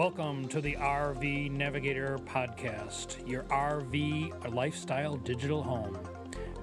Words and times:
Welcome 0.00 0.48
to 0.48 0.62
the 0.62 0.76
RV 0.76 1.50
Navigator 1.50 2.16
Podcast, 2.24 3.28
your 3.28 3.42
RV 3.42 4.54
lifestyle 4.54 5.16
digital 5.16 5.62
home. 5.62 5.98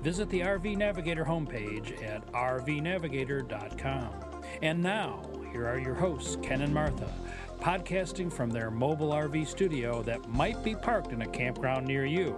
Visit 0.02 0.28
the 0.32 0.40
RV 0.40 0.76
Navigator 0.76 1.24
homepage 1.24 2.04
at 2.04 2.26
rvnavigator.com. 2.32 4.10
And 4.64 4.82
now, 4.82 5.22
here 5.52 5.68
are 5.68 5.78
your 5.78 5.94
hosts, 5.94 6.40
Ken 6.42 6.64
and 6.64 6.74
Martha, 6.74 7.14
podcasting 7.60 8.34
from 8.34 8.50
their 8.50 8.72
mobile 8.72 9.12
RV 9.12 9.46
studio 9.46 10.02
that 10.02 10.28
might 10.28 10.64
be 10.64 10.74
parked 10.74 11.12
in 11.12 11.22
a 11.22 11.28
campground 11.28 11.86
near 11.86 12.08
you. 12.08 12.36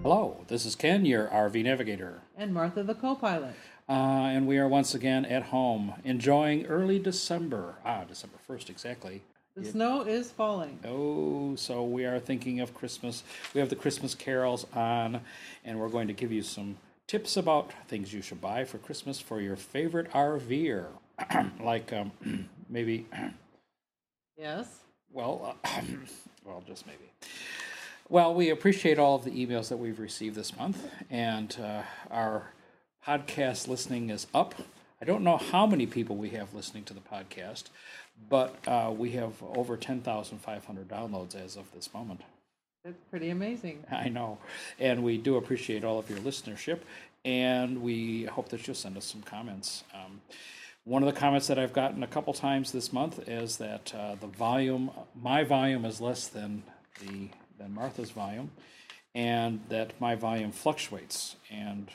Hello, 0.00 0.42
this 0.48 0.64
is 0.64 0.74
Ken, 0.74 1.04
your 1.04 1.26
RV 1.28 1.64
Navigator. 1.64 2.22
And 2.34 2.54
Martha, 2.54 2.82
the 2.82 2.94
co 2.94 3.14
pilot. 3.14 3.54
Uh, 3.88 4.32
and 4.32 4.46
we 4.46 4.56
are 4.58 4.66
once 4.66 4.94
again 4.94 5.24
at 5.26 5.44
home, 5.44 5.94
enjoying 6.04 6.64
early 6.66 6.98
December. 6.98 7.74
Ah, 7.84 8.04
December 8.04 8.36
1st, 8.48 8.70
exactly. 8.70 9.22
The 9.56 9.64
snow 9.66 10.02
is 10.02 10.32
falling. 10.32 10.80
Oh, 10.84 11.54
so 11.54 11.84
we 11.84 12.04
are 12.06 12.18
thinking 12.18 12.58
of 12.60 12.74
Christmas. 12.74 13.22
We 13.52 13.60
have 13.60 13.68
the 13.68 13.76
Christmas 13.76 14.14
carols 14.14 14.66
on, 14.74 15.20
and 15.64 15.78
we're 15.78 15.90
going 15.90 16.08
to 16.08 16.12
give 16.12 16.32
you 16.32 16.42
some 16.42 16.76
tips 17.06 17.36
about 17.36 17.72
things 17.86 18.12
you 18.12 18.20
should 18.20 18.40
buy 18.40 18.64
for 18.64 18.78
Christmas 18.78 19.20
for 19.20 19.40
your 19.40 19.54
favorite 19.54 20.10
RVer. 20.10 20.86
like 21.60 21.92
um, 21.92 22.10
maybe. 22.68 23.06
yes. 24.36 24.80
Well, 25.12 25.56
uh, 25.64 25.80
well, 26.44 26.64
just 26.66 26.84
maybe. 26.86 27.12
Well, 28.08 28.34
we 28.34 28.50
appreciate 28.50 28.98
all 28.98 29.14
of 29.14 29.24
the 29.24 29.30
emails 29.30 29.68
that 29.68 29.76
we've 29.76 30.00
received 30.00 30.34
this 30.34 30.56
month, 30.56 30.84
and 31.10 31.56
uh, 31.62 31.82
our 32.10 32.53
podcast 33.06 33.68
listening 33.68 34.10
is 34.10 34.26
up. 34.34 34.54
I 35.00 35.04
don't 35.04 35.22
know 35.22 35.36
how 35.36 35.66
many 35.66 35.86
people 35.86 36.16
we 36.16 36.30
have 36.30 36.54
listening 36.54 36.84
to 36.84 36.94
the 36.94 37.00
podcast, 37.00 37.64
but 38.30 38.56
uh, 38.66 38.90
we 38.96 39.10
have 39.12 39.32
over 39.42 39.76
10,500 39.76 40.88
downloads 40.88 41.34
as 41.34 41.56
of 41.56 41.70
this 41.74 41.92
moment. 41.92 42.22
That's 42.84 42.96
pretty 43.10 43.30
amazing. 43.30 43.84
I 43.90 44.08
know. 44.08 44.38
And 44.78 45.02
we 45.02 45.18
do 45.18 45.36
appreciate 45.36 45.84
all 45.84 45.98
of 45.98 46.08
your 46.08 46.18
listenership, 46.20 46.80
and 47.24 47.82
we 47.82 48.24
hope 48.24 48.48
that 48.50 48.66
you'll 48.66 48.74
send 48.74 48.96
us 48.96 49.04
some 49.04 49.22
comments. 49.22 49.84
Um, 49.94 50.20
one 50.84 51.02
of 51.02 51.12
the 51.12 51.18
comments 51.18 51.46
that 51.48 51.58
I've 51.58 51.72
gotten 51.72 52.02
a 52.02 52.06
couple 52.06 52.32
times 52.32 52.72
this 52.72 52.92
month 52.92 53.28
is 53.28 53.58
that 53.58 53.94
uh, 53.94 54.14
the 54.20 54.26
volume, 54.26 54.90
my 55.20 55.44
volume, 55.44 55.84
is 55.84 56.00
less 56.00 56.28
than 56.28 56.62
the 57.00 57.28
than 57.58 57.72
Martha's 57.72 58.10
volume, 58.10 58.50
and 59.14 59.60
that 59.68 59.98
my 60.00 60.14
volume 60.14 60.52
fluctuates. 60.52 61.36
And 61.50 61.88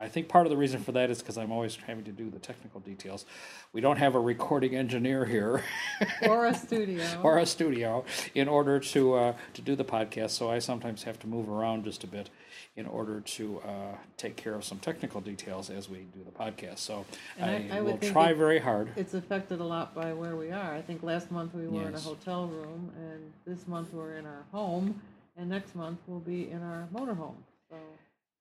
I 0.00 0.08
think 0.08 0.28
part 0.28 0.44
of 0.44 0.50
the 0.50 0.56
reason 0.56 0.82
for 0.82 0.92
that 0.92 1.08
is 1.08 1.20
because 1.20 1.38
I'm 1.38 1.52
always 1.52 1.76
having 1.86 2.04
to 2.04 2.10
do 2.10 2.28
the 2.28 2.40
technical 2.40 2.80
details. 2.80 3.24
We 3.72 3.80
don't 3.80 3.96
have 3.96 4.16
a 4.16 4.20
recording 4.20 4.74
engineer 4.74 5.24
here, 5.24 5.62
or 6.28 6.46
a 6.46 6.54
studio, 6.54 7.04
or 7.22 7.38
a 7.38 7.46
studio, 7.46 8.04
in 8.34 8.48
order 8.48 8.80
to 8.80 9.14
uh, 9.14 9.34
to 9.54 9.62
do 9.62 9.76
the 9.76 9.84
podcast. 9.84 10.30
So 10.30 10.50
I 10.50 10.58
sometimes 10.58 11.04
have 11.04 11.18
to 11.20 11.28
move 11.28 11.48
around 11.48 11.84
just 11.84 12.02
a 12.02 12.08
bit 12.08 12.28
in 12.76 12.86
order 12.86 13.20
to 13.20 13.60
uh, 13.60 13.96
take 14.16 14.34
care 14.34 14.54
of 14.54 14.64
some 14.64 14.78
technical 14.80 15.20
details 15.20 15.70
as 15.70 15.88
we 15.88 15.98
do 16.12 16.24
the 16.24 16.32
podcast. 16.32 16.78
So 16.78 17.06
I, 17.40 17.44
I, 17.44 17.70
I 17.74 17.80
will 17.80 17.98
try 17.98 18.30
it, 18.30 18.36
very 18.36 18.58
hard. 18.58 18.90
It's 18.96 19.14
affected 19.14 19.60
a 19.60 19.64
lot 19.64 19.94
by 19.94 20.12
where 20.12 20.34
we 20.34 20.50
are. 20.50 20.74
I 20.74 20.82
think 20.82 21.04
last 21.04 21.30
month 21.30 21.54
we 21.54 21.68
were 21.68 21.82
yes. 21.82 21.88
in 21.90 21.94
a 21.94 22.00
hotel 22.00 22.48
room, 22.48 22.90
and 22.96 23.32
this 23.46 23.68
month 23.68 23.94
we're 23.94 24.16
in 24.16 24.26
our 24.26 24.44
home, 24.50 25.00
and 25.36 25.48
next 25.48 25.76
month 25.76 26.00
we'll 26.08 26.18
be 26.18 26.50
in 26.50 26.62
our 26.62 26.88
motorhome. 26.92 27.36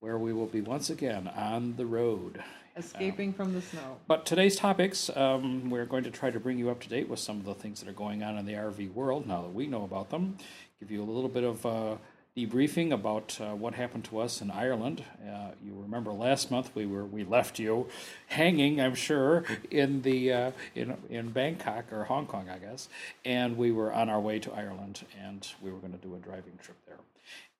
Where 0.03 0.17
we 0.17 0.33
will 0.33 0.47
be 0.47 0.59
once 0.59 0.89
again 0.89 1.29
on 1.29 1.77
the 1.77 1.85
road. 1.85 2.43
Escaping 2.75 3.29
um, 3.29 3.33
from 3.35 3.53
the 3.53 3.61
snow. 3.61 3.95
But 4.05 4.25
today's 4.25 4.57
topics, 4.57 5.09
um, 5.15 5.69
we're 5.69 5.85
going 5.85 6.03
to 6.03 6.11
try 6.11 6.29
to 6.29 6.41
bring 6.41 6.57
you 6.57 6.69
up 6.69 6.81
to 6.81 6.89
date 6.89 7.07
with 7.07 7.19
some 7.19 7.37
of 7.37 7.45
the 7.45 7.53
things 7.53 7.79
that 7.79 7.87
are 7.87 7.93
going 7.93 8.21
on 8.21 8.37
in 8.37 8.45
the 8.45 8.51
RV 8.51 8.93
world 8.93 9.25
now 9.25 9.43
that 9.43 9.53
we 9.53 9.65
know 9.65 9.85
about 9.85 10.09
them. 10.09 10.35
Give 10.81 10.91
you 10.91 11.01
a 11.01 11.05
little 11.05 11.29
bit 11.29 11.45
of 11.45 11.65
uh, 11.65 11.95
debriefing 12.35 12.91
about 12.91 13.39
uh, 13.39 13.55
what 13.55 13.75
happened 13.75 14.03
to 14.03 14.19
us 14.19 14.41
in 14.41 14.51
Ireland. 14.51 15.05
Uh, 15.25 15.51
you 15.63 15.73
remember 15.73 16.11
last 16.11 16.51
month 16.51 16.75
we 16.75 16.85
were 16.85 17.05
we 17.05 17.23
left 17.23 17.57
you 17.57 17.87
hanging, 18.27 18.81
I'm 18.81 18.95
sure, 18.95 19.45
in 19.71 20.01
the 20.01 20.33
uh, 20.33 20.51
in 20.75 20.97
in 21.09 21.29
Bangkok 21.29 21.93
or 21.93 22.03
Hong 22.03 22.25
Kong, 22.25 22.49
I 22.49 22.57
guess, 22.57 22.89
and 23.23 23.55
we 23.55 23.71
were 23.71 23.93
on 23.93 24.09
our 24.09 24.19
way 24.19 24.37
to 24.39 24.51
Ireland, 24.51 25.05
and 25.23 25.47
we 25.61 25.71
were 25.71 25.79
going 25.79 25.93
to 25.93 26.05
do 26.05 26.13
a 26.13 26.17
driving 26.17 26.59
trip 26.61 26.75
there 26.85 26.97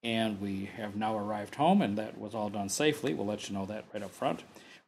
and 0.03 0.41
we 0.41 0.69
have 0.77 0.95
now 0.95 1.17
arrived 1.17 1.55
home, 1.55 1.81
and 1.81 1.97
that 1.97 2.17
was 2.17 2.35
all 2.35 2.49
done 2.49 2.69
safely. 2.69 3.13
We'll 3.13 3.25
let 3.25 3.49
you 3.49 3.55
know 3.55 3.65
that 3.65 3.85
right 3.93 4.03
up 4.03 4.11
front. 4.11 4.41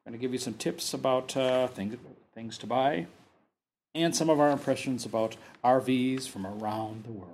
I'm 0.06 0.12
going 0.12 0.20
to 0.20 0.22
give 0.22 0.34
you 0.34 0.40
some 0.40 0.56
tips 0.56 0.94
about 0.94 1.36
uh, 1.38 1.68
things 1.68 1.98
things 2.34 2.58
to 2.60 2.68
buy, 2.68 3.08
and 3.94 4.16
some 4.16 4.30
of 4.30 4.40
our 4.40 4.52
impressions 4.52 5.06
about 5.06 5.38
RVs 5.64 6.28
from 6.28 6.46
around 6.46 7.06
the 7.06 7.12
world. 7.12 7.32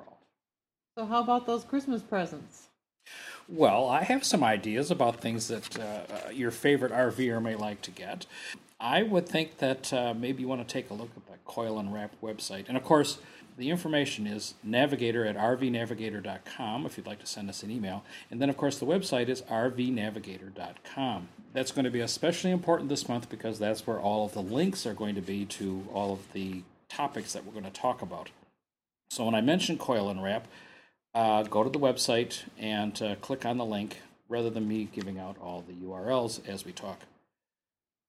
So, 0.98 1.06
how 1.06 1.22
about 1.22 1.48
those 1.48 1.64
Christmas 1.64 2.02
presents? 2.04 2.68
Well, 3.50 3.90
I 3.90 4.04
have 4.04 4.24
some 4.24 4.44
ideas 4.44 4.92
about 4.92 5.20
things 5.20 5.48
that 5.48 5.80
uh, 5.80 5.84
uh 5.84 6.30
your 6.30 6.52
favorite 6.52 6.92
RVer 6.92 7.42
may 7.42 7.56
like 7.56 7.82
to 7.82 7.92
get. 7.92 8.26
I 8.80 9.04
would 9.04 9.28
think 9.28 9.58
that 9.58 9.92
uh, 9.92 10.14
maybe 10.14 10.42
you 10.42 10.48
want 10.48 10.68
to 10.68 10.72
take 10.72 10.90
a 10.90 10.94
look 10.94 11.10
at 11.16 11.26
the 11.28 11.38
Coil 11.46 11.78
and 11.80 11.94
Wrap 11.94 12.14
website, 12.22 12.68
and 12.68 12.78
of 12.78 12.84
course 12.84 13.18
the 13.62 13.70
information 13.70 14.26
is 14.26 14.56
navigator 14.64 15.24
at 15.24 15.38
rvnavigator.com 15.38 16.86
if 16.88 16.98
you'd 16.98 17.06
like 17.06 17.20
to 17.20 17.28
send 17.28 17.48
us 17.48 17.62
an 17.62 17.70
email. 17.70 18.04
And 18.32 18.42
then, 18.42 18.50
of 18.50 18.58
course, 18.58 18.80
the 18.80 18.88
website 18.88 19.30
is 19.30 19.44
rvnavigator.com. 19.44 21.28
That's 21.54 21.72
going 21.72 21.86
to 21.86 21.92
be 21.92 22.00
especially 22.00 22.50
important 22.50 22.90
this 22.90 23.08
month 23.08 23.30
because 23.30 23.60
that's 23.60 23.86
where 23.86 24.00
all 24.00 24.26
of 24.26 24.34
the 24.34 24.42
links 24.42 24.88
are 24.88 24.96
going 24.96 25.14
to 25.14 25.22
be 25.22 25.46
to 25.46 25.86
all 25.94 26.12
of 26.12 26.34
the 26.34 26.64
topics 26.90 27.34
that 27.34 27.46
we're 27.46 27.52
going 27.52 27.64
to 27.66 27.70
talk 27.70 28.02
about. 28.02 28.32
So 29.12 29.26
when 29.26 29.36
I 29.36 29.42
mention 29.42 29.78
coil 29.78 30.10
and 30.10 30.24
wrap, 30.24 30.48
uh, 31.14 31.44
go 31.44 31.64
to 31.64 31.70
the 31.70 31.78
website 31.78 32.44
and 32.58 33.00
uh, 33.00 33.16
click 33.18 33.46
on 33.46 33.58
the 33.58 33.66
link 33.66 34.02
rather 34.28 34.50
than 34.50 34.68
me 34.68 34.90
giving 34.92 35.20
out 35.20 35.38
all 35.40 35.64
the 35.68 35.74
URLs 35.86 36.48
as 36.50 36.66
we 36.66 36.72
talk. 36.72 37.02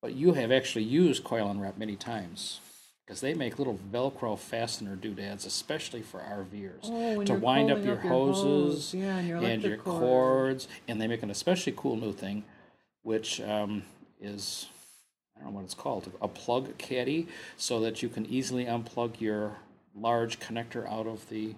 But 0.01 0.15
you 0.15 0.33
have 0.33 0.51
actually 0.51 0.85
used 0.85 1.23
coil 1.23 1.51
and 1.51 1.61
wrap 1.61 1.77
many 1.77 1.95
times 1.95 2.59
because 3.05 3.21
they 3.21 3.33
make 3.33 3.57
little 3.57 3.79
Velcro 3.91 4.37
fastener 4.37 4.95
doodads, 4.95 5.45
especially 5.45 6.01
for 6.01 6.19
RVers, 6.19 6.79
oh, 6.83 7.23
to 7.23 7.33
wind 7.33 7.69
up 7.69 7.83
your 7.83 7.97
up 7.97 8.01
hoses 8.01 8.93
yeah, 8.93 9.17
and 9.17 9.27
your, 9.27 9.37
and 9.43 9.63
your 9.63 9.77
cord. 9.77 9.99
cords. 9.99 10.67
And 10.87 11.01
they 11.01 11.07
make 11.07 11.23
an 11.23 11.29
especially 11.29 11.73
cool 11.75 11.97
new 11.97 12.13
thing, 12.13 12.43
which 13.01 13.41
um, 13.41 13.83
is 14.21 14.67
I 15.37 15.41
don't 15.43 15.51
know 15.51 15.57
what 15.57 15.65
it's 15.65 15.73
called, 15.73 16.11
a 16.21 16.27
plug 16.27 16.77
caddy, 16.77 17.27
so 17.57 17.79
that 17.81 18.01
you 18.01 18.09
can 18.09 18.25
easily 18.25 18.65
unplug 18.65 19.19
your 19.19 19.57
large 19.95 20.39
connector 20.39 20.89
out 20.89 21.07
of 21.07 21.27
the 21.29 21.55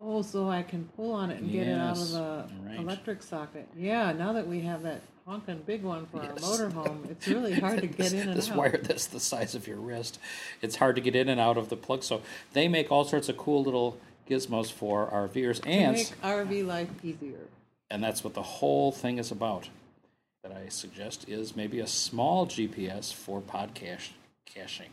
Oh, 0.00 0.20
so 0.20 0.50
I 0.50 0.62
can 0.62 0.84
pull 0.96 1.12
on 1.12 1.30
it 1.30 1.40
and 1.40 1.50
get 1.50 1.66
it 1.66 1.78
out 1.78 1.96
of 1.96 2.10
the 2.10 2.44
right. 2.66 2.78
electric 2.78 3.22
socket. 3.22 3.66
Yeah, 3.74 4.12
now 4.12 4.34
that 4.34 4.46
we 4.46 4.60
have 4.60 4.82
that 4.82 5.00
honking 5.26 5.62
big 5.66 5.82
one 5.82 6.06
for 6.06 6.22
yes. 6.22 6.60
our 6.60 6.68
motorhome, 6.68 7.10
it's 7.10 7.26
really 7.28 7.54
hard 7.54 7.80
to 7.80 7.86
get 7.86 8.12
in 8.14 8.28
and 8.28 8.36
this 8.36 8.50
out. 8.50 8.56
wire 8.56 8.80
that's 8.82 9.06
the 9.06 9.20
size 9.20 9.54
of 9.54 9.66
your 9.66 9.76
wrist, 9.76 10.18
it's 10.60 10.76
hard 10.76 10.96
to 10.96 11.00
get 11.00 11.16
in 11.16 11.28
and 11.28 11.40
out 11.40 11.56
of 11.56 11.68
the 11.68 11.76
plug. 11.76 12.02
So 12.02 12.22
they 12.52 12.68
make 12.68 12.90
all 12.90 13.04
sorts 13.04 13.28
of 13.28 13.36
cool 13.36 13.62
little 13.62 13.98
gizmos 14.28 14.70
for 14.70 15.06
RVers 15.06 15.60
and 15.66 15.96
make 15.96 16.20
RV 16.22 16.66
life 16.66 16.88
easier. 17.02 17.48
And 17.90 18.02
that's 18.02 18.24
what 18.24 18.34
the 18.34 18.42
whole 18.42 18.92
thing 18.92 19.18
is 19.18 19.30
about. 19.30 19.68
That 20.42 20.52
I 20.52 20.68
suggest 20.68 21.26
is 21.26 21.56
maybe 21.56 21.80
a 21.80 21.86
small 21.86 22.46
GPS 22.46 23.14
for 23.14 23.40
podcast 23.40 24.10
caching. 24.44 24.90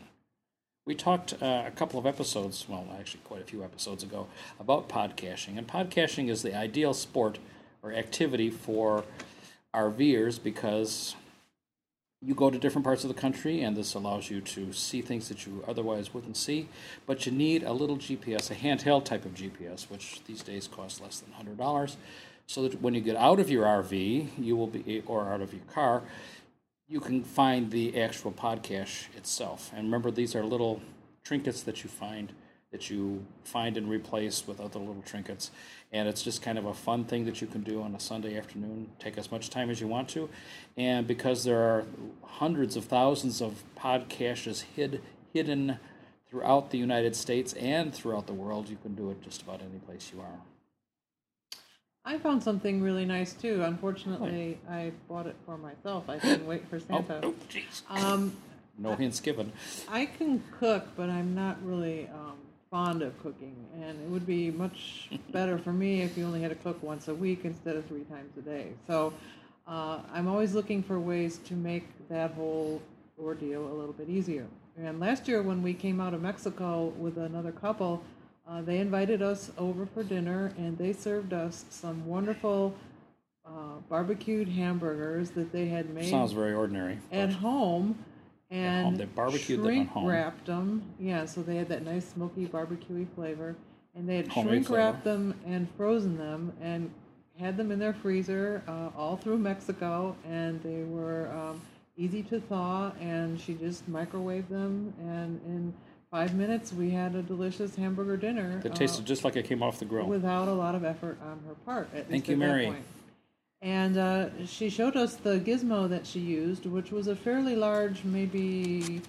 We 0.86 0.94
talked 0.94 1.34
uh, 1.42 1.64
a 1.66 1.70
couple 1.70 2.00
of 2.00 2.06
episodes, 2.06 2.64
well, 2.66 2.86
actually 2.98 3.20
quite 3.24 3.42
a 3.42 3.44
few 3.44 3.62
episodes 3.62 4.02
ago, 4.02 4.28
about 4.58 4.88
geocaching. 4.88 5.58
And 5.58 5.68
geocaching 5.68 6.30
is 6.30 6.40
the 6.40 6.56
ideal 6.56 6.94
sport 6.94 7.38
or 7.82 7.92
activity 7.92 8.48
for 8.48 9.04
RVers 9.74 10.42
because 10.42 11.16
you 12.24 12.34
go 12.34 12.50
to 12.50 12.58
different 12.58 12.84
parts 12.84 13.02
of 13.02 13.08
the 13.08 13.20
country 13.20 13.62
and 13.62 13.76
this 13.76 13.94
allows 13.94 14.30
you 14.30 14.40
to 14.40 14.72
see 14.72 15.02
things 15.02 15.28
that 15.28 15.44
you 15.44 15.64
otherwise 15.66 16.14
wouldn't 16.14 16.36
see. 16.36 16.68
But 17.04 17.26
you 17.26 17.32
need 17.32 17.64
a 17.64 17.72
little 17.72 17.96
GPS, 17.96 18.50
a 18.50 18.54
handheld 18.54 19.04
type 19.04 19.24
of 19.24 19.34
GPS, 19.34 19.90
which 19.90 20.22
these 20.26 20.42
days 20.42 20.68
costs 20.68 21.00
less 21.00 21.20
than 21.20 21.32
$100. 21.56 21.96
So 22.46 22.68
that 22.68 22.80
when 22.80 22.94
you 22.94 23.00
get 23.00 23.16
out 23.16 23.40
of 23.40 23.50
your 23.50 23.64
RV, 23.64 24.28
you 24.38 24.56
will 24.56 24.66
be, 24.66 25.02
or 25.06 25.32
out 25.32 25.40
of 25.40 25.52
your 25.52 25.64
car, 25.72 26.02
you 26.88 27.00
can 27.00 27.24
find 27.24 27.70
the 27.70 28.00
actual 28.00 28.32
geocache 28.32 29.06
itself. 29.16 29.72
And 29.74 29.84
remember, 29.84 30.10
these 30.10 30.34
are 30.36 30.44
little 30.44 30.82
trinkets 31.24 31.62
that 31.62 31.82
you 31.82 31.88
find 31.90 32.32
that 32.72 32.90
you 32.90 33.24
find 33.44 33.76
and 33.76 33.88
replace 33.88 34.46
with 34.46 34.58
other 34.60 34.78
little 34.78 35.02
trinkets. 35.04 35.50
And 35.92 36.08
it's 36.08 36.22
just 36.22 36.42
kind 36.42 36.58
of 36.58 36.64
a 36.64 36.74
fun 36.74 37.04
thing 37.04 37.26
that 37.26 37.40
you 37.40 37.46
can 37.46 37.62
do 37.62 37.82
on 37.82 37.94
a 37.94 38.00
Sunday 38.00 38.36
afternoon. 38.36 38.88
Take 38.98 39.18
as 39.18 39.30
much 39.30 39.50
time 39.50 39.70
as 39.70 39.80
you 39.80 39.86
want 39.86 40.08
to. 40.10 40.28
And 40.76 41.06
because 41.06 41.44
there 41.44 41.60
are 41.60 41.84
hundreds 42.24 42.76
of 42.76 42.86
thousands 42.86 43.40
of 43.42 43.62
geocaches 43.78 44.64
hid, 44.74 45.02
hidden 45.34 45.78
throughout 46.28 46.70
the 46.70 46.78
United 46.78 47.14
States 47.14 47.52
and 47.52 47.94
throughout 47.94 48.26
the 48.26 48.32
world, 48.32 48.70
you 48.70 48.78
can 48.82 48.94
do 48.94 49.10
it 49.10 49.20
just 49.22 49.42
about 49.42 49.60
any 49.60 49.78
place 49.78 50.10
you 50.14 50.20
are. 50.22 50.40
I 52.04 52.18
found 52.18 52.42
something 52.42 52.82
really 52.82 53.04
nice 53.04 53.34
too. 53.34 53.62
Unfortunately, 53.62 54.58
I 54.68 54.92
bought 55.08 55.26
it 55.26 55.36
for 55.44 55.56
myself. 55.56 56.08
I 56.08 56.18
didn't 56.18 56.46
wait 56.46 56.66
for 56.68 56.80
Santa. 56.80 57.20
Oh, 57.22 57.28
oh 57.28 57.34
jeez. 57.48 57.82
Um, 58.02 58.36
No 58.78 58.96
hints 58.96 59.20
given. 59.20 59.52
I 59.88 60.06
can 60.06 60.42
cook, 60.58 60.86
but 60.96 61.10
I'm 61.10 61.34
not 61.34 61.62
really 61.64 62.08
um, 62.12 62.38
fond 62.72 63.02
of 63.02 63.22
cooking, 63.22 63.54
and 63.82 64.00
it 64.00 64.08
would 64.08 64.26
be 64.26 64.50
much 64.50 65.10
better 65.30 65.58
for 65.58 65.74
me 65.74 66.00
if 66.00 66.16
you 66.16 66.24
only 66.24 66.40
had 66.40 66.48
to 66.48 66.56
cook 66.56 66.82
once 66.82 67.06
a 67.06 67.14
week 67.14 67.40
instead 67.44 67.76
of 67.76 67.84
three 67.84 68.04
times 68.04 68.32
a 68.38 68.40
day. 68.40 68.68
So 68.86 69.12
uh, 69.68 69.98
I'm 70.12 70.26
always 70.26 70.54
looking 70.54 70.82
for 70.82 70.98
ways 70.98 71.38
to 71.44 71.54
make 71.54 71.84
that 72.08 72.32
whole 72.32 72.80
ordeal 73.22 73.60
a 73.70 73.74
little 73.74 73.92
bit 73.92 74.08
easier. 74.08 74.46
And 74.82 74.98
last 74.98 75.28
year, 75.28 75.42
when 75.42 75.62
we 75.62 75.74
came 75.74 76.00
out 76.00 76.14
of 76.14 76.22
Mexico 76.22 76.94
with 76.98 77.18
another 77.18 77.52
couple, 77.52 78.02
uh, 78.48 78.62
they 78.62 78.78
invited 78.78 79.20
us 79.20 79.52
over 79.58 79.84
for 79.84 80.02
dinner, 80.02 80.50
and 80.56 80.78
they 80.78 80.94
served 80.94 81.34
us 81.34 81.66
some 81.68 82.06
wonderful 82.06 82.74
uh, 83.44 83.80
barbecued 83.90 84.48
hamburgers 84.48 85.30
that 85.32 85.52
they 85.52 85.66
had 85.66 85.90
made. 85.90 86.08
Sounds 86.08 86.32
very 86.32 86.54
ordinary. 86.54 86.98
At 87.12 87.32
home 87.34 87.98
and 88.52 88.98
they 88.98 89.06
barbecued 89.06 89.62
them 89.62 89.80
at 89.80 89.86
home. 89.88 90.06
wrapped 90.06 90.46
them. 90.46 90.82
Yeah, 91.00 91.24
so 91.24 91.42
they 91.42 91.56
had 91.56 91.68
that 91.70 91.84
nice 91.84 92.08
smoky 92.08 92.46
barbecuey 92.46 93.06
flavor, 93.14 93.56
and 93.94 94.08
they 94.08 94.16
had 94.16 94.28
Homemade 94.28 94.50
shrink 94.50 94.66
flavor. 94.66 94.82
wrapped 94.82 95.04
them 95.04 95.34
and 95.46 95.68
frozen 95.76 96.18
them 96.18 96.52
and 96.60 96.90
had 97.38 97.56
them 97.56 97.72
in 97.72 97.78
their 97.78 97.94
freezer 97.94 98.62
uh, 98.68 98.90
all 98.96 99.16
through 99.16 99.38
Mexico, 99.38 100.14
and 100.28 100.62
they 100.62 100.84
were 100.84 101.30
um, 101.32 101.60
easy 101.96 102.22
to 102.24 102.40
thaw. 102.40 102.92
And 103.00 103.40
she 103.40 103.54
just 103.54 103.90
microwaved 103.90 104.48
them, 104.48 104.92
and 105.00 105.40
in 105.46 105.74
five 106.10 106.34
minutes 106.34 106.74
we 106.74 106.90
had 106.90 107.14
a 107.14 107.22
delicious 107.22 107.74
hamburger 107.74 108.18
dinner. 108.18 108.60
That 108.60 108.72
uh, 108.72 108.74
tasted 108.74 109.06
just 109.06 109.24
like 109.24 109.36
it 109.36 109.46
came 109.46 109.62
off 109.62 109.78
the 109.78 109.86
grill. 109.86 110.06
without 110.06 110.48
a 110.48 110.52
lot 110.52 110.74
of 110.74 110.84
effort 110.84 111.18
on 111.22 111.40
her 111.48 111.54
part. 111.64 111.88
At 111.94 112.08
Thank 112.08 112.10
least 112.10 112.28
you, 112.28 112.36
Mary. 112.36 112.76
And 113.62 113.96
uh, 113.96 114.44
she 114.44 114.68
showed 114.68 114.96
us 114.96 115.14
the 115.14 115.38
gizmo 115.38 115.88
that 115.88 116.04
she 116.04 116.18
used, 116.18 116.66
which 116.66 116.90
was 116.90 117.06
a 117.06 117.14
fairly 117.14 117.54
large, 117.54 118.02
maybe 118.02 119.00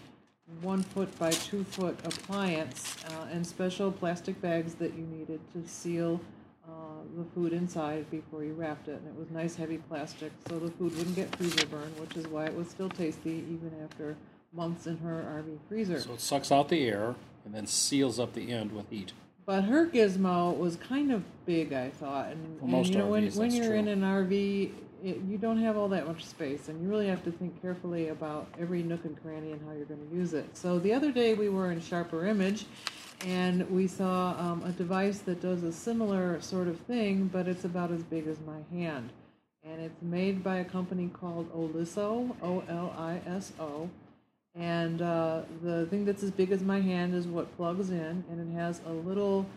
one 0.62 0.84
foot 0.84 1.18
by 1.18 1.32
two 1.32 1.64
foot 1.64 1.98
appliance, 2.06 2.98
uh, 3.08 3.28
and 3.32 3.46
special 3.46 3.92
plastic 3.92 4.40
bags 4.42 4.76
that 4.76 4.94
you 4.94 5.08
needed 5.08 5.40
to 5.54 5.68
seal 5.68 6.22
uh, 6.68 6.70
the 7.18 7.26
food 7.34 7.52
inside 7.52 8.10
before 8.12 8.44
you 8.44 8.54
wrapped 8.54 8.88
it. 8.88 9.02
And 9.02 9.08
it 9.08 9.16
was 9.16 9.32
nice, 9.32 9.56
heavy 9.56 9.80
plastic, 9.80 10.32
so 10.48 10.60
the 10.60 10.70
food 10.70 10.96
wouldn't 10.98 11.16
get 11.16 11.36
freezer 11.36 11.66
burn, 11.66 11.92
which 12.00 12.16
is 12.16 12.28
why 12.28 12.46
it 12.46 12.56
was 12.56 12.70
still 12.70 12.90
tasty 12.90 13.44
even 13.50 13.72
after 13.84 14.16
months 14.54 14.86
in 14.86 14.98
her 15.00 15.44
RV 15.44 15.58
freezer. 15.68 16.00
So 16.00 16.14
it 16.14 16.22
sucks 16.22 16.52
out 16.52 16.70
the 16.70 16.86
air 16.86 17.16
and 17.44 17.56
then 17.56 17.66
seals 17.66 18.20
up 18.20 18.34
the 18.34 18.52
end 18.52 18.72
with 18.72 18.92
heat. 18.92 19.14
But 19.46 19.66
her 19.66 19.88
gizmo 19.88 20.58
was 20.58 20.78
kind 20.78 21.12
of 21.12 21.24
big, 21.46 21.74
I 21.74 21.90
thought. 21.90 22.28
And, 22.30 22.60
For 22.60 22.66
and 22.66 22.88
you 22.88 22.98
know, 22.98 23.08
when, 23.08 23.28
RVs, 23.28 23.36
when 23.38 23.50
that's 23.50 23.60
you're 23.60 23.68
true. 23.72 23.80
in 23.80 23.88
an 23.90 24.02
RV, 24.02 24.72
it, 25.04 25.22
you 25.28 25.38
don't 25.38 25.58
have 25.58 25.76
all 25.76 25.90
that 25.90 26.08
much 26.08 26.24
space, 26.24 26.70
and 26.70 26.82
you 26.82 26.90
really 26.90 27.08
have 27.08 27.24
to 27.26 27.32
think 27.32 27.62
carefully 27.62 28.08
about 28.08 28.48
every 28.58 28.84
nook 28.84 29.04
and 29.04 29.22
cranny 29.22 29.52
and 29.52 29.62
how 29.68 29.74
you're 29.74 29.86
going 29.86 30.08
to 30.10 30.16
use 30.16 30.34
it. 30.34 30.56
So 30.56 30.80
the 30.80 30.94
other 30.94 31.12
day 31.12 31.34
we 31.34 31.50
were 31.50 31.72
in 31.72 31.82
Sharper 31.82 32.26
Image, 32.26 32.66
and 33.26 33.70
we 33.70 33.88
saw 33.88 34.36
um, 34.40 34.64
a 34.66 34.72
device 34.72 35.20
that 35.20 35.42
does 35.42 35.64
a 35.64 35.74
similar 35.74 36.40
sort 36.42 36.70
of 36.70 36.80
thing, 36.82 37.30
but 37.32 37.48
it's 37.48 37.66
about 37.66 37.92
as 37.92 38.04
big 38.04 38.28
as 38.28 38.38
my 38.48 38.60
hand. 38.78 39.10
And 39.66 39.82
it's 39.82 40.02
made 40.02 40.44
by 40.44 40.58
a 40.58 40.66
company 40.66 41.10
called 41.14 41.54
Oliso, 41.54 42.36
O 42.42 42.64
L 42.68 42.94
I 42.98 43.22
S 43.26 43.54
O. 43.60 43.90
And 44.56 45.02
uh, 45.02 45.42
the 45.64 45.88
thing 45.88 46.06
that's 46.06 46.22
as 46.22 46.32
big 46.32 46.52
as 46.52 46.62
my 46.62 46.80
hand 46.80 47.16
is 47.16 47.26
what 47.26 47.56
plugs 47.58 47.90
in, 47.90 48.24
and 48.30 48.40
it 48.40 48.56
has 48.56 48.82
a 48.86 48.92
little 48.92 49.48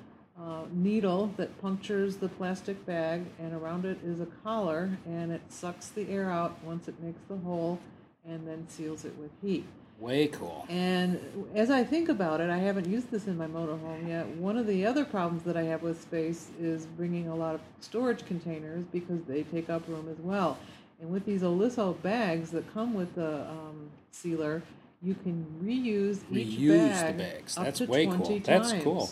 uh, 0.41 0.63
needle 0.73 1.33
that 1.37 1.61
punctures 1.61 2.17
the 2.17 2.29
plastic 2.29 2.85
bag, 2.87 3.25
and 3.39 3.53
around 3.53 3.85
it 3.85 3.99
is 4.05 4.21
a 4.21 4.27
collar, 4.43 4.97
and 5.07 5.33
it 5.33 5.43
sucks 5.49 5.89
the 5.89 6.09
air 6.09 6.31
out 6.31 6.63
once 6.65 6.89
it 6.89 6.95
makes 7.03 7.21
the 7.29 7.37
hole, 7.37 7.79
and 8.27 8.47
then 8.49 8.67
seals 8.69 9.05
it 9.05 9.15
with 9.19 9.31
heat. 9.43 9.67
Way 9.99 10.27
cool. 10.29 10.67
And 10.69 11.19
as 11.55 11.71
I 11.71 11.83
think 11.83 12.11
about 12.11 12.41
it, 12.41 12.51
I 12.51 12.59
haven't 12.59 12.87
used 12.87 13.11
this 13.11 13.27
in 13.27 13.39
my 13.39 13.47
motorhome 13.47 14.07
yet. 14.07 14.27
One 14.29 14.59
of 14.59 14.67
the 14.67 14.85
other 14.85 15.07
problems 15.07 15.43
that 15.45 15.57
I 15.57 15.63
have 15.65 15.83
with 15.83 16.01
space 16.03 16.51
is 16.61 16.85
bringing 16.85 17.29
a 17.29 17.35
lot 17.35 17.55
of 17.55 17.63
storage 17.81 18.27
containers 18.27 18.85
because 18.93 19.23
they 19.25 19.43
take 19.45 19.71
up 19.71 19.89
room 19.89 20.09
as 20.11 20.19
well. 20.19 20.59
And 21.01 21.11
with 21.11 21.25
these 21.25 21.43
Oliso 21.43 22.01
bags 22.03 22.51
that 22.51 22.73
come 22.75 22.93
with 22.93 23.15
the 23.15 23.49
um, 23.49 23.89
sealer, 24.11 24.63
you 25.07 25.15
can 25.23 25.47
reuse 25.63 26.19
each 26.33 26.59
Reuse 26.59 26.89
the 26.89 27.13
bag 27.13 27.19
bags. 27.19 27.57
up 27.57 27.65
That's 27.65 27.79
to 27.79 27.87
way 27.87 28.07
cool. 28.07 28.17
20 28.17 28.39
That's 28.41 28.71
times. 28.73 28.85
cool. 28.85 29.11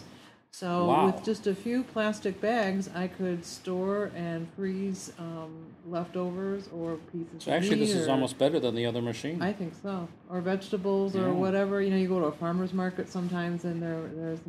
So 0.50 0.86
Wow. 0.86 1.06
with 1.06 1.24
just 1.24 1.46
a 1.48 1.54
few 1.54 1.82
plastic 1.82 2.40
bags, 2.40 2.88
I 2.94 3.06
could 3.08 3.44
store 3.44 4.10
and 4.14 4.46
freeze 4.56 5.12
um, 5.18 5.50
leftovers 5.88 6.68
or 6.72 6.96
pieces. 7.12 7.44
So 7.44 7.50
of 7.50 7.56
actually, 7.56 7.80
this 7.80 7.94
meat 7.94 8.00
is 8.02 8.08
almost 8.08 8.38
better 8.38 8.60
than 8.60 8.74
the 8.74 8.86
other 8.86 9.02
machine. 9.02 9.42
I 9.42 9.52
think 9.52 9.74
so. 9.82 10.08
Or 10.30 10.40
vegetables 10.40 11.14
Yeah. 11.14 11.22
or 11.22 11.32
whatever. 11.34 11.80
You 11.82 11.90
know, 11.90 11.96
you 11.96 12.08
go 12.08 12.20
to 12.20 12.26
a 12.26 12.32
farmer's 12.32 12.72
market 12.72 13.08
sometimes 13.08 13.64
and 13.64 13.82
there 13.82 14.00
there's 14.14 14.40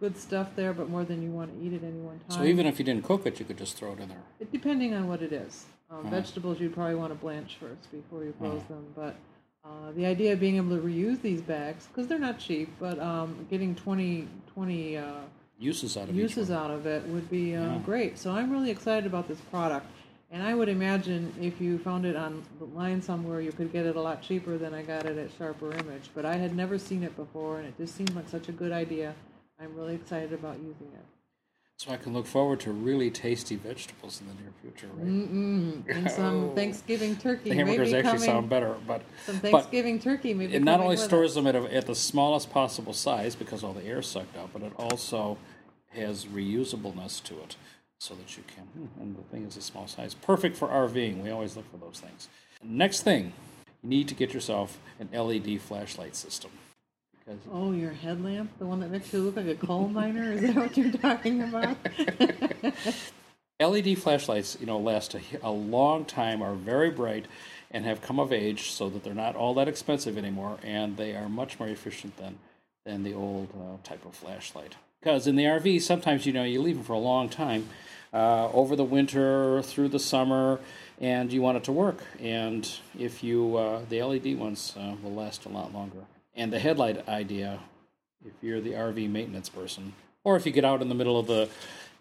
good 0.00 0.16
stuff 0.16 0.48
there, 0.56 0.72
but 0.72 0.88
more 0.88 1.04
than 1.04 1.22
you 1.22 1.30
want 1.30 1.52
to 1.56 1.64
eat 1.64 1.72
at 1.74 1.84
any 1.84 2.00
one 2.00 2.18
time. 2.28 2.38
so 2.38 2.44
even 2.44 2.66
if 2.66 2.78
you 2.80 2.84
didn't 2.84 3.04
cook 3.04 3.24
it, 3.24 3.38
you 3.38 3.44
could 3.46 3.58
just 3.58 3.76
throw 3.76 3.92
it 3.92 4.00
in 4.00 4.08
there. 4.08 4.22
It- 4.40 4.50
depending 4.50 4.94
on 4.94 5.06
what 5.08 5.22
it 5.22 5.32
is. 5.32 5.66
Um, 5.90 5.98
Uh-huh. 5.98 6.10
Vegetables 6.10 6.58
you'd 6.58 6.74
probably 6.74 6.96
want 6.96 7.12
to 7.12 7.18
blanch 7.18 7.56
first 7.60 7.88
before 7.92 8.24
you 8.24 8.32
froze 8.38 8.62
Uh-huh. 8.62 8.74
them. 8.74 8.84
But 8.96 9.14
uh, 9.64 9.92
the 9.94 10.06
idea 10.06 10.32
of 10.32 10.40
being 10.40 10.56
able 10.56 10.76
to 10.76 10.82
reuse 10.82 11.20
these 11.22 11.40
bags, 11.40 11.86
because 11.86 12.08
they're 12.08 12.18
not 12.18 12.38
cheap, 12.38 12.68
but 12.80 12.98
um, 12.98 13.46
getting 13.50 13.74
20, 13.74 14.28
20 14.54 14.96
uh, 14.96 15.04
Uses 15.58 15.96
out 15.96 16.08
of 16.08 16.16
uses 16.16 16.50
out 16.50 16.72
of 16.72 16.86
it 16.86 17.06
would 17.06 17.30
be 17.30 17.54
uh, 17.54 17.62
Yeah. 17.62 17.78
great. 17.84 18.18
So 18.18 18.32
I'm 18.32 18.50
really 18.50 18.70
excited 18.70 19.06
about 19.06 19.28
this 19.28 19.40
product. 19.42 19.86
And 20.32 20.42
I 20.42 20.54
would 20.54 20.68
imagine 20.68 21.32
if 21.40 21.60
you 21.60 21.78
found 21.78 22.04
it 22.04 22.16
online 22.16 23.00
somewhere, 23.00 23.40
you 23.40 23.52
could 23.52 23.70
get 23.70 23.86
it 23.86 23.94
a 23.94 24.00
lot 24.00 24.22
cheaper 24.22 24.58
than 24.58 24.74
I 24.74 24.82
got 24.82 25.04
it 25.04 25.16
at 25.18 25.30
Sharper 25.38 25.72
Image. 25.72 26.10
But 26.14 26.24
I 26.24 26.36
had 26.36 26.56
never 26.56 26.78
seen 26.78 27.04
it 27.04 27.14
before, 27.16 27.58
and 27.58 27.68
it 27.68 27.76
just 27.76 27.94
seemed 27.94 28.14
like 28.16 28.28
such 28.28 28.48
a 28.48 28.52
good 28.52 28.72
idea. 28.72 29.14
I'm 29.60 29.76
really 29.76 29.94
excited 29.94 30.32
about 30.32 30.56
using 30.56 30.88
it. 30.94 31.04
So 31.78 31.90
I 31.90 31.96
can 31.96 32.12
look 32.12 32.26
forward 32.26 32.60
to 32.60 32.70
really 32.70 33.10
tasty 33.10 33.56
vegetables 33.56 34.20
in 34.20 34.28
the 34.28 34.34
near 34.34 34.52
future, 34.60 34.86
right? 34.94 35.06
Mm-mm. 35.06 35.82
And 35.96 36.10
some 36.18 36.50
Oh. 36.50 36.54
Thanksgiving 36.54 37.16
turkey 37.16 37.50
The 37.50 37.56
hamburgers 37.56 37.92
actually 37.92 38.02
coming. 38.12 38.20
sound 38.20 38.48
better, 38.48 38.76
but 38.86 39.02
some 39.26 39.38
but 39.38 39.50
Thanksgiving 39.50 39.98
turkey 39.98 40.32
may 40.32 40.46
be 40.46 40.54
it 40.54 40.62
not 40.62 40.80
only 40.80 40.96
stores 40.96 41.34
them 41.34 41.46
at, 41.48 41.56
a, 41.56 41.74
at 41.74 41.86
the 41.86 41.94
smallest 41.96 42.50
possible 42.52 42.92
size 42.92 43.34
because 43.34 43.64
all 43.64 43.72
the 43.72 43.84
air 43.84 44.00
sucked 44.00 44.36
out, 44.36 44.50
but 44.52 44.62
it 44.62 44.72
also 44.76 45.38
has 45.88 46.26
reusableness 46.26 47.20
to 47.24 47.34
it, 47.40 47.56
so 47.98 48.14
that 48.14 48.36
you 48.36 48.44
can. 48.46 48.64
hmm, 48.64 49.00
And 49.02 49.16
the 49.16 49.22
thing 49.22 49.44
is 49.44 49.56
a 49.56 49.62
small 49.62 49.88
size, 49.88 50.14
perfect 50.14 50.56
for 50.56 50.68
RVing. 50.68 51.20
We 51.20 51.30
always 51.30 51.56
look 51.56 51.68
for 51.70 51.78
those 51.78 51.98
things. 52.00 52.28
Next 52.62 53.00
thing, 53.02 53.32
you 53.82 53.88
need 53.90 54.06
to 54.08 54.14
get 54.14 54.32
yourself 54.32 54.78
an 55.00 55.08
LED 55.12 55.60
flashlight 55.60 56.14
system 56.14 56.52
Oh, 57.52 57.72
your 57.72 57.92
headlamp, 57.92 58.50
the 58.58 58.66
one 58.66 58.80
that 58.80 58.90
makes 58.90 59.12
you 59.12 59.20
look 59.20 59.36
like 59.36 59.46
a 59.46 59.54
coal 59.54 59.88
miner. 59.88 60.32
Is 60.32 60.40
that 60.42 60.56
what 60.56 60.76
you're 60.76 60.92
talking 60.92 61.42
about? 61.42 61.76
LED 63.60 63.98
flashlights, 63.98 64.56
you 64.60 64.66
know, 64.66 64.78
last 64.78 65.14
a, 65.14 65.20
a 65.42 65.50
long 65.50 66.04
time, 66.04 66.42
are 66.42 66.54
very 66.54 66.90
bright, 66.90 67.26
and 67.70 67.84
have 67.84 68.02
come 68.02 68.18
of 68.18 68.32
age, 68.32 68.70
so 68.70 68.88
that 68.88 69.04
they're 69.04 69.14
not 69.14 69.36
all 69.36 69.54
that 69.54 69.68
expensive 69.68 70.18
anymore, 70.18 70.58
and 70.62 70.96
they 70.96 71.14
are 71.14 71.28
much 71.28 71.58
more 71.58 71.68
efficient 71.68 72.16
than 72.16 72.38
than 72.84 73.04
the 73.04 73.14
old 73.14 73.48
uh, 73.54 73.76
type 73.84 74.04
of 74.04 74.14
flashlight. 74.14 74.74
Because 75.00 75.28
in 75.28 75.36
the 75.36 75.44
RV, 75.44 75.82
sometimes 75.82 76.26
you 76.26 76.32
know 76.32 76.42
you 76.42 76.60
leave 76.60 76.76
them 76.76 76.84
for 76.84 76.94
a 76.94 76.98
long 76.98 77.28
time, 77.28 77.68
uh, 78.12 78.48
over 78.50 78.74
the 78.74 78.84
winter, 78.84 79.62
through 79.62 79.88
the 79.88 80.00
summer, 80.00 80.58
and 81.00 81.32
you 81.32 81.40
want 81.42 81.56
it 81.56 81.64
to 81.64 81.72
work. 81.72 82.02
And 82.20 82.68
if 82.98 83.22
you 83.22 83.56
uh, 83.56 83.82
the 83.88 84.02
LED 84.02 84.36
ones 84.38 84.74
uh, 84.76 84.94
will 85.02 85.14
last 85.14 85.44
a 85.44 85.48
lot 85.48 85.72
longer. 85.72 85.98
And 86.34 86.52
the 86.52 86.58
headlight 86.58 87.08
idea, 87.08 87.60
if 88.24 88.32
you're 88.40 88.60
the 88.60 88.72
RV 88.72 89.10
maintenance 89.10 89.48
person, 89.48 89.92
or 90.24 90.36
if 90.36 90.46
you 90.46 90.52
get 90.52 90.64
out 90.64 90.80
in 90.82 90.88
the 90.88 90.94
middle 90.94 91.18
of 91.18 91.26
the 91.26 91.48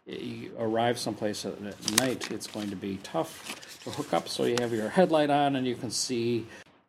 you 0.05 0.51
arrive 0.57 0.97
someplace 0.97 1.45
at, 1.45 1.53
at 1.63 1.91
night, 1.97 2.31
it's 2.31 2.47
going 2.47 2.69
to 2.69 2.75
be 2.75 2.97
tough 3.03 3.79
to 3.83 3.91
hook 3.91 4.13
up. 4.13 4.27
So 4.27 4.45
you 4.45 4.55
have 4.59 4.73
your 4.73 4.89
headlight 4.89 5.29
on, 5.29 5.55
and 5.55 5.65
you 5.65 5.75
can 5.75 5.91
see. 5.91 6.45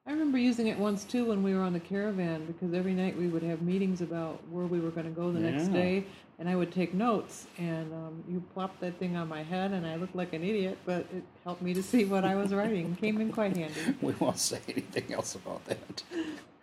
I 0.06 0.10
remember 0.10 0.38
using 0.38 0.66
it 0.66 0.78
once 0.78 1.04
too 1.04 1.26
when 1.26 1.42
we 1.42 1.54
were 1.54 1.60
on 1.60 1.72
the 1.72 1.80
caravan 1.80 2.44
because 2.46 2.74
every 2.74 2.92
night 2.92 3.16
we 3.16 3.28
would 3.28 3.42
have 3.42 3.62
meetings 3.62 4.00
about 4.00 4.40
where 4.48 4.66
we 4.66 4.80
were 4.80 4.90
going 4.90 5.06
to 5.06 5.12
go 5.12 5.30
the 5.30 5.38
next 5.38 5.68
day, 5.68 6.04
and 6.38 6.48
I 6.48 6.56
would 6.56 6.72
take 6.72 6.92
notes. 6.94 7.46
And 7.58 7.92
um, 7.92 8.24
you 8.28 8.42
plopped 8.52 8.80
that 8.80 8.98
thing 8.98 9.16
on 9.16 9.28
my 9.28 9.42
head, 9.42 9.72
and 9.72 9.86
I 9.86 9.96
looked 9.96 10.16
like 10.16 10.32
an 10.32 10.42
idiot, 10.42 10.78
but 10.84 11.06
it 11.14 11.22
helped 11.44 11.62
me 11.62 11.74
to 11.74 11.82
see 11.82 12.04
what 12.04 12.24
I 12.24 12.34
was 12.34 12.52
writing. 12.52 12.96
Came 12.96 13.20
in 13.20 13.30
quite 13.30 13.56
handy. 13.56 13.80
We 14.00 14.14
won't 14.14 14.38
say 14.38 14.60
anything 14.68 15.12
else 15.12 15.34
about 15.34 15.64
that, 15.66 16.02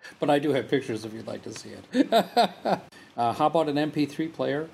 but 0.19 0.29
I 0.29 0.39
do 0.39 0.51
have 0.51 0.67
pictures 0.67 1.05
if 1.05 1.13
you'd 1.13 1.27
like 1.27 1.43
to 1.43 1.53
see 1.53 1.69
it. 1.69 2.13
uh, 3.17 3.33
how 3.33 3.47
about 3.47 3.69
an 3.69 3.75
MP3 3.75 4.33
player? 4.33 4.69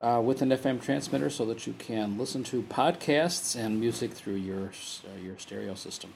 Uh, 0.00 0.20
with 0.20 0.42
an 0.42 0.50
FM 0.50 0.82
transmitter, 0.82 1.30
so 1.30 1.46
that 1.46 1.66
you 1.66 1.72
can 1.78 2.18
listen 2.18 2.44
to 2.44 2.60
podcasts 2.64 3.56
and 3.58 3.80
music 3.80 4.12
through 4.12 4.34
your 4.34 4.66
uh, 5.06 5.18
your 5.22 5.38
stereo 5.38 5.74
system. 5.74 6.12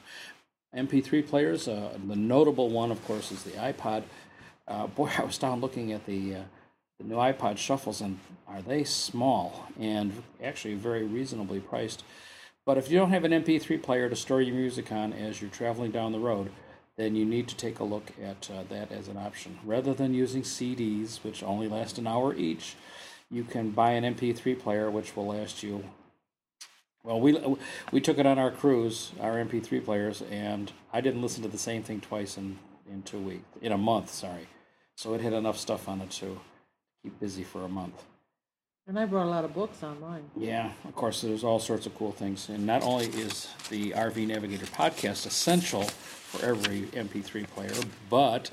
MP3 0.75 1.27
players. 1.27 1.67
Uh, 1.67 1.97
the 2.05 2.15
notable 2.15 2.69
one, 2.69 2.91
of 2.91 3.03
course, 3.05 3.31
is 3.31 3.41
the 3.41 3.51
iPod. 3.51 4.03
Uh, 4.67 4.85
boy, 4.85 5.09
I 5.17 5.23
was 5.23 5.39
down 5.39 5.59
looking 5.59 5.91
at 5.91 6.05
the 6.05 6.35
uh, 6.35 6.41
the 6.99 7.05
new 7.05 7.15
iPod 7.15 7.57
shuffles, 7.57 8.01
and 8.01 8.19
are 8.47 8.61
they 8.61 8.83
small 8.83 9.67
and 9.79 10.21
actually 10.43 10.75
very 10.75 11.03
reasonably 11.03 11.59
priced. 11.59 12.03
But 12.65 12.77
if 12.77 12.91
you 12.91 12.99
don't 12.99 13.09
have 13.11 13.23
an 13.23 13.31
MP3 13.31 13.81
player 13.81 14.09
to 14.09 14.15
store 14.15 14.41
your 14.41 14.55
music 14.55 14.91
on 14.91 15.13
as 15.13 15.41
you're 15.41 15.49
traveling 15.49 15.91
down 15.91 16.11
the 16.11 16.19
road, 16.19 16.51
then 16.99 17.15
you 17.15 17.23
need 17.23 17.47
to 17.47 17.55
take 17.55 17.79
a 17.79 17.83
look 17.83 18.11
at 18.21 18.49
uh, 18.51 18.63
that 18.67 18.91
as 18.91 19.07
an 19.07 19.15
option. 19.15 19.57
Rather 19.63 19.93
than 19.93 20.13
using 20.13 20.41
CDs, 20.41 21.23
which 21.23 21.41
only 21.41 21.69
last 21.69 21.97
an 21.97 22.05
hour 22.05 22.35
each, 22.35 22.75
you 23.31 23.45
can 23.45 23.71
buy 23.71 23.91
an 23.91 24.03
MP3 24.03 24.59
player, 24.59 24.91
which 24.91 25.15
will 25.15 25.27
last 25.27 25.63
you. 25.63 25.85
Well, 27.01 27.21
we 27.21 27.39
we 27.93 28.01
took 28.01 28.17
it 28.17 28.25
on 28.25 28.37
our 28.37 28.51
cruise, 28.51 29.13
our 29.21 29.35
MP3 29.35 29.83
players, 29.85 30.21
and 30.29 30.73
I 30.91 30.99
didn't 30.99 31.21
listen 31.21 31.41
to 31.43 31.49
the 31.49 31.57
same 31.57 31.83
thing 31.83 32.01
twice 32.01 32.37
in 32.37 32.59
in 32.91 33.03
two 33.03 33.19
weeks, 33.19 33.45
in 33.61 33.71
a 33.71 33.77
month. 33.77 34.09
Sorry, 34.09 34.47
so 34.97 35.13
it 35.13 35.21
had 35.21 35.31
enough 35.31 35.57
stuff 35.57 35.87
on 35.87 36.01
it 36.01 36.11
to 36.11 36.41
keep 37.01 37.17
busy 37.17 37.43
for 37.43 37.63
a 37.63 37.69
month. 37.69 38.03
And 38.87 38.99
I 38.99 39.05
brought 39.05 39.27
a 39.27 39.29
lot 39.29 39.45
of 39.45 39.53
books 39.53 39.83
on 39.83 40.01
mine. 40.01 40.23
Yeah, 40.35 40.71
of 40.83 40.95
course, 40.95 41.21
there's 41.21 41.43
all 41.43 41.59
sorts 41.59 41.85
of 41.85 41.95
cool 41.95 42.11
things. 42.11 42.49
And 42.49 42.65
not 42.65 42.81
only 42.81 43.05
is 43.05 43.47
the 43.69 43.91
RV 43.91 44.27
Navigator 44.27 44.65
podcast 44.65 45.27
essential 45.27 45.85
for 46.29 46.45
every 46.45 46.81
MP3 46.93 47.47
player, 47.47 47.73
but 48.09 48.51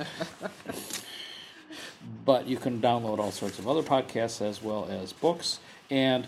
but 2.25 2.47
you 2.47 2.56
can 2.56 2.80
download 2.80 3.18
all 3.18 3.30
sorts 3.30 3.59
of 3.59 3.68
other 3.68 3.83
podcasts 3.83 4.40
as 4.40 4.62
well 4.62 4.88
as 4.90 5.12
books 5.12 5.61
and 5.90 6.26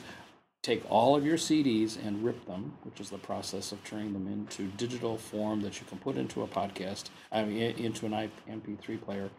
take 0.62 0.82
all 0.90 1.16
of 1.16 1.24
your 1.24 1.36
CDs 1.38 1.96
and 2.04 2.22
rip 2.24 2.44
them, 2.46 2.74
which 2.82 3.00
is 3.00 3.10
the 3.10 3.18
process 3.18 3.72
of 3.72 3.82
turning 3.84 4.12
them 4.12 4.26
into 4.26 4.64
digital 4.76 5.16
form 5.16 5.62
that 5.62 5.80
you 5.80 5.86
can 5.86 5.98
put 5.98 6.16
into 6.16 6.42
a 6.42 6.46
podcast, 6.46 7.04
I 7.32 7.44
mean, 7.44 7.56
into 7.76 8.06
an 8.06 8.30
MP3 8.50 9.00
player, 9.00 9.30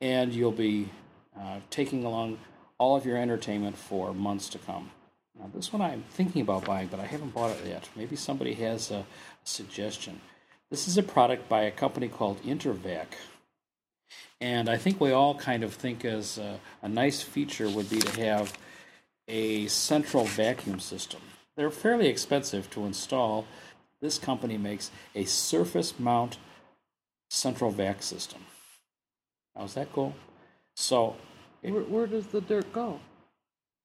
and 0.00 0.34
you'll 0.34 0.52
be 0.52 0.90
uh, 1.38 1.60
taking 1.70 2.04
along 2.04 2.38
all 2.78 2.96
of 2.96 3.06
your 3.06 3.16
entertainment 3.16 3.76
for 3.78 4.12
months 4.12 4.48
to 4.50 4.58
come. 4.58 4.90
Now, 5.38 5.50
this 5.54 5.72
one 5.72 5.82
I'm 5.82 6.04
thinking 6.10 6.42
about 6.42 6.64
buying, 6.64 6.88
but 6.88 7.00
I 7.00 7.06
haven't 7.06 7.32
bought 7.32 7.50
it 7.52 7.66
yet. 7.66 7.88
Maybe 7.94 8.16
somebody 8.16 8.54
has 8.54 8.90
a 8.90 9.06
suggestion. 9.44 10.20
This 10.70 10.88
is 10.88 10.98
a 10.98 11.02
product 11.02 11.48
by 11.48 11.62
a 11.62 11.70
company 11.70 12.08
called 12.08 12.42
Intervac. 12.42 13.06
And 14.40 14.68
I 14.68 14.76
think 14.76 15.00
we 15.00 15.12
all 15.12 15.34
kind 15.36 15.62
of 15.62 15.72
think 15.72 16.04
as 16.04 16.38
a, 16.38 16.58
a 16.82 16.88
nice 16.88 17.22
feature 17.22 17.68
would 17.68 17.88
be 17.88 18.00
to 18.00 18.20
have 18.20 18.52
a 19.28 19.68
central 19.68 20.24
vacuum 20.24 20.80
system. 20.80 21.20
They're 21.56 21.70
fairly 21.70 22.08
expensive 22.08 22.68
to 22.70 22.84
install. 22.84 23.46
This 24.00 24.18
company 24.18 24.58
makes 24.58 24.90
a 25.14 25.24
surface 25.24 25.98
mount 25.98 26.38
central 27.30 27.70
vac 27.70 28.02
system. 28.02 28.40
How's 29.56 29.74
that 29.74 29.92
cool? 29.92 30.14
So 30.74 31.16
where, 31.62 31.82
where 31.82 32.06
does 32.06 32.26
the 32.26 32.40
dirt 32.40 32.72
go? 32.72 33.00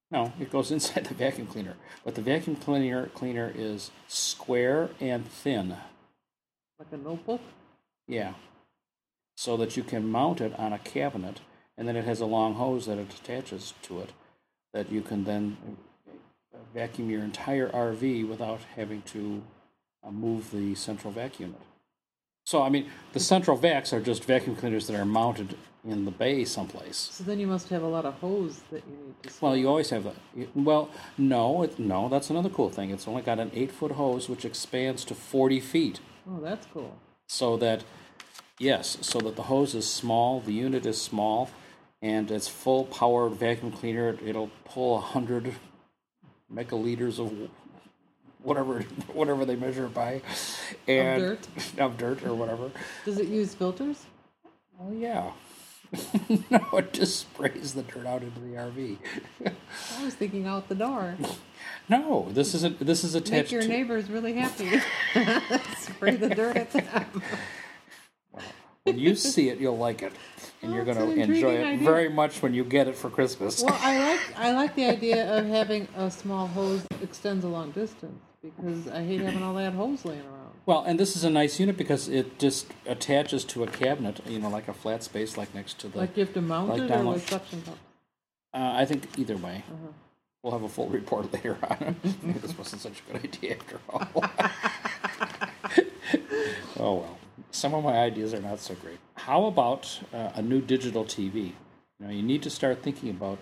No, 0.09 0.33
it 0.39 0.51
goes 0.51 0.71
inside 0.71 1.05
the 1.05 1.13
vacuum 1.13 1.45
cleaner. 1.45 1.75
But 2.03 2.15
the 2.15 2.21
vacuum 2.21 2.55
cleaner 2.55 3.07
cleaner 3.07 3.51
is 3.55 3.91
square 4.07 4.89
and 5.00 5.27
thin. 5.27 5.77
Like 6.81 7.00
a 7.00 7.03
notebook? 7.03 7.41
Yeah. 8.07 8.33
So 9.38 9.55
that 9.57 9.77
you 9.77 9.83
can 9.83 10.09
mount 10.09 10.41
it 10.41 10.57
on 10.57 10.73
a 10.73 10.79
cabinet, 10.79 11.41
and 11.77 11.88
then 11.88 11.95
it 11.95 12.05
has 12.05 12.21
a 12.21 12.25
long 12.25 12.55
hose 12.55 12.88
that 12.88 12.97
it 12.97 13.13
attaches 13.13 13.75
to 13.83 14.00
it, 14.00 14.13
that 14.73 14.91
you 14.91 15.01
can 15.01 15.23
then 15.25 15.57
vacuum 16.73 17.11
your 17.11 17.21
entire 17.21 17.69
RV 17.69 18.27
without 18.27 18.61
having 18.75 19.03
to 19.03 19.43
uh, 20.03 20.09
move 20.09 20.50
the 20.50 20.73
central 20.73 21.13
vacuum. 21.13 21.55
So, 22.47 22.63
I 22.63 22.69
mean, 22.69 22.89
the 23.13 23.19
central 23.19 23.59
vacs 23.59 23.93
are 23.93 24.01
just 24.01 24.23
vacuum 24.23 24.55
cleaners 24.55 24.88
that 24.88 25.00
are 25.00 25.05
mounted 25.05 25.55
in 25.88 26.05
the 26.05 26.11
bay 26.11 26.43
someplace. 26.45 27.09
So 27.11 27.23
then 27.23 27.39
you 27.39 27.45
must 27.45 27.69
have 27.69 27.83
a 27.83 27.88
lot 27.88 28.05
of 28.05 28.15
hose 28.15 28.61
that 28.71 28.81
you 28.89 29.05
need 29.05 29.21
to. 29.21 29.29
Store. 29.29 29.50
Well, 29.50 29.57
you 29.57 29.67
always 29.67 29.91
have 29.91 30.05
that. 30.05 30.15
Well, 30.55 30.89
no, 31.15 31.61
it, 31.61 31.77
no, 31.77 32.09
that's 32.09 32.31
another 32.31 32.50
cool 32.50 32.71
thing. 32.71 32.89
It's 32.89 33.07
only 33.07 33.21
got 33.21 33.39
an 33.39 33.51
eight 33.53 33.71
foot 33.71 33.91
hose 33.91 34.27
which 34.27 34.45
expands 34.45 35.05
to 35.05 35.13
forty 35.13 35.59
feet. 35.59 36.00
Oh, 36.29 36.39
that's 36.39 36.67
cool. 36.73 36.97
So 37.27 37.57
that, 37.57 37.83
yes, 38.59 38.97
so 39.01 39.19
that 39.19 39.35
the 39.35 39.43
hose 39.43 39.73
is 39.75 39.89
small, 39.89 40.39
the 40.39 40.53
unit 40.53 40.85
is 40.85 41.01
small, 41.01 41.49
and 42.01 42.29
it's 42.29 42.47
full 42.47 42.85
powered 42.85 43.33
vacuum 43.33 43.71
cleaner. 43.71 44.17
It'll 44.25 44.51
pull 44.65 44.97
a 44.97 45.01
hundred 45.01 45.53
megaliters 46.53 47.19
of 47.19 47.49
whatever 48.43 48.81
whatever 49.13 49.45
they 49.45 49.55
measure 49.55 49.85
it 49.85 49.93
by, 49.93 50.21
and 50.87 51.23
of 51.23 51.29
dirt, 51.29 51.47
of 51.79 51.97
dirt 51.97 52.23
or 52.23 52.33
whatever. 52.33 52.71
Does 53.05 53.17
it 53.19 53.27
use 53.27 53.53
filters? 53.53 54.05
Oh 54.79 54.91
yeah. 54.91 55.31
no, 56.49 56.65
it 56.77 56.93
just 56.93 57.19
sprays 57.19 57.73
the 57.73 57.83
dirt 57.83 58.05
out 58.05 58.23
into 58.23 58.39
the 58.39 58.55
RV. 58.55 58.97
I 59.45 60.03
was 60.05 60.15
thinking 60.15 60.47
out 60.47 60.69
the 60.69 60.75
door. 60.75 61.17
No, 61.91 62.27
this 62.29 62.55
is 62.55 62.63
a 62.63 62.69
this 62.69 63.03
is 63.03 63.15
attached. 63.15 63.51
Make 63.51 63.51
your 63.51 63.62
to... 63.63 63.67
neighbors 63.67 64.10
really 64.10 64.31
happy. 64.33 64.79
Spray 65.77 66.15
the 66.15 66.29
dirt 66.29 66.55
at 66.55 66.71
them. 66.71 67.21
When 68.83 68.98
you 68.98 69.13
see 69.13 69.50
it, 69.50 69.60
you'll 69.60 69.77
like 69.77 70.01
it, 70.01 70.13
and 70.62 70.71
well, 70.71 70.74
you're 70.74 70.86
going 70.86 71.15
to 71.15 71.21
enjoy 71.21 71.55
it 71.55 71.65
idea. 71.65 71.86
very 71.86 72.07
much 72.07 72.41
when 72.41 72.53
you 72.53 72.63
get 72.63 72.88
it 72.88 72.95
for 72.95 73.10
Christmas. 73.10 73.62
Well, 73.62 73.77
I 73.81 74.00
like 74.10 74.39
I 74.39 74.53
like 74.53 74.75
the 74.75 74.86
idea 74.86 75.38
of 75.38 75.45
having 75.45 75.89
a 75.98 76.10
small 76.10 76.48
hose 76.48 76.81
that 76.83 77.03
extends 77.03 77.43
a 77.43 77.50
long 77.50 77.71
distance 77.71 78.24
because 78.41 78.88
I 78.88 79.03
hate 79.03 79.19
having 79.19 79.43
all 79.43 79.55
that 79.55 79.74
hose 79.74 80.05
laying 80.05 80.21
around. 80.21 80.51
Well, 80.65 80.83
and 80.83 80.98
this 80.98 81.17
is 81.17 81.25
a 81.25 81.29
nice 81.29 81.60
unit 81.60 81.75
because 81.75 82.07
it 82.07 82.39
just 82.39 82.67
attaches 82.86 83.43
to 83.45 83.63
a 83.63 83.67
cabinet, 83.67 84.21
you 84.25 84.39
know, 84.39 84.48
like 84.48 84.69
a 84.69 84.74
flat 84.74 85.03
space, 85.03 85.36
like 85.36 85.53
next 85.53 85.77
to 85.79 85.89
the. 85.89 85.98
Like 85.98 86.15
you 86.15 86.24
have 86.24 86.33
to 86.36 86.41
mount 86.41 86.69
like 86.69 86.83
it 86.83 86.91
or 86.91 87.03
with 87.03 87.29
suction 87.29 87.62
cups? 87.63 87.79
Uh, 88.53 88.71
I 88.75 88.86
think 88.86 89.10
either 89.19 89.36
way. 89.36 89.65
Uh-huh. 89.67 89.91
We'll 90.43 90.53
have 90.53 90.63
a 90.63 90.69
full 90.69 90.89
report 90.89 91.31
later 91.33 91.57
on. 91.69 91.95
This 92.41 92.57
wasn't 92.57 92.81
such 92.81 93.01
a 93.01 93.12
good 93.12 93.24
idea 93.24 93.57
after 93.57 93.79
all. 93.89 94.07
oh 96.79 96.95
well, 96.95 97.19
some 97.51 97.75
of 97.75 97.83
my 97.83 97.98
ideas 97.98 98.33
are 98.33 98.41
not 98.41 98.60
so 98.60 98.74
great. 98.75 98.98
How 99.15 99.45
about 99.45 100.00
uh, 100.12 100.31
a 100.33 100.41
new 100.41 100.60
digital 100.60 101.05
TV? 101.05 101.53
You 102.00 102.10
you 102.10 102.24
need 102.24 102.41
to 102.41 102.50
start 102.50 102.81
thinking 102.81 103.12
about 103.12 103.38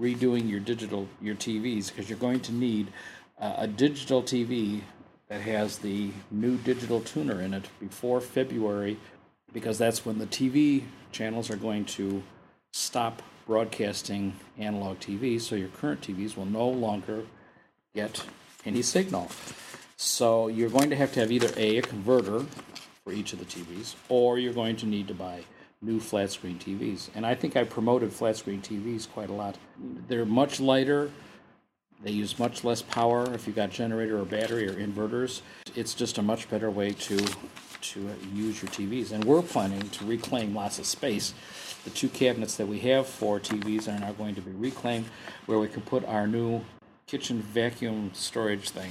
redoing 0.00 0.48
your 0.48 0.60
digital 0.60 1.06
your 1.20 1.34
TVs 1.34 1.88
because 1.88 2.08
you're 2.08 2.18
going 2.18 2.40
to 2.40 2.52
need 2.52 2.88
uh, 3.38 3.54
a 3.58 3.66
digital 3.66 4.22
TV 4.22 4.80
that 5.28 5.42
has 5.42 5.78
the 5.78 6.10
new 6.30 6.56
digital 6.56 7.00
tuner 7.00 7.42
in 7.42 7.52
it 7.52 7.68
before 7.78 8.20
February 8.22 8.96
because 9.52 9.76
that's 9.76 10.06
when 10.06 10.18
the 10.18 10.26
TV 10.26 10.84
channels 11.10 11.50
are 11.50 11.56
going 11.56 11.84
to 11.84 12.22
stop 12.72 13.22
broadcasting 13.46 14.34
analog 14.58 14.98
TV, 15.00 15.40
so 15.40 15.54
your 15.54 15.68
current 15.68 16.00
TVs 16.00 16.36
will 16.36 16.46
no 16.46 16.68
longer 16.68 17.24
get 17.94 18.24
any 18.64 18.82
signal. 18.82 19.30
So 19.96 20.48
you're 20.48 20.70
going 20.70 20.90
to 20.90 20.96
have 20.96 21.12
to 21.12 21.20
have 21.20 21.30
either 21.30 21.50
A, 21.56 21.78
a 21.78 21.82
converter 21.82 22.44
for 23.04 23.12
each 23.12 23.32
of 23.32 23.38
the 23.38 23.44
TVs, 23.44 23.94
or 24.08 24.38
you're 24.38 24.52
going 24.52 24.76
to 24.76 24.86
need 24.86 25.08
to 25.08 25.14
buy 25.14 25.44
new 25.80 25.98
flat 25.98 26.30
screen 26.30 26.58
TVs. 26.58 27.08
And 27.14 27.26
I 27.26 27.34
think 27.34 27.56
I 27.56 27.64
promoted 27.64 28.12
flat 28.12 28.36
screen 28.36 28.62
TVs 28.62 29.10
quite 29.10 29.30
a 29.30 29.32
lot. 29.32 29.56
They're 30.08 30.24
much 30.24 30.60
lighter, 30.60 31.10
they 32.02 32.10
use 32.10 32.38
much 32.38 32.64
less 32.64 32.82
power 32.82 33.32
if 33.32 33.46
you've 33.46 33.56
got 33.56 33.70
generator 33.70 34.18
or 34.18 34.24
battery 34.24 34.68
or 34.68 34.74
inverters. 34.74 35.42
It's 35.76 35.94
just 35.94 36.18
a 36.18 36.22
much 36.22 36.50
better 36.50 36.70
way 36.70 36.92
to 36.92 37.18
to 37.82 38.08
use 38.32 38.62
your 38.62 38.70
TVs. 38.70 39.10
And 39.10 39.24
we're 39.24 39.42
planning 39.42 39.88
to 39.90 40.04
reclaim 40.04 40.54
lots 40.54 40.78
of 40.78 40.86
space. 40.86 41.34
The 41.84 41.90
two 41.90 42.08
cabinets 42.08 42.56
that 42.56 42.68
we 42.68 42.78
have 42.80 43.06
for 43.06 43.40
TVs 43.40 43.88
are 43.88 43.98
now 43.98 44.12
going 44.12 44.34
to 44.36 44.40
be 44.40 44.52
reclaimed, 44.52 45.06
where 45.46 45.58
we 45.58 45.68
can 45.68 45.82
put 45.82 46.04
our 46.04 46.26
new 46.26 46.62
kitchen 47.06 47.42
vacuum 47.42 48.10
storage 48.14 48.70
thing. 48.70 48.90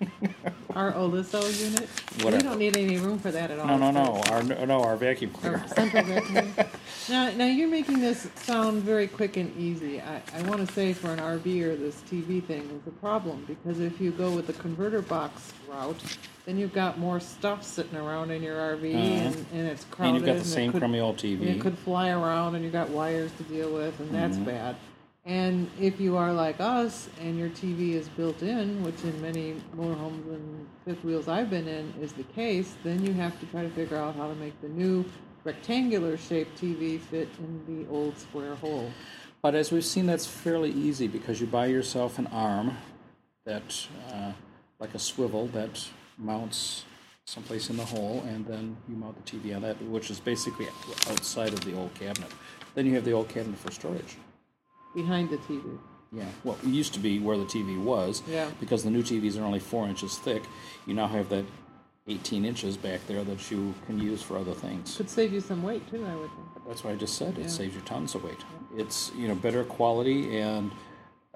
our 0.76 0.92
Oliso 0.92 1.42
unit. 1.58 1.88
Whatever. 2.22 2.36
We 2.36 2.42
don't 2.42 2.58
need 2.58 2.76
any 2.76 2.98
room 2.98 3.18
for 3.18 3.30
that 3.30 3.50
at 3.50 3.58
all. 3.58 3.66
No, 3.66 3.78
no, 3.78 3.90
no. 3.90 4.22
Our 4.30 4.42
no, 4.42 4.82
our 4.82 4.96
vacuum 4.96 5.30
cleaner. 5.30 5.58
Our 5.58 5.68
central 5.68 6.04
vacuum. 6.04 6.52
now, 7.08 7.30
now 7.32 7.46
you're 7.46 7.68
making 7.68 8.00
this 8.00 8.28
sound 8.36 8.82
very 8.82 9.08
quick 9.08 9.38
and 9.38 9.56
easy. 9.56 10.02
I, 10.02 10.20
I 10.34 10.42
want 10.42 10.66
to 10.66 10.72
say 10.72 10.92
for 10.92 11.08
an 11.08 11.18
RV 11.18 11.62
or 11.62 11.76
this 11.76 12.02
TV 12.10 12.44
thing 12.44 12.62
is 12.62 12.86
a 12.86 12.90
problem 12.90 13.44
because 13.48 13.80
if 13.80 14.00
you 14.00 14.10
go 14.10 14.30
with 14.30 14.46
the 14.46 14.52
converter 14.52 15.00
box 15.00 15.54
route, 15.66 15.96
then 16.44 16.58
you've 16.58 16.74
got 16.74 16.98
more 16.98 17.20
stuff 17.20 17.64
sitting 17.64 17.96
around 17.96 18.30
in 18.30 18.42
your 18.42 18.56
RV 18.56 18.94
uh-huh. 18.94 19.02
and, 19.02 19.46
and 19.54 19.66
it's 19.66 19.84
crowded. 19.84 20.16
And 20.16 20.26
you've 20.26 20.36
got 20.36 20.42
the 20.42 20.48
same 20.48 20.72
crummy 20.72 21.00
old 21.00 21.16
TV. 21.16 21.42
it 21.42 21.60
could 21.60 21.78
fly 21.78 22.10
around 22.10 22.54
and 22.54 22.62
you've 22.62 22.74
got 22.74 22.90
wires 22.90 23.32
to 23.38 23.42
deal 23.44 23.72
with, 23.72 23.98
and 23.98 24.14
that's 24.14 24.36
mm-hmm. 24.36 24.44
bad. 24.44 24.76
And 25.26 25.68
if 25.80 25.98
you 26.00 26.16
are 26.16 26.32
like 26.32 26.60
us 26.60 27.08
and 27.20 27.36
your 27.36 27.48
TV 27.48 27.94
is 27.94 28.08
built 28.08 28.42
in, 28.42 28.80
which 28.84 29.02
in 29.02 29.20
many 29.20 29.56
motorhomes 29.76 30.24
and 30.32 30.68
fifth 30.84 31.02
wheels 31.02 31.26
I've 31.26 31.50
been 31.50 31.66
in 31.66 31.92
is 32.00 32.12
the 32.12 32.22
case, 32.22 32.76
then 32.84 33.04
you 33.04 33.12
have 33.14 33.38
to 33.40 33.46
try 33.46 33.62
to 33.62 33.70
figure 33.70 33.96
out 33.96 34.14
how 34.14 34.28
to 34.28 34.36
make 34.36 34.58
the 34.60 34.68
new 34.68 35.04
rectangular 35.42 36.16
shaped 36.16 36.60
TV 36.60 37.00
fit 37.00 37.28
in 37.40 37.60
the 37.66 37.92
old 37.92 38.16
square 38.16 38.54
hole. 38.54 38.92
But 39.42 39.56
as 39.56 39.72
we've 39.72 39.84
seen, 39.84 40.06
that's 40.06 40.26
fairly 40.26 40.70
easy 40.70 41.08
because 41.08 41.40
you 41.40 41.48
buy 41.48 41.66
yourself 41.66 42.20
an 42.20 42.28
arm 42.28 42.76
that, 43.44 43.84
uh, 44.12 44.30
like 44.78 44.94
a 44.94 44.98
swivel, 45.00 45.48
that 45.48 45.88
mounts 46.18 46.84
someplace 47.24 47.68
in 47.68 47.76
the 47.76 47.84
hole, 47.84 48.22
and 48.28 48.46
then 48.46 48.76
you 48.88 48.94
mount 48.94 49.16
the 49.24 49.38
TV 49.38 49.56
on 49.56 49.62
that, 49.62 49.80
which 49.82 50.08
is 50.08 50.20
basically 50.20 50.68
outside 51.10 51.52
of 51.52 51.64
the 51.64 51.76
old 51.76 51.92
cabinet. 51.94 52.30
Then 52.76 52.86
you 52.86 52.94
have 52.94 53.04
the 53.04 53.12
old 53.12 53.28
cabinet 53.28 53.58
for 53.58 53.72
storage 53.72 54.16
behind 54.96 55.30
the 55.30 55.36
TV. 55.38 55.62
Yeah, 56.12 56.24
well, 56.42 56.56
it 56.64 56.68
used 56.68 56.94
to 56.94 57.00
be 57.00 57.18
where 57.20 57.36
the 57.36 57.44
TV 57.44 57.80
was. 57.80 58.22
Yeah. 58.28 58.50
Because 58.58 58.82
the 58.82 58.90
new 58.90 59.02
TVs 59.02 59.38
are 59.38 59.44
only 59.44 59.58
four 59.60 59.86
inches 59.86 60.16
thick. 60.18 60.42
You 60.86 60.94
now 60.94 61.06
have 61.06 61.28
that 61.28 61.44
18 62.08 62.44
inches 62.44 62.76
back 62.76 63.00
there 63.06 63.22
that 63.24 63.50
you 63.50 63.74
can 63.86 64.00
use 64.00 64.22
for 64.22 64.38
other 64.38 64.54
things. 64.54 64.96
Could 64.96 65.10
save 65.10 65.32
you 65.32 65.40
some 65.40 65.62
weight 65.62 65.88
too, 65.90 66.04
I 66.04 66.14
would 66.16 66.30
think. 66.30 66.66
That's 66.66 66.82
what 66.84 66.92
I 66.94 66.96
just 66.96 67.14
said. 67.18 67.36
It 67.36 67.42
Yeah. 67.42 67.48
saves 67.48 67.74
you 67.74 67.80
tons 67.82 68.14
of 68.14 68.24
weight. 68.24 68.42
It's 68.76 69.12
you 69.18 69.28
know 69.28 69.34
better 69.34 69.62
quality 69.64 70.38
and 70.38 70.70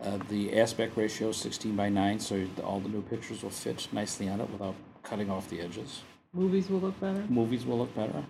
uh, 0.02 0.18
the 0.30 0.58
aspect 0.58 0.96
ratio 0.96 1.28
is 1.28 1.36
16 1.36 1.76
by 1.76 1.88
9, 1.90 2.18
so 2.20 2.46
all 2.64 2.80
the 2.80 2.88
new 2.88 3.02
pictures 3.02 3.42
will 3.42 3.50
fit 3.50 3.86
nicely 3.92 4.28
on 4.30 4.40
it 4.40 4.48
without 4.50 4.74
cutting 5.02 5.28
off 5.30 5.50
the 5.50 5.60
edges. 5.60 6.00
Movies 6.32 6.70
will 6.70 6.80
look 6.80 6.98
better. 7.00 7.22
Movies 7.28 7.66
will 7.66 7.76
look 7.78 7.94
better. 7.94 8.24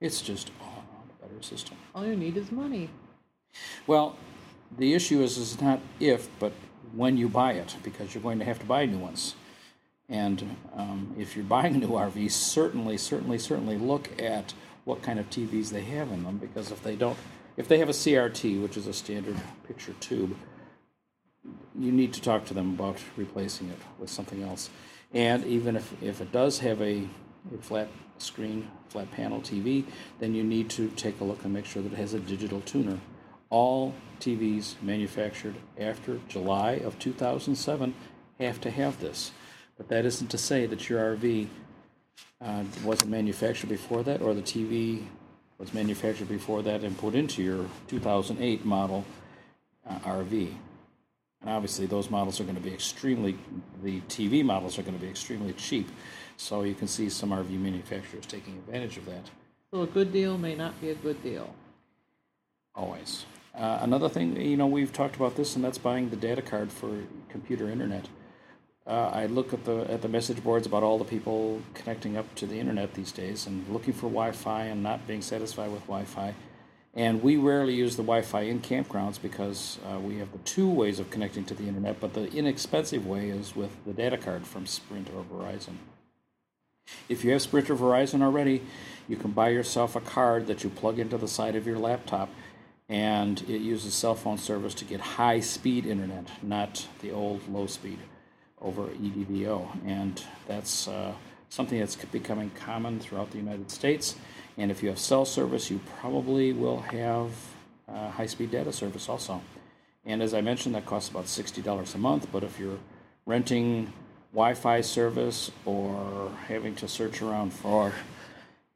It's 0.00 0.20
just 0.22 0.52
all 0.60 0.84
around 0.84 1.08
a 1.18 1.26
better 1.26 1.42
system. 1.42 1.76
All 1.96 2.06
you 2.06 2.14
need 2.14 2.36
is 2.36 2.52
money. 2.52 2.90
Well, 3.88 4.14
the 4.78 4.94
issue 4.94 5.22
is 5.22 5.38
is 5.38 5.60
not 5.60 5.80
if, 5.98 6.28
but 6.38 6.52
when 6.92 7.16
you 7.16 7.28
buy 7.28 7.52
it, 7.52 7.76
because 7.82 8.14
you're 8.14 8.22
going 8.22 8.38
to 8.38 8.44
have 8.44 8.58
to 8.58 8.66
buy 8.66 8.86
new 8.86 8.98
ones. 8.98 9.34
And 10.08 10.56
um, 10.74 11.14
if 11.16 11.36
you're 11.36 11.44
buying 11.44 11.76
a 11.76 11.78
new 11.78 11.90
RV, 11.90 12.30
certainly, 12.32 12.98
certainly, 12.98 13.38
certainly 13.38 13.78
look 13.78 14.10
at 14.20 14.54
what 14.84 15.02
kind 15.02 15.20
of 15.20 15.30
TVs 15.30 15.70
they 15.70 15.82
have 15.82 16.10
in 16.10 16.24
them, 16.24 16.38
because 16.38 16.72
if 16.72 16.82
they 16.82 16.96
don't, 16.96 17.16
if 17.56 17.68
they 17.68 17.78
have 17.78 17.88
a 17.88 17.92
CRT, 17.92 18.60
which 18.60 18.76
is 18.76 18.86
a 18.88 18.92
standard 18.92 19.36
picture 19.68 19.94
tube, 20.00 20.36
you 21.78 21.92
need 21.92 22.12
to 22.12 22.20
talk 22.20 22.44
to 22.46 22.54
them 22.54 22.74
about 22.74 22.98
replacing 23.16 23.68
it 23.68 23.78
with 23.98 24.10
something 24.10 24.42
else. 24.42 24.68
And 25.12 25.44
even 25.44 25.76
if, 25.76 26.02
if 26.02 26.20
it 26.20 26.32
does 26.32 26.58
have 26.60 26.80
a, 26.80 27.06
a 27.54 27.58
flat 27.60 27.88
screen, 28.18 28.68
flat 28.88 29.10
panel 29.12 29.40
TV, 29.40 29.84
then 30.18 30.34
you 30.34 30.42
need 30.42 30.68
to 30.70 30.88
take 30.90 31.20
a 31.20 31.24
look 31.24 31.44
and 31.44 31.52
make 31.52 31.66
sure 31.66 31.82
that 31.82 31.92
it 31.92 31.96
has 31.96 32.14
a 32.14 32.20
digital 32.20 32.60
tuner. 32.62 32.98
All 33.50 33.94
TVs 34.20 34.80
manufactured 34.80 35.56
after 35.78 36.20
July 36.28 36.72
of 36.72 36.98
2007 36.98 37.94
have 38.38 38.60
to 38.60 38.70
have 38.70 39.00
this. 39.00 39.32
But 39.76 39.88
that 39.88 40.04
isn't 40.04 40.28
to 40.28 40.38
say 40.38 40.66
that 40.66 40.88
your 40.88 41.16
RV 41.16 41.48
uh, 42.40 42.64
wasn't 42.84 43.10
manufactured 43.10 43.68
before 43.68 44.02
that, 44.04 44.22
or 44.22 44.34
the 44.34 44.42
TV 44.42 45.04
was 45.58 45.74
manufactured 45.74 46.28
before 46.28 46.62
that 46.62 46.82
and 46.82 46.96
put 46.96 47.14
into 47.14 47.42
your 47.42 47.66
2008 47.88 48.64
model 48.64 49.04
uh, 49.88 49.98
RV. 50.00 50.54
And 51.40 51.50
obviously, 51.50 51.86
those 51.86 52.10
models 52.10 52.40
are 52.40 52.44
going 52.44 52.56
to 52.56 52.62
be 52.62 52.72
extremely, 52.72 53.36
the 53.82 54.00
TV 54.02 54.44
models 54.44 54.78
are 54.78 54.82
going 54.82 54.98
to 54.98 55.00
be 55.00 55.10
extremely 55.10 55.52
cheap. 55.54 55.88
So 56.36 56.62
you 56.62 56.74
can 56.74 56.88
see 56.88 57.08
some 57.08 57.30
RV 57.30 57.50
manufacturers 57.50 58.26
taking 58.26 58.54
advantage 58.54 58.96
of 58.96 59.06
that. 59.06 59.30
So 59.72 59.82
a 59.82 59.86
good 59.86 60.12
deal 60.12 60.38
may 60.38 60.54
not 60.54 60.80
be 60.80 60.90
a 60.90 60.94
good 60.94 61.22
deal. 61.22 61.54
Always. 62.74 63.24
Uh, 63.54 63.78
another 63.82 64.08
thing, 64.08 64.40
you 64.40 64.56
know, 64.56 64.66
we've 64.66 64.92
talked 64.92 65.16
about 65.16 65.36
this, 65.36 65.56
and 65.56 65.64
that's 65.64 65.78
buying 65.78 66.10
the 66.10 66.16
data 66.16 66.42
card 66.42 66.70
for 66.70 67.04
computer 67.28 67.68
internet. 67.68 68.08
Uh, 68.86 69.10
I 69.12 69.26
look 69.26 69.52
at 69.52 69.64
the 69.64 69.90
at 69.90 70.02
the 70.02 70.08
message 70.08 70.42
boards 70.42 70.66
about 70.66 70.82
all 70.82 70.98
the 70.98 71.04
people 71.04 71.60
connecting 71.74 72.16
up 72.16 72.34
to 72.36 72.46
the 72.46 72.58
internet 72.58 72.94
these 72.94 73.12
days 73.12 73.46
and 73.46 73.68
looking 73.68 73.92
for 73.92 74.08
Wi-Fi 74.08 74.64
and 74.64 74.82
not 74.82 75.06
being 75.06 75.22
satisfied 75.22 75.70
with 75.70 75.82
Wi-Fi. 75.82 76.34
And 76.94 77.22
we 77.22 77.36
rarely 77.36 77.74
use 77.74 77.96
the 77.96 78.02
Wi-Fi 78.02 78.40
in 78.42 78.60
campgrounds 78.60 79.20
because 79.20 79.78
uh, 79.86 80.00
we 80.00 80.18
have 80.18 80.32
the 80.32 80.38
two 80.38 80.68
ways 80.68 80.98
of 80.98 81.08
connecting 81.10 81.44
to 81.44 81.54
the 81.54 81.68
internet, 81.68 82.00
but 82.00 82.14
the 82.14 82.32
inexpensive 82.32 83.06
way 83.06 83.28
is 83.28 83.54
with 83.54 83.70
the 83.84 83.92
data 83.92 84.16
card 84.16 84.44
from 84.44 84.66
Sprint 84.66 85.08
or 85.14 85.22
Verizon. 85.22 85.76
If 87.08 87.24
you 87.24 87.30
have 87.30 87.42
Sprint 87.42 87.70
or 87.70 87.76
Verizon 87.76 88.22
already, 88.22 88.62
you 89.08 89.16
can 89.16 89.30
buy 89.30 89.50
yourself 89.50 89.94
a 89.94 90.00
card 90.00 90.48
that 90.48 90.64
you 90.64 90.70
plug 90.70 90.98
into 90.98 91.16
the 91.16 91.28
side 91.28 91.54
of 91.54 91.64
your 91.64 91.78
laptop, 91.78 92.28
and 92.90 93.40
it 93.42 93.60
uses 93.60 93.94
cell 93.94 94.16
phone 94.16 94.36
service 94.36 94.74
to 94.74 94.84
get 94.84 95.00
high 95.00 95.38
speed 95.38 95.86
internet, 95.86 96.28
not 96.42 96.86
the 97.00 97.12
old 97.12 97.48
low 97.48 97.66
speed 97.66 98.00
over 98.60 98.88
EVDO. 98.88 99.86
And 99.86 100.22
that's 100.48 100.88
uh, 100.88 101.12
something 101.48 101.78
that's 101.78 101.94
becoming 101.94 102.50
common 102.50 102.98
throughout 102.98 103.30
the 103.30 103.38
United 103.38 103.70
States. 103.70 104.16
And 104.58 104.72
if 104.72 104.82
you 104.82 104.88
have 104.88 104.98
cell 104.98 105.24
service, 105.24 105.70
you 105.70 105.80
probably 106.00 106.52
will 106.52 106.80
have 106.80 107.30
uh, 107.88 108.10
high 108.10 108.26
speed 108.26 108.50
data 108.50 108.72
service 108.72 109.08
also. 109.08 109.40
And 110.04 110.20
as 110.20 110.34
I 110.34 110.40
mentioned, 110.40 110.74
that 110.74 110.84
costs 110.84 111.10
about 111.10 111.26
$60 111.26 111.94
a 111.94 111.98
month, 111.98 112.26
but 112.32 112.42
if 112.42 112.58
you're 112.58 112.78
renting 113.24 113.92
Wi 114.32 114.54
Fi 114.54 114.80
service 114.80 115.52
or 115.64 116.32
having 116.48 116.74
to 116.76 116.88
search 116.88 117.22
around 117.22 117.52
for 117.52 117.92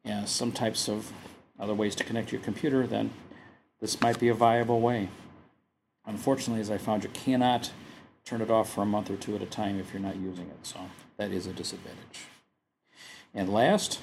yeah, 0.04 0.24
some 0.24 0.52
types 0.52 0.88
of 0.88 1.12
other 1.58 1.74
ways 1.74 1.96
to 1.96 2.04
connect 2.04 2.30
your 2.30 2.40
computer, 2.42 2.86
then 2.86 3.10
this 3.84 4.00
might 4.00 4.18
be 4.18 4.28
a 4.28 4.34
viable 4.34 4.80
way. 4.80 5.10
Unfortunately, 6.06 6.58
as 6.58 6.70
I 6.70 6.78
found, 6.78 7.04
you 7.04 7.10
cannot 7.10 7.70
turn 8.24 8.40
it 8.40 8.50
off 8.50 8.72
for 8.72 8.80
a 8.80 8.86
month 8.86 9.10
or 9.10 9.16
two 9.16 9.36
at 9.36 9.42
a 9.42 9.46
time 9.46 9.78
if 9.78 9.92
you're 9.92 10.00
not 10.00 10.16
using 10.16 10.46
it, 10.46 10.56
so 10.62 10.78
that 11.18 11.32
is 11.32 11.46
a 11.46 11.52
disadvantage. 11.52 12.28
And 13.34 13.52
last, 13.52 14.00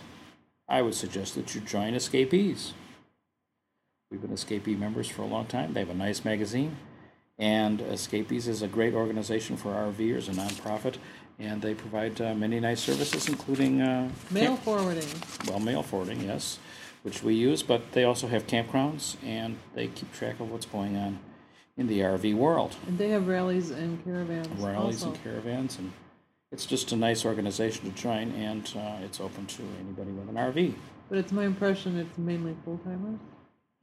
I 0.70 0.84
would 0.84 0.94
suggest 0.94 1.34
that 1.34 1.56
you 1.56 1.62
join 1.62 1.96
Escapees. 1.96 2.74
We've 4.12 4.22
been 4.22 4.30
Escapee 4.30 4.78
members 4.78 5.10
for 5.10 5.24
a 5.24 5.26
long 5.26 5.48
time. 5.48 5.74
They 5.74 5.80
have 5.80 5.89
a 5.89 5.96
nice 5.96 6.24
magazine, 6.24 6.78
and 7.39 7.82
Escapees 7.82 8.48
is 8.48 8.62
a 8.62 8.67
great 8.67 8.94
organization 8.94 9.58
for 9.58 9.74
RVers, 9.74 10.30
a 10.30 10.32
nonprofit, 10.34 10.98
and 11.39 11.60
they 11.60 11.74
provide 11.74 12.22
uh, 12.22 12.36
many 12.36 12.60
nice 12.60 12.82
services, 12.82 13.28
including 13.28 13.82
uh, 13.82 14.12
Mail 14.30 14.58
forwarding. 14.58 15.08
well, 15.48 15.60
mail 15.60 15.82
forwarding, 15.82 16.22
yes, 16.22 16.60
which 17.03 17.23
we 17.23 17.33
use, 17.33 17.63
but 17.63 17.91
they 17.93 18.03
also 18.03 18.27
have 18.27 18.47
campgrounds 18.47 19.15
and 19.25 19.57
they 19.73 19.87
keep 19.87 20.11
track 20.13 20.39
of 20.39 20.51
what's 20.51 20.65
going 20.65 20.95
on 20.97 21.19
in 21.77 21.87
the 21.87 21.99
RV 21.99 22.35
world. 22.35 22.75
And 22.87 22.97
they 22.97 23.09
have 23.09 23.27
rallies 23.27 23.71
and 23.71 24.03
caravans. 24.03 24.47
Rallies 24.61 25.03
also. 25.03 25.13
and 25.13 25.23
caravans, 25.23 25.77
and 25.79 25.91
it's 26.51 26.65
just 26.65 26.91
a 26.91 26.95
nice 26.95 27.25
organization 27.25 27.89
to 27.91 27.95
join, 27.95 28.31
and 28.33 28.71
uh, 28.75 28.97
it's 29.03 29.19
open 29.19 29.45
to 29.47 29.63
anybody 29.79 30.11
with 30.11 30.29
an 30.29 30.35
RV. 30.35 30.73
But 31.09 31.17
it's 31.17 31.31
my 31.31 31.45
impression 31.45 31.97
it's 31.97 32.17
mainly 32.17 32.55
full 32.63 32.77
timers. 32.79 33.19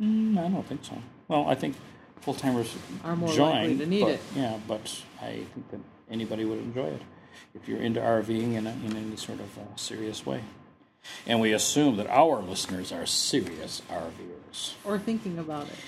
Mm, 0.01 0.39
I 0.39 0.49
don't 0.49 0.67
think 0.67 0.85
so. 0.85 0.97
Well, 1.27 1.47
I 1.49 1.55
think 1.55 1.75
full 2.21 2.35
timers 2.35 2.75
Are 3.05 3.17
more 3.17 3.33
join, 3.33 3.55
likely 3.57 3.79
to 3.79 3.87
need 3.87 4.03
but- 4.03 4.11
it. 4.13 4.21
Yeah, 4.37 4.59
but 4.69 5.03
I 5.21 5.45
think 5.55 5.71
that 5.71 5.81
anybody 6.11 6.45
would 6.45 6.59
enjoy 6.59 6.87
it 6.87 7.03
if 7.55 7.69
you're 7.69 7.81
into 7.81 8.01
RVing 8.01 8.55
in, 8.55 8.67
a, 8.67 8.71
in 8.71 8.97
any 8.97 9.17
sort 9.17 9.41
of 9.41 9.59
uh, 9.59 9.77
serious 9.77 10.25
way. 10.25 10.43
And 11.27 11.41
we 11.41 11.53
assume 11.53 11.97
that 11.97 12.07
our 12.09 12.41
listeners 12.41 12.93
are 12.93 13.07
serious 13.07 13.83
RVers. 13.91 14.75
Or 14.85 14.99
thinking 14.99 15.39
about 15.39 15.67
it. 15.69 15.79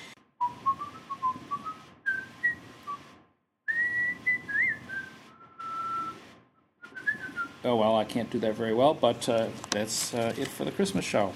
Oh, 7.63 7.77
well, 7.77 7.95
I 7.95 8.05
can't 8.05 8.31
do 8.31 8.39
that 8.39 8.55
very 8.55 8.73
well, 8.73 8.95
but 8.95 9.29
uh, 9.29 9.49
that's 9.69 10.15
uh, 10.15 10.33
it 10.39 10.49
for 10.49 10.65
the 10.65 10.71
Christmas 10.71 11.05
show. 11.05 11.35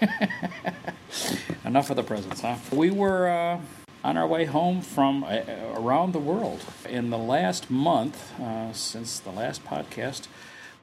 Enough 1.64 1.90
of 1.90 1.96
the 1.96 2.04
presents, 2.04 2.40
huh? 2.42 2.54
We 2.70 2.90
were 2.90 3.28
uh, 3.28 3.60
on 4.04 4.16
our 4.16 4.28
way 4.28 4.44
home 4.44 4.80
from 4.80 5.24
uh, 5.24 5.40
around 5.74 6.12
the 6.12 6.20
world. 6.20 6.64
In 6.88 7.10
the 7.10 7.18
last 7.18 7.68
month, 7.68 8.38
uh, 8.40 8.72
since 8.72 9.18
the 9.18 9.30
last 9.30 9.64
podcast, 9.64 10.28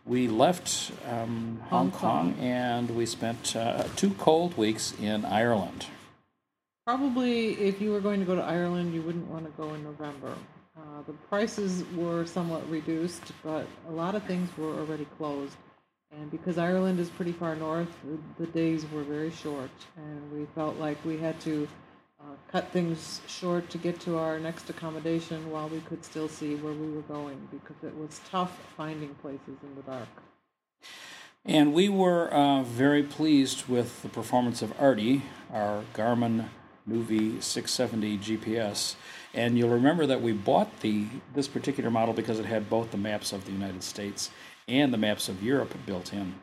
we 0.07 0.27
left 0.27 0.91
um, 1.09 1.59
Hong, 1.69 1.89
Hong 1.89 1.91
Kong. 1.91 2.33
Kong. 2.33 2.39
and 2.39 2.89
we 2.91 3.05
spent 3.05 3.55
uh, 3.55 3.83
two 3.95 4.11
cold 4.11 4.57
weeks 4.57 4.93
in 5.01 5.25
Ireland. 5.25 5.87
Probably, 6.85 7.51
if 7.59 7.81
you 7.81 7.91
were 7.91 7.99
going 7.99 8.21
to 8.21 8.25
go 8.25 8.35
to 8.35 8.41
Ireland, 8.41 8.93
you 8.93 9.01
wouldn't 9.01 9.27
want 9.27 9.45
to 9.45 9.51
go 9.61 9.73
in 9.73 9.83
November. 9.83 10.33
Uh, 10.77 11.01
the 11.05 11.13
prices 11.29 11.83
were 11.95 12.25
somewhat 12.25 12.67
reduced, 12.69 13.33
but 13.43 13.67
a 13.89 13.91
lot 13.91 14.15
of 14.15 14.23
things 14.23 14.49
were 14.57 14.73
already 14.79 15.05
closed. 15.17 15.57
And 16.11 16.31
because 16.31 16.57
Ireland 16.57 17.01
is 17.01 17.09
pretty 17.09 17.33
far 17.33 17.55
north, 17.55 17.89
the, 18.05 18.45
the 18.45 18.51
days 18.51 18.85
were 18.93 19.03
very 19.03 19.31
short, 19.31 19.71
and 19.97 20.31
we 20.31 20.45
felt 20.55 20.77
like 20.77 21.03
we 21.03 21.17
had 21.17 21.37
to 21.41 21.67
cut 22.51 22.71
things 22.71 23.21
short 23.27 23.69
to 23.69 23.77
get 23.77 23.99
to 24.01 24.17
our 24.17 24.39
next 24.39 24.69
accommodation 24.69 25.49
while 25.51 25.69
we 25.69 25.79
could 25.81 26.03
still 26.03 26.27
see 26.27 26.55
where 26.55 26.73
we 26.73 26.91
were 26.91 27.01
going 27.01 27.47
because 27.51 27.83
it 27.83 27.95
was 27.97 28.21
tough 28.29 28.57
finding 28.75 29.13
places 29.15 29.57
in 29.63 29.75
the 29.75 29.81
dark. 29.83 30.07
And 31.45 31.73
we 31.73 31.87
were 31.87 32.27
uh, 32.27 32.63
very 32.63 33.03
pleased 33.03 33.67
with 33.69 34.01
the 34.01 34.09
performance 34.09 34.61
of 34.61 34.73
Artie, 34.79 35.23
our 35.51 35.83
Garmin 35.93 36.49
Nuvi 36.89 37.41
670 37.41 38.17
GPS. 38.17 38.95
And 39.33 39.57
you'll 39.57 39.69
remember 39.69 40.05
that 40.05 40.21
we 40.21 40.33
bought 40.33 40.79
the 40.81 41.05
this 41.33 41.47
particular 41.47 41.89
model 41.89 42.13
because 42.13 42.39
it 42.39 42.45
had 42.45 42.69
both 42.69 42.91
the 42.91 42.97
maps 42.97 43.33
of 43.33 43.45
the 43.45 43.51
United 43.51 43.83
States 43.83 44.29
and 44.67 44.93
the 44.93 44.97
maps 44.97 45.29
of 45.29 45.43
Europe 45.43 45.73
built 45.85 46.13
in. 46.13 46.35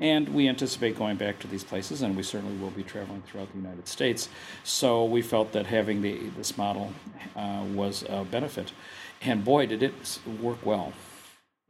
And 0.00 0.28
we 0.30 0.48
anticipate 0.48 0.98
going 0.98 1.16
back 1.16 1.38
to 1.40 1.46
these 1.46 1.62
places, 1.62 2.02
and 2.02 2.16
we 2.16 2.22
certainly 2.22 2.56
will 2.56 2.70
be 2.70 2.82
traveling 2.82 3.22
throughout 3.26 3.52
the 3.52 3.58
United 3.58 3.86
States. 3.86 4.28
So 4.64 5.04
we 5.04 5.22
felt 5.22 5.52
that 5.52 5.66
having 5.66 6.02
the, 6.02 6.30
this 6.38 6.56
model 6.56 6.92
uh, 7.36 7.64
was 7.74 8.04
a 8.08 8.24
benefit. 8.24 8.72
And 9.20 9.44
boy, 9.44 9.66
did 9.66 9.82
it 9.82 10.18
work 10.40 10.64
well 10.64 10.92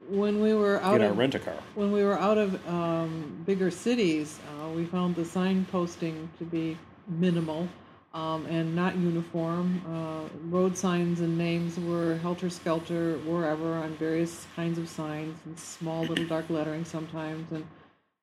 When 0.09 0.41
we 0.41 0.55
were 0.55 0.81
out 0.81 0.97
in 0.97 1.03
our 1.03 1.11
of 1.11 1.19
rent 1.19 1.35
a 1.35 1.41
car. 1.41 1.55
when 1.75 1.91
we 1.93 2.05
were 2.05 2.19
out 2.19 2.39
of 2.39 2.69
um, 2.69 3.43
bigger 3.47 3.71
cities, 3.71 4.39
uh, 4.49 4.69
we 4.69 4.85
found 4.87 5.17
the 5.17 5.23
signposting 5.23 6.29
to 6.39 6.45
be 6.45 6.79
minimal. 7.09 7.69
um, 8.13 8.47
and 8.47 8.75
not 8.75 8.97
uniform. 8.97 9.81
Uh, 9.87 10.29
road 10.49 10.77
signs 10.77 11.21
and 11.21 11.39
names 11.39 11.79
were 11.79 12.17
helter 12.19 12.51
skelter 12.51 13.19
wherever 13.19 13.75
on 13.75 13.95
various 13.97 14.47
kinds 14.57 14.79
of 14.79 14.89
signs 14.89 15.39
and 15.47 15.59
small 15.59 16.03
little 16.05 16.27
dark 16.27 16.51
lettering 16.51 16.85
sometimes, 16.85 17.51
and 17.53 17.65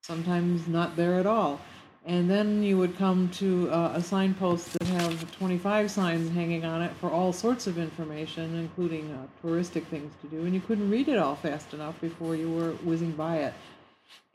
sometimes 0.08 0.68
not 0.70 0.96
there 0.96 1.16
at 1.16 1.26
all. 1.26 1.60
And 2.06 2.30
then 2.30 2.64
you 2.64 2.78
would 2.78 2.98
come 2.98 3.30
to 3.32 3.70
uh, 3.70 3.92
a 3.96 4.02
signpost 4.02 4.72
that 4.80 4.88
have 4.88 5.38
25 5.38 5.92
signs 5.92 6.34
hanging 6.34 6.64
on 6.64 6.82
it 6.82 6.94
for 7.02 7.12
all 7.12 7.34
sorts 7.34 7.68
of 7.68 7.78
information, 7.78 8.56
including 8.56 9.12
uh, 9.12 9.28
touristic 9.46 9.86
things 9.88 10.14
to 10.22 10.28
do, 10.28 10.46
and 10.46 10.54
you 10.54 10.62
couldn't 10.62 10.90
read 10.90 11.10
it 11.10 11.18
all 11.18 11.36
fast 11.36 11.74
enough 11.74 12.00
before 12.00 12.38
you 12.38 12.50
were 12.50 12.72
whizzing 12.86 13.12
by 13.12 13.40
it. 13.40 13.54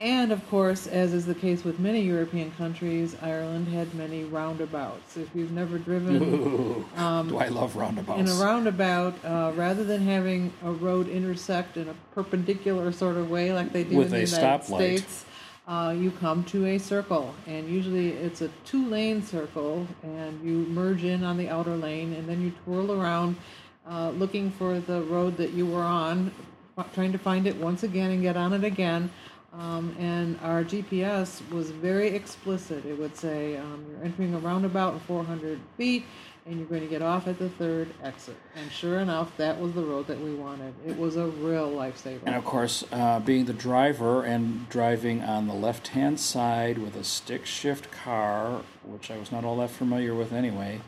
And 0.01 0.33
of 0.33 0.47
course, 0.51 0.87
as 0.87 1.15
is 1.15 1.25
the 1.25 1.35
case 1.35 1.65
with 1.65 1.79
many 1.79 2.03
European 2.03 2.51
countries, 2.59 3.17
Ireland 3.23 3.69
had 3.69 3.95
many 3.95 4.25
roundabouts. 4.25 5.17
If 5.17 5.31
you've 5.35 5.53
never 5.53 5.79
driven 5.79 6.23
Ooh, 6.23 6.85
do 7.29 7.39
I 7.39 7.49
love 7.49 7.75
roundabouts? 7.77 8.21
in 8.21 8.29
a 8.29 8.35
roundabout, 8.45 9.15
uh, 9.25 9.53
rather 9.55 9.85
than 9.85 10.03
having 10.03 10.53
a 10.63 10.73
road 10.73 11.09
intersect 11.09 11.79
in 11.79 11.89
a 11.89 11.95
perpendicular 12.15 12.93
sort 12.93 13.17
of 13.17 13.31
way 13.31 13.55
like 13.55 13.73
they 13.73 13.85
do 13.85 13.97
With 13.97 14.13
in 14.13 14.25
the 14.25 14.27
United. 14.27 14.65
States, 14.65 15.25
uh, 15.67 15.95
you 15.97 16.11
come 16.11 16.43
to 16.45 16.67
a 16.67 16.79
circle, 16.79 17.35
and 17.47 17.69
usually 17.69 18.11
it's 18.11 18.41
a 18.41 18.49
two-lane 18.65 19.23
circle, 19.23 19.87
and 20.03 20.43
you 20.45 20.67
merge 20.67 21.05
in 21.05 21.23
on 21.23 21.37
the 21.37 21.49
outer 21.49 21.77
lane, 21.77 22.13
and 22.15 22.29
then 22.29 22.43
you 22.43 22.53
twirl 22.65 22.93
around, 22.93 23.37
uh, 23.89 24.11
looking 24.11 24.51
for 24.51 24.81
the 24.81 25.03
road 25.03 25.37
that 25.37 25.51
you 25.53 25.67
were 25.67 25.83
on, 25.83 26.33
trying 26.95 27.13
to 27.13 27.19
find 27.19 27.47
it 27.47 27.57
once 27.57 27.83
again 27.83 28.11
and 28.11 28.23
get 28.23 28.37
on 28.37 28.53
it 28.53 28.65
again. 28.65 29.11
Um, 29.53 29.95
and 29.99 30.39
our 30.43 30.65
GPS 30.65 31.49
was 31.51 31.71
very 31.71 32.09
explicit. 32.09 32.87
It 32.87 32.99
would 32.99 33.15
say 33.15 33.57
um, 33.59 33.85
you're 33.91 34.05
entering 34.05 34.35
a 34.35 34.39
roundabout 34.39 34.95
in 34.95 35.01
400 35.01 35.61
feet, 35.77 36.07
and 36.47 36.59
you're 36.59 36.67
going 36.67 36.83
to 36.83 36.89
get 36.89 37.03
off 37.03 37.29
at 37.29 37.39
the 37.39 37.49
third 37.49 37.89
exit. 38.03 38.37
And 38.57 38.71
sure 38.71 38.99
enough, 38.99 39.37
that 39.37 39.61
was 39.61 39.73
the 39.73 39.83
road 39.83 40.07
that 40.09 40.21
we 40.21 40.35
wanted. 40.35 40.75
It 40.87 40.99
was 40.99 41.17
a 41.17 41.27
real 41.27 41.71
lifesaver. 41.71 42.21
And 42.27 42.35
of 42.35 42.45
course, 42.45 42.85
uh, 42.91 43.21
being 43.21 43.45
the 43.45 43.53
driver 43.53 44.25
and 44.25 44.69
driving 44.69 45.23
on 45.23 45.47
the 45.47 45.55
left 45.55 45.89
hand 45.89 46.19
side 46.19 46.79
with 46.79 46.97
a 46.97 47.05
stick 47.05 47.47
shift 47.47 47.91
car, 47.93 48.63
which 48.85 49.11
I 49.11 49.19
was 49.19 49.31
not 49.31 49.45
all 49.45 49.57
that 49.59 49.71
familiar 49.71 50.15
with 50.15 50.33
anyway, 50.33 50.81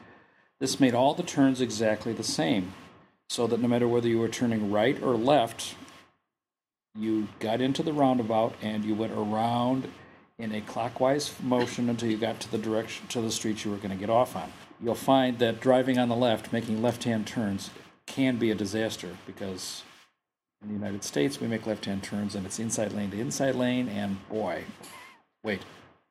this 0.60 0.80
made 0.80 0.94
all 0.94 1.14
the 1.14 1.22
turns 1.22 1.60
exactly 1.60 2.12
the 2.12 2.24
same. 2.24 2.72
So 3.28 3.46
that 3.46 3.60
no 3.60 3.68
matter 3.68 3.88
whether 3.88 4.08
you 4.08 4.18
were 4.18 4.28
turning 4.28 4.70
right 4.70 5.00
or 5.02 5.14
left, 5.14 5.76
you 6.96 7.28
got 7.40 7.60
into 7.60 7.82
the 7.82 7.92
roundabout 7.92 8.54
and 8.60 8.84
you 8.84 8.94
went 8.94 9.12
around 9.12 9.88
in 10.38 10.52
a 10.52 10.60
clockwise 10.60 11.32
motion 11.42 11.88
until 11.88 12.10
you 12.10 12.16
got 12.16 12.40
to 12.40 12.50
the 12.50 12.58
direction 12.58 13.06
to 13.08 13.20
the 13.20 13.30
street 13.30 13.64
you 13.64 13.70
were 13.70 13.76
going 13.76 13.90
to 13.90 13.96
get 13.96 14.10
off 14.10 14.36
on. 14.36 14.52
You'll 14.84 14.94
find 14.94 15.38
that 15.38 15.60
driving 15.60 15.98
on 15.98 16.10
the 16.10 16.14
left, 16.16 16.52
making 16.52 16.82
left-hand 16.82 17.26
turns, 17.26 17.70
can 18.06 18.36
be 18.36 18.50
a 18.50 18.54
disaster 18.54 19.16
because 19.26 19.82
in 20.60 20.68
the 20.68 20.74
United 20.74 21.02
States 21.02 21.40
we 21.40 21.46
make 21.46 21.66
left-hand 21.66 22.02
turns 22.02 22.34
and 22.34 22.44
it's 22.44 22.58
inside 22.58 22.92
lane 22.92 23.10
to 23.10 23.18
inside 23.18 23.54
lane, 23.54 23.88
and 23.88 24.28
boy, 24.28 24.64
wait, 25.42 25.60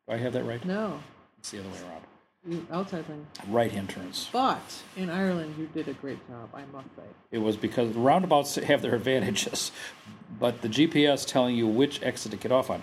do 0.07 0.15
I 0.15 0.17
have 0.17 0.33
that 0.33 0.43
right? 0.43 0.63
no, 0.65 0.99
It's 1.37 1.51
the 1.51 1.59
other 1.59 1.69
way 1.69 1.77
around. 1.87 2.01
you, 2.49 2.65
outside 2.71 3.07
lane. 3.09 3.27
Right-hand 3.47 3.89
turns. 3.89 4.29
But 4.33 4.81
in 4.97 5.07
Ireland, 5.11 5.53
you 5.59 5.67
did 5.67 5.87
a 5.87 5.93
great 5.93 6.27
job, 6.27 6.49
I 6.55 6.63
must 6.73 6.87
say. 6.95 7.03
It 7.31 7.37
was 7.37 7.55
because 7.55 7.95
roundabouts 7.95 8.55
have 8.55 8.81
their 8.81 8.95
advantages, 8.95 9.71
but 10.39 10.63
the 10.63 10.67
GPS 10.67 11.27
telling 11.27 11.55
you 11.55 11.67
which 11.67 12.01
exit 12.01 12.31
to 12.31 12.37
get 12.37 12.51
off 12.51 12.71
on. 12.71 12.81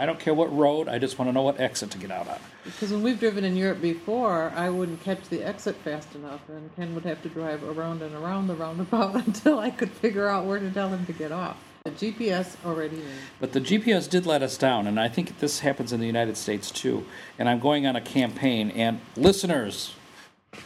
I 0.00 0.06
don't 0.06 0.18
care 0.18 0.32
what 0.32 0.50
road, 0.56 0.88
I 0.88 0.98
just 0.98 1.18
want 1.18 1.28
to 1.28 1.32
know 1.34 1.42
what 1.42 1.60
exit 1.60 1.90
to 1.90 1.98
get 1.98 2.10
out 2.10 2.26
on. 2.26 2.38
Because 2.64 2.90
when 2.90 3.02
we've 3.02 3.20
driven 3.20 3.44
in 3.44 3.54
Europe 3.54 3.82
before, 3.82 4.50
I 4.56 4.70
wouldn't 4.70 5.02
catch 5.02 5.28
the 5.28 5.42
exit 5.46 5.76
fast 5.76 6.14
enough, 6.14 6.40
and 6.48 6.74
Ken 6.74 6.94
would 6.94 7.04
have 7.04 7.22
to 7.22 7.28
drive 7.28 7.62
around 7.62 8.00
and 8.00 8.14
around 8.14 8.46
the 8.46 8.54
roundabout 8.54 9.14
until 9.26 9.58
I 9.58 9.68
could 9.68 9.90
figure 9.90 10.26
out 10.26 10.46
where 10.46 10.58
to 10.58 10.70
tell 10.70 10.88
him 10.88 11.04
to 11.04 11.12
get 11.12 11.32
off. 11.32 11.58
The 11.84 11.90
GPS 11.90 12.56
already 12.64 12.96
knew. 12.96 13.04
But 13.40 13.52
the 13.52 13.60
GPS 13.60 14.08
did 14.08 14.24
let 14.24 14.42
us 14.42 14.56
down, 14.56 14.86
and 14.86 14.98
I 14.98 15.08
think 15.08 15.38
this 15.38 15.60
happens 15.60 15.92
in 15.92 16.00
the 16.00 16.06
United 16.06 16.38
States 16.38 16.70
too. 16.70 17.04
And 17.38 17.46
I'm 17.46 17.60
going 17.60 17.86
on 17.86 17.94
a 17.94 18.00
campaign, 18.00 18.70
and 18.70 19.00
listeners, 19.16 19.92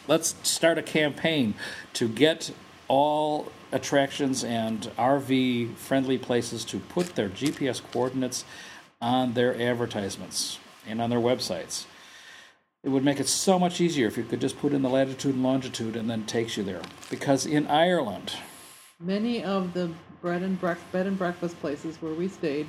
let's 0.06 0.36
start 0.48 0.78
a 0.78 0.82
campaign 0.82 1.54
to 1.94 2.06
get 2.06 2.52
all 2.86 3.50
attractions 3.72 4.44
and 4.44 4.82
RV 4.96 5.74
friendly 5.74 6.18
places 6.18 6.64
to 6.66 6.78
put 6.78 7.16
their 7.16 7.28
GPS 7.28 7.82
coordinates 7.92 8.44
on 9.04 9.34
their 9.34 9.54
advertisements 9.60 10.58
and 10.88 11.00
on 11.00 11.10
their 11.10 11.18
websites. 11.20 11.84
It 12.82 12.88
would 12.88 13.04
make 13.04 13.20
it 13.20 13.28
so 13.28 13.58
much 13.58 13.78
easier 13.80 14.06
if 14.06 14.16
you 14.16 14.24
could 14.24 14.40
just 14.40 14.58
put 14.58 14.72
in 14.72 14.80
the 14.80 14.88
latitude 14.88 15.34
and 15.34 15.42
longitude 15.42 15.94
and 15.94 16.08
then 16.08 16.24
takes 16.24 16.56
you 16.56 16.62
there. 16.62 16.80
Because 17.10 17.44
in 17.44 17.66
Ireland, 17.66 18.32
Many 19.00 19.44
of 19.44 19.74
the 19.74 19.90
bread 20.22 20.42
and 20.42 20.58
bed 20.60 21.06
and 21.06 21.18
breakfast 21.18 21.60
places 21.60 21.96
where 22.00 22.14
we 22.14 22.28
stayed 22.28 22.66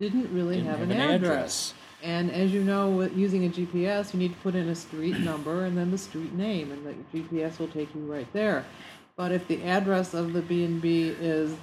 didn't 0.00 0.32
really 0.34 0.56
Didn't 0.56 0.70
have, 0.70 0.78
have 0.80 0.90
an, 0.90 0.96
an 1.00 1.10
address. 1.10 1.22
address. 1.22 1.74
And 2.02 2.30
as 2.32 2.52
you 2.52 2.64
know, 2.64 2.90
with 2.90 3.16
using 3.16 3.44
a 3.46 3.48
GPS, 3.48 4.12
you 4.12 4.18
need 4.18 4.32
to 4.34 4.40
put 4.40 4.54
in 4.56 4.68
a 4.68 4.74
street 4.74 5.18
number 5.20 5.64
and 5.66 5.78
then 5.78 5.90
the 5.92 5.98
street 5.98 6.32
name, 6.34 6.72
and 6.72 6.84
the 6.84 6.94
GPS 7.18 7.58
will 7.60 7.68
take 7.68 7.94
you 7.94 8.00
right 8.00 8.30
there. 8.32 8.64
But 9.16 9.30
if 9.32 9.46
the 9.46 9.62
address 9.62 10.14
of 10.14 10.32
the 10.32 10.42
B 10.42 10.64
and 10.64 10.82
B 10.82 11.14
is 11.20 11.54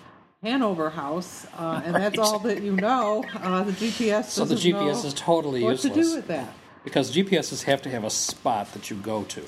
Hanover 0.43 0.89
House, 0.89 1.47
uh, 1.57 1.81
and 1.85 1.95
that's 1.95 2.19
all 2.19 2.37
that 2.39 2.61
you 2.61 2.75
know, 2.75 3.23
uh, 3.41 3.63
the 3.63 3.71
GPS 3.71 4.25
so 4.25 4.43
the 4.45 4.55
GPS 4.55 4.71
know 4.71 4.89
is 5.07 5.13
totally 5.13 5.63
what 5.63 5.71
useless. 5.71 5.93
to 5.93 6.01
do 6.01 6.15
with 6.17 6.27
that. 6.27 6.53
Because 6.83 7.15
GPSs 7.15 7.63
have 7.63 7.81
to 7.83 7.89
have 7.89 8.03
a 8.03 8.09
spot 8.09 8.73
that 8.73 8.89
you 8.89 8.97
go 8.97 9.23
to 9.23 9.41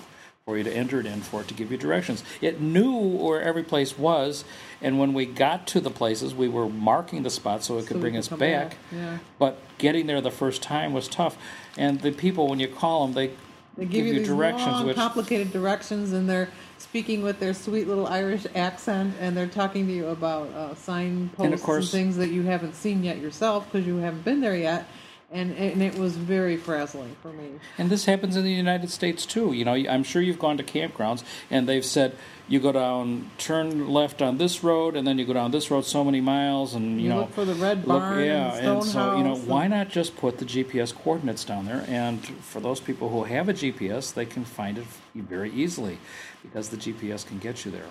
for 0.45 0.57
you 0.57 0.63
to 0.63 0.71
enter 0.71 0.99
it 1.01 1.05
in 1.05 1.19
for 1.21 1.41
it 1.41 1.47
to 1.49 1.53
give 1.53 1.69
you 1.69 1.77
directions. 1.77 2.23
It 2.39 2.61
knew 2.61 2.95
where 2.95 3.41
every 3.41 3.63
place 3.63 3.97
was, 3.99 4.45
and 4.81 4.97
when 4.97 5.13
we 5.13 5.25
got 5.25 5.67
to 5.67 5.81
the 5.81 5.89
places, 5.89 6.33
we 6.33 6.47
were 6.47 6.69
marking 6.69 7.23
the 7.23 7.29
spots 7.29 7.65
so 7.65 7.77
it 7.77 7.87
could 7.87 7.97
So 7.97 7.99
bring 7.99 8.15
us 8.15 8.29
back. 8.29 8.39
back, 8.39 8.77
yeah. 8.91 9.17
But 9.37 9.59
getting 9.79 10.07
there 10.07 10.21
the 10.21 10.31
first 10.31 10.61
time 10.61 10.93
was 10.93 11.09
tough. 11.09 11.37
And 11.77 11.99
the 11.99 12.11
people, 12.11 12.47
when 12.47 12.59
you 12.61 12.67
call 12.69 13.05
them, 13.05 13.15
they, 13.15 13.31
They 13.77 13.85
give, 13.85 14.05
you, 14.05 14.13
these 14.19 14.27
directions, 14.27 14.67
long, 14.67 14.85
which 14.85 14.95
complicated 14.95 15.51
directions, 15.51 16.13
and 16.13 16.29
they're 16.29 16.49
speaking 16.77 17.21
with 17.21 17.39
their 17.39 17.53
sweet 17.53 17.87
little 17.87 18.07
Irish 18.07 18.45
accent, 18.55 19.15
and 19.19 19.35
they're 19.35 19.47
talking 19.47 19.85
to 19.87 19.93
you 19.93 20.07
about 20.07 20.49
uh, 20.49 20.75
signposts 20.75 21.51
and, 21.51 21.61
course- 21.61 21.91
things 21.91 22.17
that 22.17 22.29
you 22.29 22.43
haven't 22.43 22.75
seen 22.75 23.03
yet 23.03 23.17
yourself 23.17 23.69
because 23.71 23.85
you 23.85 23.97
haven't 23.97 24.23
been 24.23 24.41
there 24.41 24.55
yet. 24.55 24.87
And, 25.31 25.57
and 25.57 25.81
it 25.81 25.97
was 25.97 26.15
very 26.15 26.55
frazzling 26.55 27.15
for 27.21 27.33
me. 27.33 27.49
And 27.77 27.89
this 27.89 28.05
happens 28.05 28.37
in 28.37 28.45
the 28.45 28.53
United 28.53 28.89
States 28.89 29.25
too. 29.25 29.51
You 29.51 29.65
know, 29.65 29.73
I'm 29.73 30.03
sure 30.03 30.21
you've 30.21 30.39
gone 30.39 30.55
to 30.57 30.63
campgrounds 30.63 31.23
and 31.49 31.67
they've 31.67 31.83
said 31.83 32.15
you 32.47 32.59
go 32.59 32.71
down, 32.71 33.29
turn 33.37 33.89
left 33.89 34.21
on 34.21 34.37
this 34.37 34.63
road, 34.63 34.95
and 34.95 35.07
then 35.07 35.17
you 35.17 35.25
go 35.25 35.33
down 35.33 35.51
this 35.51 35.71
road 35.71 35.83
so 35.85 36.03
many 36.03 36.21
miles, 36.21 36.75
and 36.75 36.97
you, 37.01 37.07
You 37.07 37.09
know, 37.09 37.19
look 37.21 37.33
for 37.33 37.45
the 37.45 37.55
red 37.55 37.87
look- 37.87 37.99
barn 38.01 38.23
yeah, 38.23 38.53
and 38.53 38.83
stone 38.83 38.83
so 38.83 39.17
you 39.17 39.23
know, 39.23 39.35
house 39.35 39.45
why 39.45 39.67
not 39.67 39.89
just 39.89 40.15
put 40.15 40.37
the 40.37 40.45
GPS 40.45 40.93
coordinates 40.93 41.43
down 41.43 41.65
there? 41.65 41.83
And 41.87 42.23
for 42.25 42.59
those 42.59 42.79
people 42.79 43.09
who 43.09 43.23
have 43.23 43.49
a 43.49 43.53
GPS, 43.53 44.13
they 44.13 44.25
can 44.25 44.45
find 44.45 44.77
it 44.77 44.85
very 45.15 45.51
easily 45.51 45.97
because 46.43 46.69
the 46.69 46.77
GPS 46.77 47.25
can 47.25 47.39
get 47.39 47.65
you 47.65 47.71
there. 47.71 47.87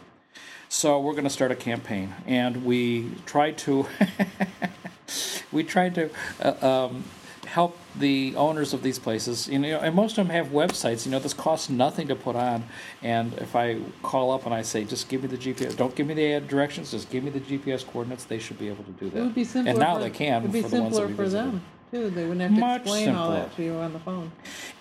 So 0.68 1.00
we're 1.00 1.12
going 1.12 1.24
to 1.24 1.30
start 1.30 1.50
a 1.50 1.56
campaign, 1.56 2.14
and 2.26 2.64
we 2.64 3.10
tried 3.26 3.58
to 3.58 3.86
we 5.52 5.62
tried 5.64 5.94
to 5.96 6.10
uh, 6.40 6.86
um, 6.86 7.04
help 7.54 7.78
the 7.96 8.34
owners 8.34 8.74
of 8.74 8.82
these 8.82 8.98
places. 8.98 9.46
You 9.46 9.60
know, 9.60 9.78
and 9.78 9.94
most 9.94 10.18
of 10.18 10.26
them 10.26 10.34
have 10.34 10.48
websites. 10.48 11.06
You 11.06 11.12
know, 11.12 11.20
this 11.20 11.32
costs 11.32 11.70
nothing 11.70 12.08
to 12.08 12.16
put 12.16 12.34
on. 12.34 12.64
And 13.00 13.32
if 13.34 13.54
I 13.54 13.78
call 14.02 14.32
up 14.32 14.44
and 14.44 14.52
I 14.52 14.62
say, 14.62 14.82
just 14.82 15.08
give 15.08 15.22
me 15.22 15.28
the 15.28 15.36
GPS, 15.36 15.76
don't 15.76 15.94
give 15.94 16.08
me 16.08 16.14
the 16.14 16.40
directions, 16.40 16.90
just 16.90 17.10
give 17.10 17.22
me 17.22 17.30
the 17.30 17.38
GPS 17.38 17.86
coordinates, 17.86 18.24
they 18.24 18.40
should 18.40 18.58
be 18.58 18.66
able 18.66 18.82
to 18.82 18.90
do 18.90 19.08
that. 19.10 19.18
It 19.18 19.22
would 19.22 19.34
be 19.36 19.44
simpler. 19.44 19.70
And 19.70 19.78
now 19.78 19.94
for, 19.94 20.00
they 20.00 20.10
can 20.10 20.42
It 20.42 20.46
would 20.46 20.52
be 20.52 20.62
for 20.62 20.68
the 20.68 20.82
ones 20.82 20.96
that 20.96 21.06
simpler 21.06 21.06
we 21.06 21.14
for 21.14 21.22
visited. 21.22 21.52
them 21.52 21.62
too. 21.92 22.10
They 22.10 22.22
wouldn't 22.24 22.40
have 22.40 22.54
to 22.54 22.60
Much 22.60 22.80
explain 22.80 23.14
all 23.14 23.30
that 23.30 23.54
to 23.54 23.62
you 23.62 23.74
on 23.74 23.92
the 23.92 24.00
phone. 24.00 24.32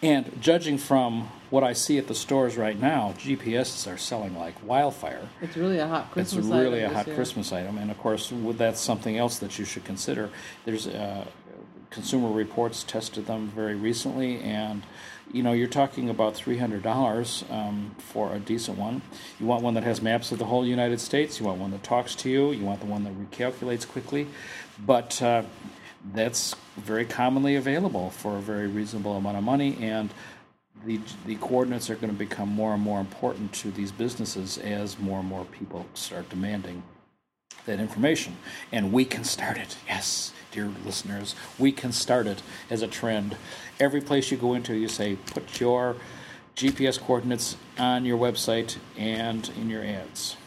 And 0.01 0.41
judging 0.41 0.79
from 0.79 1.29
what 1.51 1.63
I 1.63 1.73
see 1.73 1.99
at 1.99 2.07
the 2.07 2.15
stores 2.15 2.57
right 2.57 2.79
now, 2.79 3.13
GPSs 3.19 3.91
are 3.93 3.99
selling 3.99 4.35
like 4.35 4.55
wildfire. 4.65 5.29
It's 5.41 5.55
really 5.55 5.77
a 5.77 5.85
hot 5.87 6.09
Christmas. 6.09 6.45
It's 6.45 6.55
really 6.55 6.79
item 6.83 6.91
a 6.91 6.97
hot 6.97 7.05
year. 7.05 7.15
Christmas 7.15 7.53
item, 7.53 7.77
and 7.77 7.91
of 7.91 7.99
course, 7.99 8.33
that's 8.33 8.81
something 8.81 9.15
else 9.15 9.37
that 9.37 9.59
you 9.59 9.65
should 9.65 9.85
consider. 9.85 10.31
There's 10.65 10.87
uh, 10.87 11.25
Consumer 11.93 12.29
Reports 12.29 12.83
tested 12.83 13.27
them 13.27 13.47
very 13.47 13.75
recently, 13.75 14.39
and 14.41 14.83
you 15.31 15.43
know 15.43 15.51
you're 15.51 15.67
talking 15.67 16.09
about 16.09 16.35
three 16.35 16.57
hundred 16.57 16.83
dollars 16.83 17.43
um, 17.49 17.95
for 17.99 18.33
a 18.33 18.39
decent 18.39 18.77
one. 18.77 19.01
You 19.39 19.45
want 19.45 19.63
one 19.63 19.75
that 19.75 19.83
has 19.83 20.01
maps 20.01 20.31
of 20.31 20.39
the 20.39 20.45
whole 20.45 20.65
United 20.65 20.99
States. 20.99 21.39
You 21.39 21.45
want 21.45 21.59
one 21.59 21.71
that 21.71 21.83
talks 21.83 22.15
to 22.15 22.29
you. 22.29 22.51
You 22.51 22.65
want 22.65 22.79
the 22.79 22.87
one 22.87 23.03
that 23.03 23.13
recalculates 23.13 23.87
quickly, 23.87 24.27
but 24.85 25.21
uh, 25.21 25.43
that's 26.13 26.55
very 26.77 27.05
commonly 27.05 27.55
available 27.55 28.09
for 28.09 28.37
a 28.37 28.41
very 28.41 28.67
reasonable 28.67 29.15
amount 29.15 29.37
of 29.37 29.43
money 29.43 29.77
and 29.79 30.09
the, 30.85 30.99
the 31.25 31.35
coordinates 31.35 31.89
are 31.89 31.95
going 31.95 32.11
to 32.11 32.17
become 32.17 32.49
more 32.49 32.73
and 32.73 32.81
more 32.81 32.99
important 32.99 33.53
to 33.53 33.71
these 33.71 33.91
businesses 33.91 34.57
as 34.57 34.99
more 34.99 35.19
and 35.19 35.27
more 35.27 35.45
people 35.45 35.85
start 35.93 36.29
demanding 36.29 36.83
that 37.65 37.79
information. 37.79 38.37
And 38.71 38.91
we 38.91 39.05
can 39.05 39.23
start 39.23 39.57
it. 39.57 39.77
Yes, 39.87 40.33
dear 40.53 40.71
listeners, 40.85 41.35
we 41.57 41.71
can 41.71 41.91
start 41.91 42.27
it 42.27 42.41
as 42.69 42.81
a 42.81 42.87
trend. 42.87 43.35
Every 43.79 43.99
place 43.99 44.31
you 44.31 44.37
go 44.37 44.53
into, 44.53 44.75
you 44.75 44.87
say, 44.87 45.15
put 45.15 45.59
your 45.59 45.97
GPS 46.55 46.99
coordinates 46.99 47.57
on 47.77 48.05
your 48.05 48.17
website 48.17 48.77
and 48.95 49.49
in 49.57 49.69
your 49.69 49.83
ads. 49.83 50.37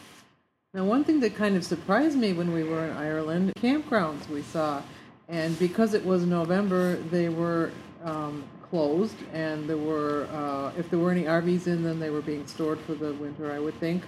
Now, 0.73 0.85
one 0.85 1.05
thing 1.05 1.21
that 1.21 1.35
kind 1.35 1.57
of 1.57 1.64
surprised 1.64 2.16
me 2.16 2.33
when 2.33 2.53
we 2.53 2.62
were 2.62 2.85
in 2.85 2.97
Ireland, 2.97 3.53
campgrounds 3.57 4.29
we 4.29 4.42
saw, 4.42 4.83
and 5.29 5.59
because 5.59 5.95
it 5.95 6.05
was 6.05 6.25
November, 6.25 6.97
they 7.11 7.29
were 7.29 7.73
um, 8.05 8.45
closed, 8.71 9.16
and 9.33 9.69
there 9.69 9.77
were, 9.77 10.29
uh, 10.33 10.79
if 10.79 10.88
there 10.90 10.99
were 10.99 11.11
any 11.11 11.25
RVs 11.25 11.66
in 11.66 11.83
them, 11.83 11.99
they 11.99 12.11
were 12.11 12.23
being 12.23 12.47
stored 12.47 12.79
for 12.81 12.95
the 12.95 13.12
winter, 13.14 13.51
I 13.51 13.59
would 13.59 13.79
think. 13.81 14.05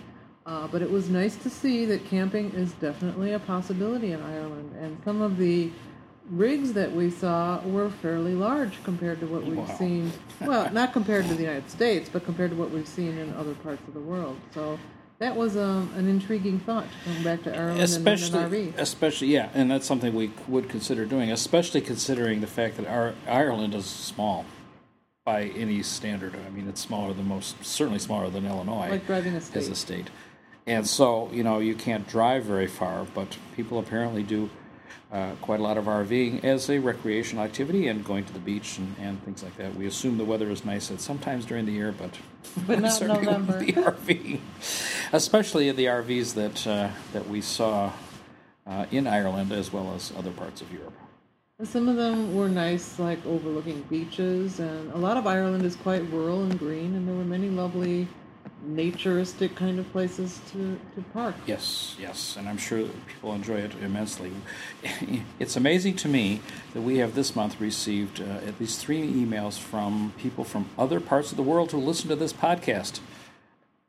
Uh, 0.46 0.66
but 0.68 0.80
it 0.80 0.90
was 0.90 1.10
nice 1.10 1.36
to 1.36 1.50
see 1.50 1.84
that 1.84 2.04
camping 2.06 2.50
is 2.52 2.72
definitely 2.74 3.32
a 3.32 3.38
possibility 3.38 4.12
in 4.12 4.22
Ireland, 4.22 4.74
and 4.80 4.96
some 5.04 5.20
of 5.20 5.36
the 5.36 5.70
rigs 6.30 6.72
that 6.74 6.92
we 6.92 7.10
saw 7.10 7.60
were 7.62 7.90
fairly 7.90 8.34
large 8.34 8.82
compared 8.84 9.20
to 9.20 9.26
what 9.26 9.44
we've 9.44 9.56
Wow. 9.56 9.76
seen. 9.78 10.12
Well, 10.40 10.70
not 10.72 10.92
compared 10.92 11.26
to 11.28 11.34
the 11.34 11.42
United 11.42 11.70
States, 11.70 12.08
but 12.12 12.24
compared 12.24 12.50
to 12.50 12.56
what 12.56 12.70
we've 12.70 12.86
seen 12.88 13.16
in 13.18 13.32
other 13.34 13.54
parts 13.54 13.82
of 13.88 13.94
the 13.94 14.00
world. 14.00 14.36
So 14.52 14.78
that 15.20 15.34
was 15.36 15.56
um, 15.56 15.90
an 15.96 16.06
intriguing 16.08 16.60
thought 16.60 16.84
come 17.04 17.22
back 17.24 17.42
to 17.44 17.50
Ireland 17.56 17.80
and 17.80 17.82
especially, 17.82 18.38
an 18.38 18.50
RV. 18.50 18.78
especially, 18.78 19.28
yeah, 19.28 19.48
and 19.54 19.70
that's 19.70 19.86
something 19.86 20.14
we 20.14 20.30
would 20.46 20.68
consider 20.68 21.04
doing, 21.06 21.30
especially 21.30 21.80
considering 21.80 22.40
the 22.40 22.46
fact 22.46 22.76
that 22.76 22.86
our 22.86 23.14
Ireland 23.26 23.74
is 23.74 23.86
small 23.86 24.44
by 25.24 25.44
any 25.56 25.82
standard. 25.82 26.34
I 26.46 26.50
mean, 26.50 26.68
it's 26.68 26.80
smaller 26.80 27.12
than 27.14 27.26
most, 27.26 27.62
certainly 27.64 27.98
smaller 27.98 28.30
than 28.30 28.46
Illinois 28.46 28.90
Like 28.90 29.06
driving 29.06 29.34
a 29.34 29.40
state. 29.40 29.56
as 29.58 29.68
a 29.68 29.74
state, 29.74 30.08
and 30.66 30.86
so 30.86 31.28
you 31.32 31.42
know 31.42 31.58
you 31.58 31.74
can't 31.74 32.06
drive 32.06 32.44
very 32.44 32.66
far, 32.66 33.04
but 33.14 33.36
people 33.56 33.78
apparently 33.78 34.22
do. 34.22 34.50
Uh, 35.10 35.32
quite 35.40 35.58
a 35.58 35.62
lot 35.62 35.78
of 35.78 35.86
RVing 35.86 36.44
as 36.44 36.68
a 36.68 36.78
recreational 36.78 37.42
activity 37.42 37.88
and 37.88 38.04
going 38.04 38.24
to 38.24 38.32
the 38.34 38.38
beach 38.38 38.76
and, 38.76 38.94
and 39.00 39.22
things 39.24 39.42
like 39.42 39.56
that. 39.56 39.74
We 39.74 39.86
assume 39.86 40.18
the 40.18 40.24
weather 40.24 40.50
is 40.50 40.66
nice 40.66 40.90
at 40.90 41.00
sometimes 41.00 41.46
during 41.46 41.64
the 41.64 41.72
year, 41.72 41.94
but 41.96 42.10
But 42.66 42.80
not 42.80 42.92
certainly 42.92 43.24
November. 43.24 43.58
be 43.58 43.72
RVing, 43.72 44.40
especially 45.12 45.70
the 45.72 45.86
RVs 45.86 46.34
that 46.34 46.66
uh, 46.66 46.90
that 47.14 47.26
we 47.28 47.40
saw 47.40 47.90
uh, 48.66 48.84
in 48.90 49.06
Ireland 49.06 49.50
as 49.52 49.72
well 49.72 49.94
as 49.94 50.12
other 50.18 50.30
parts 50.30 50.60
of 50.60 50.70
Europe. 50.72 50.92
And 51.58 51.66
Some 51.66 51.88
of 51.88 51.96
them 51.96 52.34
were 52.36 52.48
nice, 52.48 52.98
like 52.98 53.24
overlooking 53.26 53.82
beaches, 53.90 54.60
and 54.60 54.92
a 54.92 54.96
lot 54.98 55.16
of 55.16 55.26
Ireland 55.26 55.64
is 55.64 55.74
quite 55.74 56.02
rural 56.12 56.44
and 56.44 56.56
green, 56.58 56.94
and 56.94 57.08
there 57.08 57.16
were 57.16 57.24
many 57.24 57.48
lovely 57.48 58.06
naturistic 58.68 59.54
kind 59.54 59.78
of 59.78 59.90
places 59.92 60.40
to, 60.52 60.78
to 60.94 61.02
park. 61.12 61.34
Yes, 61.46 61.96
yes, 61.98 62.36
and 62.36 62.48
I'm 62.48 62.58
sure 62.58 62.86
people 63.06 63.32
enjoy 63.32 63.56
it 63.56 63.72
immensely. 63.82 64.32
It's 65.40 65.56
amazing 65.56 65.96
to 65.96 66.08
me 66.08 66.40
that 66.74 66.82
we 66.82 66.98
have 66.98 67.14
this 67.14 67.34
month 67.34 67.60
received 67.60 68.20
uh, 68.20 68.46
at 68.46 68.60
least 68.60 68.80
three 68.80 69.10
emails 69.10 69.58
from 69.58 70.12
people 70.18 70.44
from 70.44 70.66
other 70.78 71.00
parts 71.00 71.30
of 71.30 71.36
the 71.36 71.42
world 71.42 71.72
who 71.72 71.78
listen 71.78 72.08
to 72.08 72.16
this 72.16 72.32
podcast. 72.32 73.00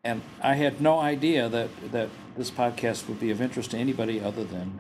And 0.03 0.21
I 0.41 0.55
had 0.55 0.79
no 0.79 0.99
idea 0.99 1.49
that, 1.49 1.69
that 1.91 2.09
this 2.37 2.49
podcast 2.49 3.07
would 3.09 3.19
be 3.19 3.31
of 3.31 3.41
interest 3.41 3.71
to 3.71 3.77
anybody 3.77 4.21
other 4.21 4.45
than 4.45 4.79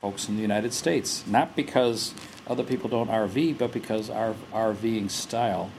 folks 0.00 0.28
in 0.28 0.36
the 0.36 0.42
United 0.42 0.74
States. 0.74 1.24
Not 1.26 1.56
because 1.56 2.14
other 2.46 2.62
people 2.62 2.90
don't 2.90 3.08
RV, 3.08 3.58
but 3.58 3.72
because 3.72 4.10
our 4.10 4.34
RVing 4.52 5.10
style, 5.10 5.70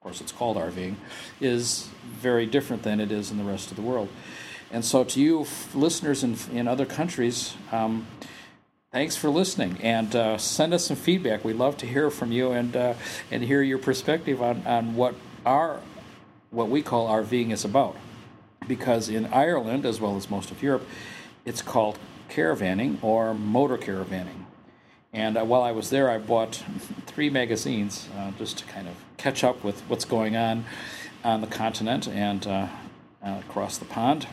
of 0.00 0.04
course 0.04 0.22
it's 0.22 0.32
called 0.32 0.56
RVing, 0.56 0.94
is 1.42 1.90
very 2.02 2.46
different 2.46 2.84
than 2.84 3.00
it 3.00 3.12
is 3.12 3.30
in 3.30 3.36
the 3.36 3.44
rest 3.44 3.70
of 3.70 3.76
the 3.76 3.82
world. 3.82 4.08
And 4.70 4.82
so, 4.82 5.04
to 5.04 5.20
you 5.20 5.42
f- 5.42 5.74
listeners 5.74 6.24
in, 6.24 6.38
in 6.54 6.66
other 6.66 6.86
countries, 6.86 7.54
um, 7.70 8.06
thanks 8.92 9.14
for 9.16 9.28
listening 9.28 9.76
and 9.82 10.16
uh, 10.16 10.38
send 10.38 10.72
us 10.72 10.86
some 10.86 10.96
feedback. 10.96 11.44
We'd 11.44 11.56
love 11.56 11.76
to 11.78 11.86
hear 11.86 12.08
from 12.08 12.32
you 12.32 12.52
and 12.52 12.74
uh, 12.74 12.94
and 13.30 13.42
hear 13.42 13.60
your 13.60 13.76
perspective 13.76 14.40
on, 14.40 14.66
on 14.66 14.94
what 14.94 15.16
our 15.44 15.82
what 16.50 16.70
we 16.70 16.80
call 16.80 17.06
RVing 17.08 17.50
is 17.50 17.66
about. 17.66 17.94
Because 18.66 19.10
in 19.10 19.26
Ireland, 19.26 19.84
as 19.84 20.00
well 20.00 20.16
as 20.16 20.30
most 20.30 20.50
of 20.50 20.62
Europe, 20.62 20.86
it's 21.44 21.60
called 21.60 21.98
caravanning 22.30 23.04
or 23.04 23.34
motor 23.34 23.76
caravanning. 23.76 24.46
And 25.12 25.36
uh, 25.36 25.44
while 25.44 25.62
I 25.62 25.72
was 25.72 25.90
there, 25.90 26.08
I 26.08 26.16
bought 26.16 26.62
three 27.20 27.28
magazines 27.28 28.08
uh, 28.16 28.30
just 28.38 28.56
to 28.56 28.64
kind 28.64 28.88
of 28.88 28.94
catch 29.18 29.44
up 29.44 29.62
with 29.62 29.78
what's 29.88 30.06
going 30.06 30.38
on 30.38 30.64
on 31.22 31.42
the 31.42 31.46
continent 31.46 32.08
and 32.08 32.46
uh, 32.46 32.66
uh, 33.22 33.40
across 33.46 33.76
the 33.76 33.84
pond. 33.84 34.26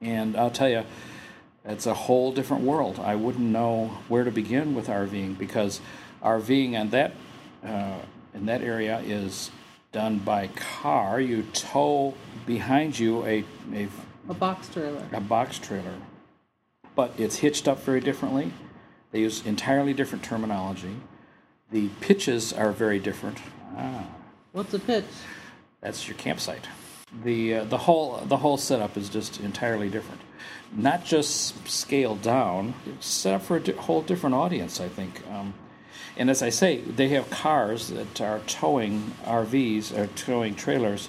And 0.00 0.36
I'll 0.36 0.52
tell 0.52 0.68
you, 0.68 0.84
it's 1.64 1.86
a 1.86 1.94
whole 1.94 2.30
different 2.30 2.62
world. 2.62 3.00
I 3.00 3.16
wouldn't 3.16 3.44
know 3.44 3.98
where 4.06 4.22
to 4.22 4.30
begin 4.30 4.76
with 4.76 4.86
RVing 4.86 5.36
because 5.38 5.80
RVing 6.22 6.78
on 6.78 6.90
that 6.90 7.14
uh, 7.66 7.98
in 8.32 8.46
that 8.46 8.62
area 8.62 9.00
is 9.00 9.50
done 9.90 10.18
by 10.18 10.46
car. 10.54 11.20
You 11.20 11.42
tow 11.52 12.14
behind 12.46 12.96
you 12.96 13.24
a, 13.24 13.44
a 13.74 13.88
A 14.28 14.34
box 14.34 14.68
trailer. 14.68 15.02
a 15.12 15.20
box 15.20 15.58
trailer, 15.58 15.94
but 16.94 17.12
it's 17.18 17.38
hitched 17.38 17.66
up 17.66 17.82
very 17.82 17.98
differently. 17.98 18.52
They 19.10 19.18
use 19.18 19.44
entirely 19.44 19.94
different 19.94 20.22
terminology. 20.22 20.94
The 21.70 21.88
pitches 22.00 22.52
are 22.52 22.72
very 22.72 22.98
different. 22.98 23.38
Ah, 23.76 24.04
What's 24.52 24.72
a 24.74 24.78
pitch? 24.78 25.04
that's 25.80 26.08
your 26.08 26.16
campsite. 26.16 26.66
The 27.24 27.54
uh, 27.56 27.64
the 27.64 27.78
whole 27.78 28.16
the 28.26 28.36
whole 28.38 28.56
setup 28.56 28.96
is 28.96 29.08
just 29.08 29.40
entirely 29.40 29.88
different. 29.88 30.20
Not 30.74 31.04
just 31.04 31.66
scaled 31.68 32.20
down. 32.22 32.74
It's 32.86 33.06
set 33.06 33.34
up 33.34 33.42
for 33.42 33.56
a 33.56 33.60
di- 33.60 33.72
whole 33.72 34.02
different 34.02 34.34
audience, 34.34 34.80
I 34.80 34.88
think. 34.88 35.22
Um, 35.30 35.54
and 36.16 36.28
as 36.28 36.42
I 36.42 36.50
say, 36.50 36.78
they 36.80 37.08
have 37.08 37.30
cars 37.30 37.88
that 37.88 38.20
are 38.20 38.40
towing 38.40 39.12
RVs 39.24 39.96
or 39.96 40.06
towing 40.08 40.54
trailers. 40.54 41.08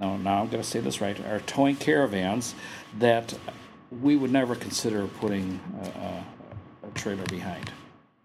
No, 0.00 0.16
now 0.16 0.40
I'm 0.42 0.48
going 0.48 0.62
to 0.62 0.68
say 0.68 0.80
this 0.80 1.00
right. 1.00 1.18
Are 1.26 1.40
towing 1.40 1.76
caravans 1.76 2.54
that 2.98 3.32
we 4.02 4.16
would 4.16 4.32
never 4.32 4.54
consider 4.56 5.06
putting 5.06 5.60
a, 5.82 5.86
a, 5.86 6.88
a 6.88 6.90
trailer 6.94 7.24
behind 7.26 7.70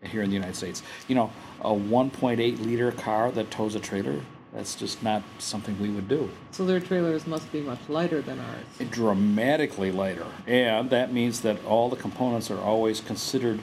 here 0.04 0.22
in 0.22 0.30
the 0.30 0.36
United 0.36 0.56
States. 0.56 0.84
You 1.08 1.16
know, 1.16 1.32
a 1.62 1.70
1.8 1.70 2.66
liter 2.66 2.92
car 2.92 3.32
that 3.32 3.52
tows 3.52 3.76
a 3.76 3.80
trailer. 3.80 4.22
That's 4.54 4.74
just 4.74 5.04
not 5.04 5.22
something 5.38 5.80
we 5.80 5.90
would 5.90 6.08
do. 6.08 6.30
So 6.52 6.66
their 6.66 6.80
trailers 6.80 7.28
must 7.28 7.52
be 7.52 7.62
much 7.62 7.80
lighter 7.88 8.22
than 8.22 8.40
ours. 8.40 8.90
Dramatically 8.90 9.92
lighter, 9.92 10.26
and 10.48 10.90
that 10.90 11.14
means 11.14 11.42
that 11.42 11.64
all 11.66 11.90
the 11.90 11.96
components 11.96 12.50
are 12.50 12.60
always 12.60 13.00
considered 13.00 13.60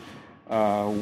uh, 0.49 0.95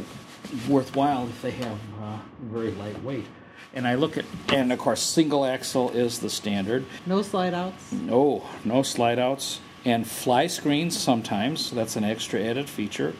worthwhile 0.68 1.26
if 1.28 1.42
they 1.42 1.50
have 1.50 1.78
uh, 2.00 2.18
very 2.44 2.70
lightweight. 2.70 3.26
And 3.74 3.86
I 3.86 3.96
look 3.96 4.16
at, 4.16 4.24
and 4.48 4.72
of 4.72 4.78
course, 4.78 5.02
single 5.02 5.44
axle 5.44 5.90
is 5.90 6.20
the 6.20 6.30
standard. 6.30 6.86
No 7.04 7.20
slide 7.20 7.52
outs. 7.52 7.92
No, 7.92 8.48
no 8.64 8.82
slide 8.82 9.18
outs 9.18 9.60
and 9.84 10.06
fly 10.06 10.46
screens 10.46 10.96
sometimes. 10.96 11.70
That's 11.72 11.96
an 11.96 12.04
extra 12.04 12.40
added 12.40 12.70
feature. 12.70 13.14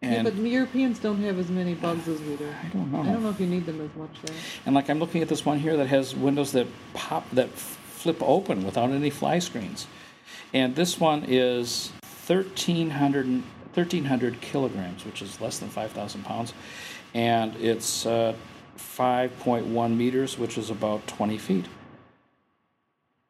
Yeah, 0.00 0.08
And 0.10 0.24
but 0.24 0.36
Europeans 0.36 1.00
don't 1.00 1.20
have 1.22 1.38
as 1.38 1.50
many 1.50 1.74
bugs 1.74 2.06
as 2.06 2.20
we 2.20 2.36
do. 2.36 2.48
I 2.48 2.68
don't 2.68 2.92
know. 2.92 3.00
I 3.00 3.06
don't 3.06 3.22
know 3.22 3.30
if 3.30 3.40
you 3.40 3.46
need 3.46 3.66
them 3.66 3.80
as 3.80 3.94
much 3.96 4.10
there. 4.22 4.36
And 4.64 4.74
like 4.74 4.88
I'm 4.88 5.00
looking 5.00 5.22
at 5.22 5.28
this 5.28 5.44
one 5.44 5.58
here 5.58 5.76
that 5.76 5.88
has 5.88 6.14
windows 6.14 6.52
that 6.52 6.68
pop 6.94 7.28
that 7.32 7.50
flip 7.50 8.22
open 8.22 8.64
without 8.64 8.90
any 8.90 9.10
fly 9.10 9.40
screens. 9.40 9.88
And 10.54 10.76
this 10.76 11.00
one 11.00 11.24
is 11.26 11.90
1300 12.26 13.42
1300 13.74 14.40
kilograms, 14.40 15.04
which 15.04 15.22
is 15.22 15.40
less 15.40 15.58
than 15.58 15.68
5,000 15.68 16.24
pounds, 16.24 16.52
and 17.14 17.54
it's 17.56 18.06
uh, 18.06 18.34
5.1 18.76 19.96
meters, 19.96 20.36
which 20.36 20.58
is 20.58 20.70
about 20.70 21.06
20 21.06 21.38
feet. 21.38 21.66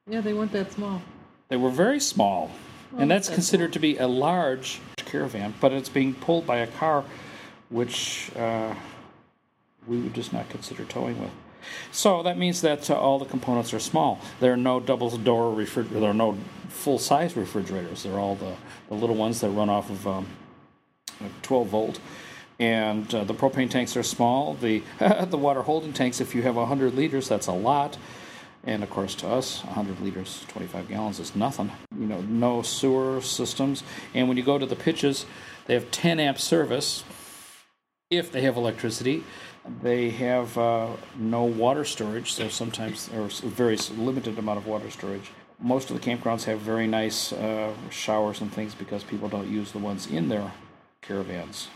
Yeah, 0.08 0.22
they 0.22 0.32
weren't 0.32 0.52
that 0.52 0.72
small. 0.72 1.02
They 1.48 1.56
were 1.56 1.70
very 1.70 2.00
small, 2.00 2.50
Well, 2.92 3.02
and 3.02 3.10
that's 3.10 3.28
that's 3.28 3.36
considered 3.36 3.74
to 3.74 3.78
be 3.78 3.98
a 3.98 4.06
large 4.06 4.80
caravan, 5.10 5.54
but 5.60 5.72
it's 5.72 5.88
being 5.88 6.14
pulled 6.14 6.46
by 6.46 6.58
a 6.58 6.66
car, 6.66 7.04
which 7.70 8.30
uh, 8.36 8.74
we 9.86 9.98
would 9.98 10.14
just 10.14 10.32
not 10.32 10.48
consider 10.48 10.84
towing 10.84 11.20
with. 11.20 11.30
So 11.90 12.22
that 12.22 12.38
means 12.38 12.60
that 12.62 12.90
uh, 12.90 12.94
all 12.94 13.18
the 13.18 13.24
components 13.24 13.74
are 13.74 13.80
small. 13.80 14.20
There 14.40 14.52
are 14.52 14.56
no 14.56 14.80
double 14.80 15.10
door 15.16 15.52
refrigerator. 15.52 16.00
There 16.00 16.10
are 16.10 16.14
no 16.14 16.38
full 16.68 16.98
size 16.98 17.36
refrigerators. 17.36 18.04
They're 18.04 18.18
all 18.18 18.36
the, 18.36 18.54
the 18.88 18.94
little 18.94 19.16
ones 19.16 19.40
that 19.40 19.50
run 19.50 19.68
off 19.68 19.90
of 19.90 20.06
um, 20.06 20.26
12 21.42 21.68
volt. 21.68 22.00
And 22.60 23.12
uh, 23.14 23.24
the 23.24 23.34
propane 23.34 23.70
tanks 23.70 23.96
are 23.96 24.02
small. 24.02 24.54
The 24.54 24.82
the 25.28 25.38
water 25.38 25.62
holding 25.62 25.92
tanks, 25.92 26.20
if 26.20 26.34
you 26.34 26.42
have 26.42 26.56
100 26.56 26.94
liters, 26.94 27.28
that's 27.28 27.46
a 27.46 27.52
lot. 27.52 27.96
And 28.68 28.82
of 28.82 28.90
course, 28.90 29.14
to 29.16 29.28
us, 29.28 29.64
100 29.64 29.98
liters, 30.00 30.44
25 30.48 30.88
gallons 30.88 31.18
is 31.18 31.34
nothing. 31.34 31.72
You 31.98 32.04
know, 32.04 32.20
no 32.20 32.60
sewer 32.60 33.22
systems. 33.22 33.82
And 34.12 34.28
when 34.28 34.36
you 34.36 34.42
go 34.42 34.58
to 34.58 34.66
the 34.66 34.76
pitches, 34.76 35.24
they 35.66 35.72
have 35.72 35.90
10 35.90 36.20
amp 36.20 36.38
service 36.38 37.02
if 38.10 38.30
they 38.30 38.42
have 38.42 38.58
electricity. 38.58 39.24
They 39.82 40.10
have 40.10 40.58
uh, 40.58 40.88
no 41.16 41.44
water 41.44 41.86
storage, 41.86 42.34
so 42.34 42.50
sometimes, 42.50 43.08
or 43.14 43.28
very 43.48 43.76
limited 43.96 44.38
amount 44.38 44.58
of 44.58 44.66
water 44.66 44.90
storage. 44.90 45.30
Most 45.58 45.90
of 45.90 45.98
the 45.98 46.06
campgrounds 46.06 46.44
have 46.44 46.58
very 46.58 46.86
nice 46.86 47.32
uh, 47.32 47.72
showers 47.88 48.42
and 48.42 48.52
things 48.52 48.74
because 48.74 49.02
people 49.02 49.30
don't 49.30 49.50
use 49.50 49.72
the 49.72 49.78
ones 49.78 50.06
in 50.06 50.28
their 50.28 50.52
caravans. 51.00 51.68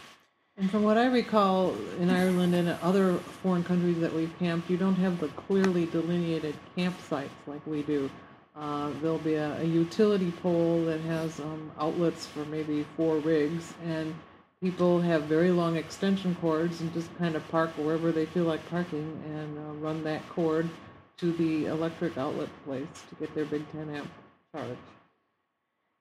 And 0.58 0.70
from 0.70 0.82
what 0.82 0.98
I 0.98 1.06
recall, 1.06 1.74
in 1.98 2.10
Ireland 2.10 2.54
and 2.54 2.68
other 2.82 3.16
foreign 3.42 3.64
countries 3.64 3.98
that 4.00 4.12
we've 4.12 4.36
camped, 4.38 4.68
you 4.68 4.76
don't 4.76 4.96
have 4.96 5.18
the 5.18 5.28
clearly 5.28 5.86
delineated 5.86 6.54
campsites 6.76 7.30
like 7.46 7.66
we 7.66 7.82
do. 7.82 8.10
Uh, 8.54 8.90
there'll 9.00 9.16
be 9.18 9.34
a, 9.34 9.58
a, 9.60 9.64
utility 9.64 10.30
pole 10.42 10.84
that 10.84 11.00
has 11.00 11.40
um, 11.40 11.72
outlets 11.78 12.26
for 12.26 12.44
maybe 12.44 12.84
four 12.98 13.16
rigs, 13.16 13.72
and 13.86 14.14
people 14.60 15.00
have 15.00 15.22
very 15.22 15.50
long 15.50 15.76
extension 15.76 16.34
cords 16.34 16.82
and 16.82 16.92
just 16.92 17.08
kind 17.16 17.34
of 17.34 17.48
park 17.48 17.70
wherever 17.78 18.12
they 18.12 18.26
feel 18.26 18.44
like 18.44 18.64
parking 18.68 19.22
and 19.24 19.56
uh, 19.56 19.72
run 19.84 20.04
that 20.04 20.28
cord 20.28 20.68
to 21.16 21.32
the 21.32 21.64
electric 21.64 22.18
outlet 22.18 22.50
place 22.66 22.86
to 23.08 23.14
get 23.14 23.34
their 23.34 23.46
big 23.46 23.64
10 23.72 23.88
amp 23.88 24.10
charge. 24.54 24.76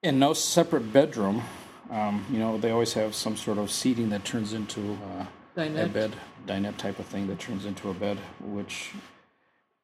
And 0.03 0.19
no 0.19 0.33
separate 0.33 0.91
bedroom. 0.91 1.41
Um, 1.91 2.25
you 2.31 2.39
know, 2.39 2.57
they 2.57 2.71
always 2.71 2.93
have 2.93 3.13
some 3.13 3.35
sort 3.35 3.57
of 3.57 3.69
seating 3.69 4.09
that 4.09 4.23
turns 4.23 4.53
into 4.53 4.97
uh, 5.17 5.25
a 5.57 5.87
bed, 5.87 6.15
dinette 6.47 6.77
type 6.77 6.99
of 6.99 7.05
thing 7.05 7.27
that 7.27 7.39
turns 7.39 7.65
into 7.65 7.89
a 7.89 7.93
bed, 7.93 8.17
which 8.39 8.91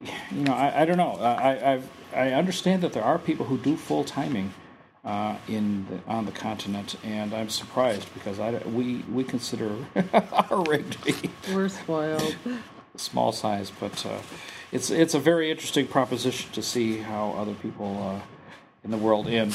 you 0.01 0.43
know, 0.43 0.53
I, 0.53 0.81
I 0.81 0.85
don't 0.85 0.97
know. 0.97 1.13
I 1.13 1.73
I've, 1.73 1.89
i 2.15 2.31
understand 2.31 2.81
that 2.83 2.93
there 2.93 3.03
are 3.03 3.19
people 3.19 3.45
who 3.47 3.57
do 3.57 3.75
full 3.75 4.05
timing 4.05 4.53
uh, 5.03 5.35
in 5.47 5.85
the, 5.89 5.99
on 6.07 6.25
the 6.25 6.31
continent, 6.31 6.95
and 7.03 7.33
I'm 7.33 7.49
surprised 7.49 8.13
because 8.13 8.39
I 8.39 8.51
we 8.65 9.03
we 9.11 9.23
consider 9.23 9.71
our 10.13 10.63
rig 10.63 10.89
to 10.91 10.99
be 10.99 11.29
we're 11.53 11.69
spoiled 11.69 12.35
small 12.95 13.31
size, 13.31 13.71
but 13.79 14.05
uh, 14.05 14.19
it's 14.71 14.89
it's 14.89 15.13
a 15.13 15.19
very 15.19 15.51
interesting 15.51 15.87
proposition 15.87 16.51
to 16.53 16.61
see 16.61 16.99
how 16.99 17.31
other 17.37 17.53
people 17.53 18.01
uh, 18.01 18.36
in 18.87 18.91
the 18.91 18.97
world 18.97 19.27
and 19.27 19.53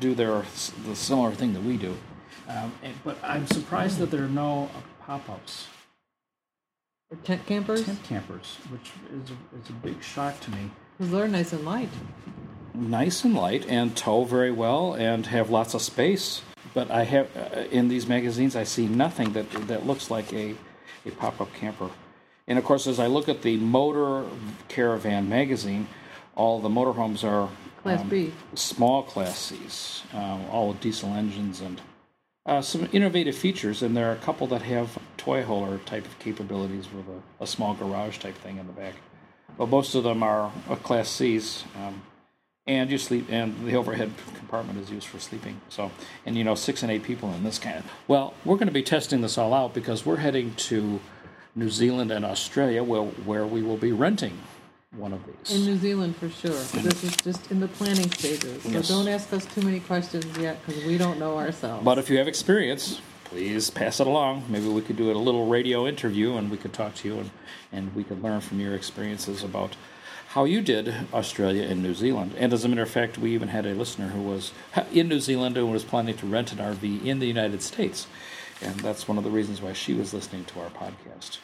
do 0.00 0.14
their 0.14 0.44
the 0.86 0.94
similar 0.94 1.32
thing 1.32 1.54
that 1.54 1.62
we 1.62 1.76
do. 1.78 1.96
Um, 2.46 2.72
and, 2.82 2.94
but 3.02 3.16
I'm 3.24 3.46
surprised 3.46 3.98
that 3.98 4.10
there 4.10 4.22
are 4.22 4.28
no 4.28 4.70
pop-ups 5.00 5.66
or 7.10 7.16
tent 7.18 7.46
campers? 7.46 7.84
Tent 7.84 8.02
campers, 8.02 8.56
which 8.68 8.90
is 9.12 9.30
a, 9.30 9.62
is 9.62 9.70
a 9.70 9.72
big 9.74 10.02
shock 10.02 10.40
to 10.40 10.50
me. 10.50 10.70
Because 10.98 11.12
they're 11.12 11.28
nice 11.28 11.52
and 11.52 11.64
light. 11.64 11.88
Nice 12.74 13.24
and 13.24 13.34
light, 13.34 13.64
and 13.68 13.96
tow 13.96 14.24
very 14.24 14.50
well, 14.50 14.94
and 14.94 15.24
have 15.26 15.48
lots 15.48 15.72
of 15.74 15.82
space. 15.82 16.42
But 16.74 16.90
I 16.90 17.04
have 17.04 17.28
uh, 17.36 17.60
in 17.70 17.88
these 17.88 18.06
magazines, 18.06 18.56
I 18.56 18.64
see 18.64 18.88
nothing 18.88 19.32
that 19.32 19.50
that 19.68 19.86
looks 19.86 20.10
like 20.10 20.32
a 20.32 20.56
a 21.06 21.10
pop 21.12 21.40
up 21.40 21.54
camper. 21.54 21.90
And 22.48 22.58
of 22.58 22.64
course, 22.64 22.86
as 22.86 22.98
I 22.98 23.06
look 23.06 23.28
at 23.28 23.42
the 23.42 23.56
Motor 23.56 24.28
Caravan 24.68 25.28
magazine, 25.28 25.86
all 26.34 26.60
the 26.60 26.68
motorhomes 26.68 27.24
are 27.24 27.48
Class 27.86 28.00
um, 28.00 28.08
B, 28.08 28.32
small 28.54 29.02
Class 29.04 29.38
C's, 29.38 30.02
uh, 30.12 30.38
all 30.50 30.68
with 30.68 30.80
diesel 30.80 31.10
engines 31.10 31.60
and 31.60 31.80
uh, 32.44 32.60
some 32.60 32.88
innovative 32.92 33.36
features, 33.36 33.80
and 33.80 33.96
there 33.96 34.10
are 34.10 34.14
a 34.14 34.18
couple 34.18 34.48
that 34.48 34.62
have 34.62 34.98
toy 35.16 35.44
hauler 35.44 35.78
type 35.78 36.04
of 36.04 36.18
capabilities 36.18 36.88
with 36.92 37.06
a, 37.08 37.44
a 37.44 37.46
small 37.46 37.74
garage 37.74 38.18
type 38.18 38.34
thing 38.38 38.58
in 38.58 38.66
the 38.66 38.72
back. 38.72 38.94
But 39.56 39.68
most 39.68 39.94
of 39.94 40.02
them 40.02 40.24
are 40.24 40.52
uh, 40.68 40.74
Class 40.76 41.08
C's, 41.08 41.62
um, 41.76 42.02
and 42.66 42.90
you 42.90 42.98
sleep, 42.98 43.26
and 43.30 43.54
the 43.64 43.76
overhead 43.76 44.10
compartment 44.34 44.80
is 44.80 44.90
used 44.90 45.06
for 45.06 45.20
sleeping. 45.20 45.60
So, 45.68 45.92
and 46.24 46.36
you 46.36 46.42
know, 46.42 46.56
six 46.56 46.82
and 46.82 46.90
eight 46.90 47.04
people 47.04 47.32
in 47.34 47.44
this 47.44 47.60
kind. 47.60 47.78
Of, 47.78 47.84
well, 48.08 48.34
we're 48.44 48.56
going 48.56 48.66
to 48.66 48.74
be 48.74 48.82
testing 48.82 49.20
this 49.20 49.38
all 49.38 49.54
out 49.54 49.74
because 49.74 50.04
we're 50.04 50.16
heading 50.16 50.56
to 50.56 50.98
New 51.54 51.70
Zealand 51.70 52.10
and 52.10 52.24
Australia, 52.24 52.82
where 52.82 53.02
where 53.02 53.46
we 53.46 53.62
will 53.62 53.76
be 53.76 53.92
renting 53.92 54.38
one 54.94 55.12
of 55.12 55.20
these. 55.26 55.54
In 55.54 55.66
New 55.66 55.76
Zealand, 55.76 56.16
for 56.16 56.28
sure. 56.28 56.50
This 56.50 57.04
is 57.04 57.16
just 57.16 57.50
in 57.50 57.60
the 57.60 57.68
planning 57.68 58.10
stages. 58.12 58.62
So 58.62 58.70
yes. 58.70 58.88
don't 58.88 59.08
ask 59.08 59.32
us 59.32 59.44
too 59.46 59.62
many 59.62 59.80
questions 59.80 60.36
yet 60.38 60.64
because 60.64 60.84
we 60.84 60.98
don't 60.98 61.18
know 61.18 61.36
ourselves. 61.38 61.84
But 61.84 61.98
if 61.98 62.08
you 62.08 62.18
have 62.18 62.28
experience, 62.28 63.00
please 63.24 63.70
pass 63.70 64.00
it 64.00 64.06
along. 64.06 64.44
Maybe 64.48 64.68
we 64.68 64.82
could 64.82 64.96
do 64.96 65.10
a 65.10 65.14
little 65.14 65.46
radio 65.46 65.86
interview 65.86 66.36
and 66.36 66.50
we 66.50 66.56
could 66.56 66.72
talk 66.72 66.94
to 66.96 67.08
you 67.08 67.18
and, 67.18 67.30
and 67.72 67.94
we 67.94 68.04
could 68.04 68.22
learn 68.22 68.40
from 68.40 68.60
your 68.60 68.74
experiences 68.74 69.42
about 69.42 69.76
how 70.28 70.44
you 70.44 70.60
did 70.60 70.94
Australia 71.12 71.64
and 71.64 71.82
New 71.82 71.94
Zealand. 71.94 72.34
And 72.38 72.52
as 72.52 72.64
a 72.64 72.68
matter 72.68 72.82
of 72.82 72.90
fact, 72.90 73.18
we 73.18 73.34
even 73.34 73.48
had 73.48 73.66
a 73.66 73.74
listener 73.74 74.08
who 74.08 74.22
was 74.22 74.52
in 74.92 75.08
New 75.08 75.20
Zealand 75.20 75.56
and 75.56 75.70
was 75.70 75.84
planning 75.84 76.16
to 76.16 76.26
rent 76.26 76.52
an 76.52 76.58
RV 76.58 77.04
in 77.04 77.18
the 77.18 77.26
United 77.26 77.62
States. 77.62 78.06
And 78.62 78.76
that's 78.80 79.06
one 79.06 79.18
of 79.18 79.24
the 79.24 79.30
reasons 79.30 79.60
why 79.60 79.74
she 79.74 79.92
was 79.92 80.14
listening 80.14 80.46
to 80.46 80.60
our 80.60 80.70
podcast. 80.70 81.38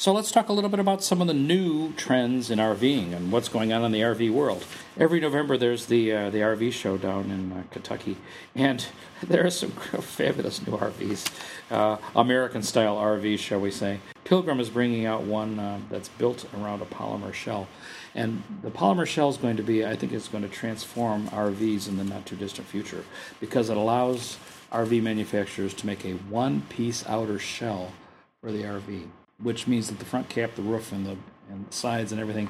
So 0.00 0.14
let's 0.14 0.32
talk 0.32 0.48
a 0.48 0.54
little 0.54 0.70
bit 0.70 0.80
about 0.80 1.04
some 1.04 1.20
of 1.20 1.26
the 1.26 1.34
new 1.34 1.92
trends 1.92 2.50
in 2.50 2.58
RVing 2.58 3.14
and 3.14 3.30
what's 3.30 3.50
going 3.50 3.70
on 3.70 3.84
in 3.84 3.92
the 3.92 4.00
RV 4.00 4.30
world. 4.30 4.64
Every 4.96 5.20
November 5.20 5.58
there's 5.58 5.84
the 5.84 6.10
uh, 6.10 6.30
the 6.30 6.38
RV 6.38 6.72
show 6.72 6.96
down 6.96 7.30
in 7.30 7.52
uh, 7.52 7.64
Kentucky, 7.70 8.16
and 8.54 8.86
there 9.22 9.44
are 9.44 9.50
some 9.50 9.72
fabulous 9.72 10.66
new 10.66 10.72
RVs, 10.72 11.30
uh, 11.70 11.98
American 12.16 12.62
style 12.62 12.96
RVs, 12.96 13.40
shall 13.40 13.60
we 13.60 13.70
say. 13.70 14.00
Pilgrim 14.24 14.58
is 14.58 14.70
bringing 14.70 15.04
out 15.04 15.24
one 15.24 15.58
uh, 15.58 15.78
that's 15.90 16.08
built 16.08 16.46
around 16.58 16.80
a 16.80 16.86
polymer 16.86 17.34
shell, 17.34 17.68
and 18.14 18.42
the 18.62 18.70
polymer 18.70 19.06
shell 19.06 19.28
is 19.28 19.36
going 19.36 19.58
to 19.58 19.62
be, 19.62 19.84
I 19.84 19.96
think, 19.96 20.14
it's 20.14 20.28
going 20.28 20.44
to 20.44 20.48
transform 20.48 21.28
RVs 21.28 21.88
in 21.88 21.98
the 21.98 22.04
not 22.04 22.24
too 22.24 22.36
distant 22.36 22.66
future 22.68 23.04
because 23.38 23.68
it 23.68 23.76
allows 23.76 24.38
RV 24.72 25.02
manufacturers 25.02 25.74
to 25.74 25.86
make 25.86 26.06
a 26.06 26.12
one 26.12 26.62
piece 26.70 27.06
outer 27.06 27.38
shell 27.38 27.92
for 28.40 28.50
the 28.50 28.62
RV 28.62 29.06
which 29.42 29.66
means 29.66 29.88
that 29.88 29.98
the 29.98 30.04
front 30.04 30.28
cap, 30.28 30.54
the 30.54 30.62
roof, 30.62 30.92
and 30.92 31.06
the 31.06 31.16
and 31.50 31.66
the 31.68 31.72
sides 31.72 32.12
and 32.12 32.20
everything 32.20 32.48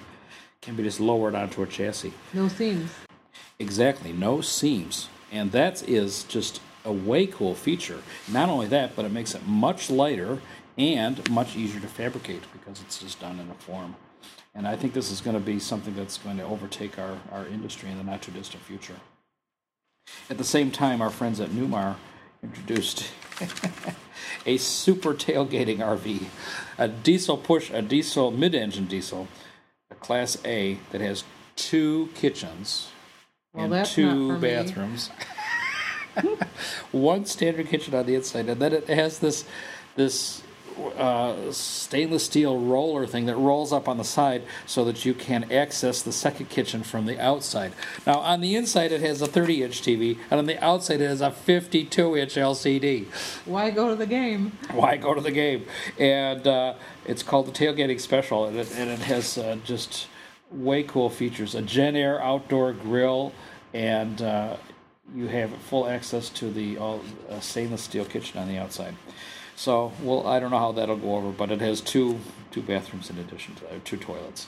can 0.61 0.77
be 0.77 0.83
just 0.83 1.01
lowered 1.01 1.35
onto 1.35 1.63
a 1.63 1.67
chassis. 1.67 2.13
No 2.35 2.49
seams. 2.49 2.91
Exactly, 3.59 4.13
no 4.13 4.41
seams, 4.41 5.09
and 5.33 5.53
that 5.53 5.87
is 5.89 6.25
just 6.25 6.61
a 6.85 6.93
way 6.93 7.27
cool 7.27 7.55
feature. 7.55 8.03
Not 8.29 8.49
only 8.49 8.67
that, 8.69 8.97
but 8.97 9.05
it 9.05 9.13
makes 9.13 9.35
it 9.35 9.47
much 9.47 9.91
lighter 9.91 10.41
and 10.79 11.29
much 11.31 11.57
easier 11.57 11.81
to 11.81 11.87
fabricate 11.87 12.43
because 12.53 12.81
it's 12.81 12.99
just 12.99 13.21
done 13.21 13.39
in 13.39 13.51
a 13.51 13.55
form. 13.55 13.97
And 14.55 14.67
I 14.67 14.77
think 14.77 14.95
this 14.95 15.11
is 15.11 15.21
going 15.21 15.35
to 15.35 15.41
be 15.41 15.59
something 15.59 15.95
that's 15.95 16.19
going 16.19 16.39
to 16.39 16.45
overtake 16.45 16.99
our, 16.99 17.19
our 17.31 17.47
industry 17.47 17.91
in 17.91 17.99
the 17.99 18.05
not 18.05 18.23
too 18.23 18.33
distant 18.33 18.63
future. 18.65 18.97
At 20.29 20.39
the 20.39 20.45
same 20.45 20.71
time, 20.71 21.01
our 21.01 21.11
friends 21.11 21.39
at 21.41 21.51
Newmar 21.51 21.97
introduced 22.43 23.11
a 24.47 24.57
super 24.57 25.15
tailgating 25.15 25.79
RV, 25.79 26.25
a 26.79 26.89
diesel 26.89 27.37
push, 27.37 27.71
a 27.71 27.83
diesel 27.83 28.31
mid-engine 28.31 28.87
diesel, 28.87 29.29
a 29.91 29.95
Class 29.95 30.39
A 30.45 30.79
that 30.91 31.01
has 31.01 31.25
two 31.57 32.09
kitchens 32.15 32.89
well, 33.53 33.73
and 33.73 33.87
two 33.87 34.39
bathrooms. 34.39 35.11
One 36.93 37.25
standard 37.25 37.69
kitchen 37.69 37.95
on 37.95 38.07
the 38.07 38.15
inside, 38.15 38.49
and 38.49 38.61
then 38.61 38.73
it 38.73 38.89
has 38.89 39.19
this 39.19 39.45
this 39.97 40.43
uh, 40.89 41.53
stainless 41.53 42.25
steel 42.25 42.59
roller 42.59 43.07
thing 43.07 43.27
that 43.27 43.37
rolls 43.37 43.73
up 43.73 43.89
on 43.89 43.97
the 43.97 44.05
side 44.05 44.43
so 44.67 44.85
that 44.85 45.05
you 45.05 45.15
can 45.15 45.51
access 45.53 46.03
the 46.03 46.13
second 46.13 46.49
kitchen 46.49 46.83
from 46.83 47.07
the 47.07 47.21
outside. 47.21 47.73
Now, 48.07 48.19
on 48.21 48.41
the 48.41 48.57
inside, 48.57 48.93
it 48.93 49.01
has 49.01 49.23
a 49.23 49.27
30 49.27 49.63
inch 49.63 49.83
TV, 49.83 50.19
and 50.31 50.39
on 50.39 50.47
the 50.47 50.63
outside, 50.63 51.01
it 51.01 51.09
has 51.09 51.21
a 51.21 51.31
52 51.31 52.17
inch 52.17 52.35
LCD. 52.35 53.07
Why 53.45 53.71
go 53.71 53.89
to 53.89 53.97
the 53.97 54.07
game? 54.07 54.53
Why 54.73 54.97
go 54.97 55.15
to 55.15 55.21
the 55.21 55.31
game? 55.31 55.67
And 55.99 56.47
uh, 56.47 56.75
it's 57.05 57.23
called 57.23 57.47
the 57.47 57.53
Tailgating 57.53 58.01
Special, 58.01 58.47
and 58.47 58.57
it, 58.57 58.71
and 58.77 58.91
it 58.91 59.01
has 59.01 59.39
uh, 59.39 59.57
just 59.65 60.09
way 60.51 60.83
cool 60.83 61.11
features 61.11 61.55
a 61.55 61.63
Jenn-Air 61.63 62.23
outdoor 62.23 62.73
grill, 62.73 63.33
and 63.73 64.21
uh, 64.21 64.57
you 65.15 65.29
have 65.29 65.51
full 65.51 65.87
access 65.89 66.29
to 66.31 66.51
the 66.51 66.79
all, 66.79 67.01
uh, 67.29 67.41
stainless 67.41 67.83
steel 67.83 68.05
kitchen 68.05 68.39
on 68.39 68.49
the 68.49 68.59
outside. 68.59 68.95
So, 69.61 69.93
well, 70.03 70.27
I 70.27 70.41
don't 70.41 70.51
know 70.51 70.59
how 70.59 70.73
that'll 70.73 70.97
go 70.97 71.17
over, 71.17 71.29
but 71.33 71.51
it 71.51 71.61
has 71.61 71.83
two 71.83 72.19
two 72.51 72.63
bathrooms 72.63 73.11
in 73.11 73.19
addition 73.19 73.55
to 73.57 73.65
that, 73.65 73.85
two 73.85 73.99
toilets, 73.99 74.47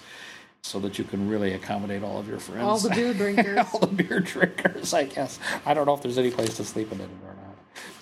so 0.63 0.81
that 0.81 0.99
you 0.99 1.05
can 1.05 1.29
really 1.29 1.53
accommodate 1.53 2.03
all 2.03 2.19
of 2.19 2.27
your 2.27 2.39
friends. 2.39 2.63
All 2.63 2.79
the 2.79 2.89
beer 2.89 3.13
drinkers. 3.23 3.59
all 3.59 3.81
the 3.81 3.89
beer 3.89 4.21
drinkers, 4.21 4.95
I 4.95 5.05
guess. 5.05 5.39
I 5.67 5.75
don't 5.75 5.85
know 5.85 5.93
if 5.93 6.01
there's 6.01 6.17
any 6.17 6.31
place 6.31 6.57
to 6.57 6.65
sleep 6.65 6.93
in 6.93 7.01
it 7.03 7.11
or 7.27 7.35
not, 7.35 7.57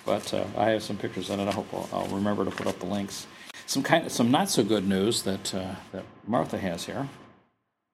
but 0.05 0.33
uh, 0.33 0.45
I 0.55 0.69
have 0.69 0.83
some 0.83 0.95
pictures 0.95 1.29
in 1.29 1.41
it. 1.41 1.49
I 1.49 1.51
hope 1.51 1.67
I'll, 1.73 1.89
I'll, 1.91 2.07
remember 2.07 2.45
to 2.45 2.51
put 2.51 2.65
up 2.65 2.79
the 2.79 2.85
links. 2.85 3.27
Some 3.65 3.83
kind 3.83 4.05
of 4.05 4.13
some 4.13 4.31
not 4.31 4.49
so 4.49 4.63
good 4.63 4.87
news 4.87 5.23
that 5.23 5.53
uh, 5.53 5.75
that 5.91 6.05
Martha 6.25 6.57
has 6.57 6.85
here. 6.85 7.09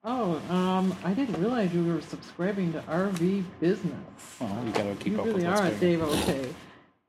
Oh, 0.04 0.40
um, 0.48 0.96
I 1.02 1.12
didn't 1.12 1.40
realize 1.40 1.74
you 1.74 1.84
were 1.84 2.02
subscribing 2.02 2.72
to 2.72 2.82
RV 2.82 3.42
Business. 3.58 3.98
Well, 4.38 4.62
you 4.64 4.70
got 4.70 4.84
to 4.84 4.94
keep 4.94 5.14
you 5.14 5.18
up 5.18 5.26
really 5.26 5.44
with 5.44 5.46
are 5.46 5.66
a 5.66 5.72
Dave 5.72 6.02
O'Shea. 6.02 6.54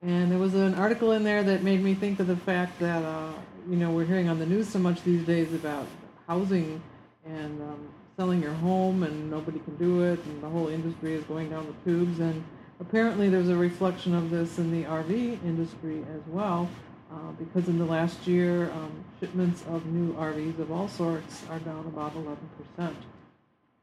And 0.02 0.32
there 0.32 0.40
was 0.40 0.54
an 0.54 0.76
article 0.76 1.12
in 1.12 1.26
there 1.26 1.44
that 1.44 1.62
made 1.62 1.84
me 1.84 1.94
think 1.94 2.22
of 2.22 2.28
the 2.28 2.38
fact 2.38 2.80
that, 2.80 3.04
uh, 3.04 3.34
you 3.70 3.76
know, 3.76 3.92
we're 3.92 4.06
hearing 4.06 4.30
on 4.30 4.40
the 4.40 4.46
news 4.46 4.70
so 4.70 4.80
much 4.80 5.04
these 5.04 5.26
days 5.26 5.54
about 5.54 5.88
housing 6.26 6.82
and 7.26 7.62
um, 7.62 7.90
selling 8.16 8.42
your 8.42 8.54
home 8.54 9.04
and 9.04 9.30
nobody 9.30 9.60
can 9.60 9.76
do 9.76 10.04
it 10.04 10.24
and 10.24 10.42
the 10.42 10.48
whole 10.48 10.70
industry 10.70 11.16
is 11.16 11.24
going 11.26 11.50
down 11.50 11.68
the 11.68 11.92
tubes. 11.92 12.22
And 12.22 12.42
apparently 12.80 13.28
there's 13.28 13.50
a 13.50 13.56
reflection 13.58 14.16
of 14.16 14.30
this 14.30 14.58
in 14.58 14.72
the 14.72 14.88
RV 14.88 15.44
industry 15.44 16.06
as 16.16 16.22
well. 16.28 16.70
Uh, 17.12 17.32
because 17.38 17.68
in 17.68 17.78
the 17.78 17.86
last 17.86 18.26
year, 18.26 18.72
um, 18.72 19.04
shipments 19.20 19.64
of 19.68 19.86
new 19.88 20.14
RVs 20.14 20.60
of 20.60 20.72
all 20.72 20.88
sorts 20.88 21.44
are 21.50 21.60
down 21.60 21.86
about 21.88 22.14
11%. 22.78 22.94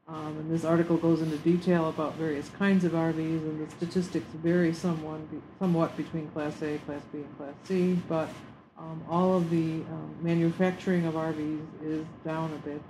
Um, 0.07 0.37
and 0.37 0.49
this 0.49 0.63
article 0.63 0.95
goes 0.95 1.21
into 1.21 1.37
detail 1.39 1.89
about 1.89 2.15
various 2.15 2.49
kinds 2.57 2.85
of 2.85 2.93
RVs, 2.93 3.41
and 3.41 3.67
the 3.67 3.69
statistics 3.75 4.27
vary 4.35 4.73
somewhat, 4.73 5.19
somewhat 5.59 5.97
between 5.97 6.29
Class 6.29 6.61
A, 6.61 6.77
Class 6.79 7.01
B, 7.11 7.19
and 7.19 7.37
Class 7.37 7.53
C. 7.65 7.99
But 8.07 8.29
um, 8.77 9.03
all 9.09 9.35
of 9.35 9.49
the 9.49 9.81
um, 9.81 10.15
manufacturing 10.21 11.05
of 11.05 11.15
RVs 11.15 11.65
is 11.83 12.05
down 12.25 12.53
a 12.53 12.67
bit 12.67 12.81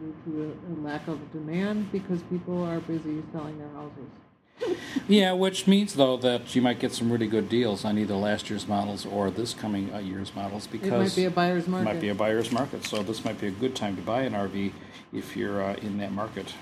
due 0.00 0.14
to 0.24 0.42
a, 0.42 0.72
a 0.72 0.74
lack 0.82 1.06
of 1.08 1.18
demand 1.32 1.92
because 1.92 2.22
people 2.30 2.64
are 2.64 2.80
busy 2.80 3.22
selling 3.32 3.58
their 3.58 3.68
houses. 3.70 4.08
Yeah, 5.08 5.32
which 5.32 5.66
means 5.66 5.94
though 5.94 6.16
that 6.18 6.54
you 6.54 6.62
might 6.62 6.78
get 6.78 6.92
some 6.92 7.10
really 7.10 7.26
good 7.26 7.48
deals 7.48 7.84
on 7.84 7.98
either 7.98 8.14
last 8.14 8.48
year's 8.48 8.68
models 8.68 9.04
or 9.04 9.30
this 9.30 9.52
coming 9.52 9.92
uh, 9.92 9.98
year's 9.98 10.34
models 10.34 10.66
because 10.68 10.88
It 10.88 10.98
might 10.98 11.16
be 11.16 11.24
a 11.24 11.30
buyer's 11.30 11.64
it 11.64 11.70
market. 11.70 11.84
might 11.84 12.00
be 12.00 12.08
a 12.08 12.14
buyer's 12.14 12.52
market. 12.52 12.84
So 12.84 13.02
this 13.02 13.24
might 13.24 13.40
be 13.40 13.48
a 13.48 13.50
good 13.50 13.74
time 13.74 13.96
to 13.96 14.02
buy 14.02 14.22
an 14.22 14.32
RV 14.32 14.72
if 15.12 15.36
you're 15.36 15.62
uh, 15.62 15.74
in 15.74 15.98
that 15.98 16.12
market. 16.12 16.54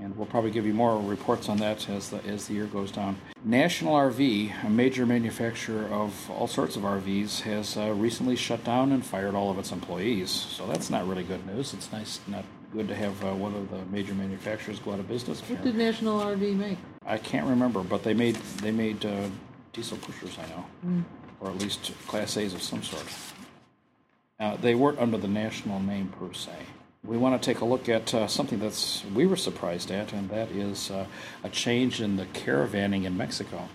And 0.00 0.16
we'll 0.16 0.26
probably 0.26 0.50
give 0.50 0.64
you 0.66 0.74
more 0.74 1.00
reports 1.00 1.48
on 1.48 1.56
that 1.58 1.88
as 1.88 2.10
the 2.10 2.24
as 2.24 2.46
the 2.46 2.54
year 2.54 2.66
goes 2.66 2.90
down. 2.92 3.16
National 3.44 3.94
RV, 3.94 4.64
a 4.64 4.70
major 4.70 5.06
manufacturer 5.06 5.86
of 5.88 6.30
all 6.30 6.46
sorts 6.46 6.76
of 6.76 6.82
RVs, 6.82 7.40
has 7.42 7.76
uh, 7.76 7.92
recently 7.92 8.36
shut 8.36 8.62
down 8.64 8.92
and 8.92 9.04
fired 9.04 9.34
all 9.34 9.50
of 9.50 9.58
its 9.58 9.72
employees. 9.72 10.30
So 10.30 10.66
that's 10.66 10.88
not 10.90 11.06
really 11.08 11.24
good 11.24 11.44
news. 11.46 11.74
It's 11.74 11.90
nice, 11.92 12.20
not 12.28 12.44
good 12.72 12.86
to 12.88 12.94
have 12.94 13.24
uh, 13.24 13.34
one 13.34 13.54
of 13.54 13.70
the 13.70 13.84
major 13.90 14.14
manufacturers 14.14 14.78
go 14.78 14.92
out 14.92 15.00
of 15.00 15.08
business. 15.08 15.40
what 15.40 15.62
did 15.62 15.74
National 15.74 16.20
RV 16.20 16.54
make? 16.56 16.78
I 17.08 17.16
can't 17.16 17.46
remember, 17.46 17.82
but 17.82 18.04
they 18.04 18.12
made 18.12 18.36
they 18.62 18.70
made 18.70 19.04
uh, 19.04 19.28
diesel 19.72 19.96
pushers. 19.96 20.36
I 20.38 20.46
know, 20.48 21.04
or 21.40 21.48
at 21.48 21.58
least 21.58 21.92
Class 22.06 22.36
A's 22.36 22.52
of 22.52 22.62
some 22.62 22.82
sort. 22.82 23.06
Uh, 24.38 24.56
they 24.56 24.74
weren't 24.74 24.98
under 24.98 25.16
the 25.16 25.26
national 25.26 25.80
name 25.80 26.08
per 26.18 26.32
se. 26.34 26.52
We 27.02 27.16
want 27.16 27.40
to 27.40 27.44
take 27.44 27.62
a 27.62 27.64
look 27.64 27.88
at 27.88 28.12
uh, 28.12 28.26
something 28.26 28.58
that's 28.58 29.04
we 29.14 29.24
were 29.24 29.36
surprised 29.36 29.90
at, 29.90 30.12
and 30.12 30.28
that 30.28 30.50
is 30.50 30.90
uh, 30.90 31.06
a 31.42 31.48
change 31.48 32.02
in 32.02 32.16
the 32.16 32.26
caravanning 32.26 33.04
in 33.04 33.16
Mexico. 33.16 33.68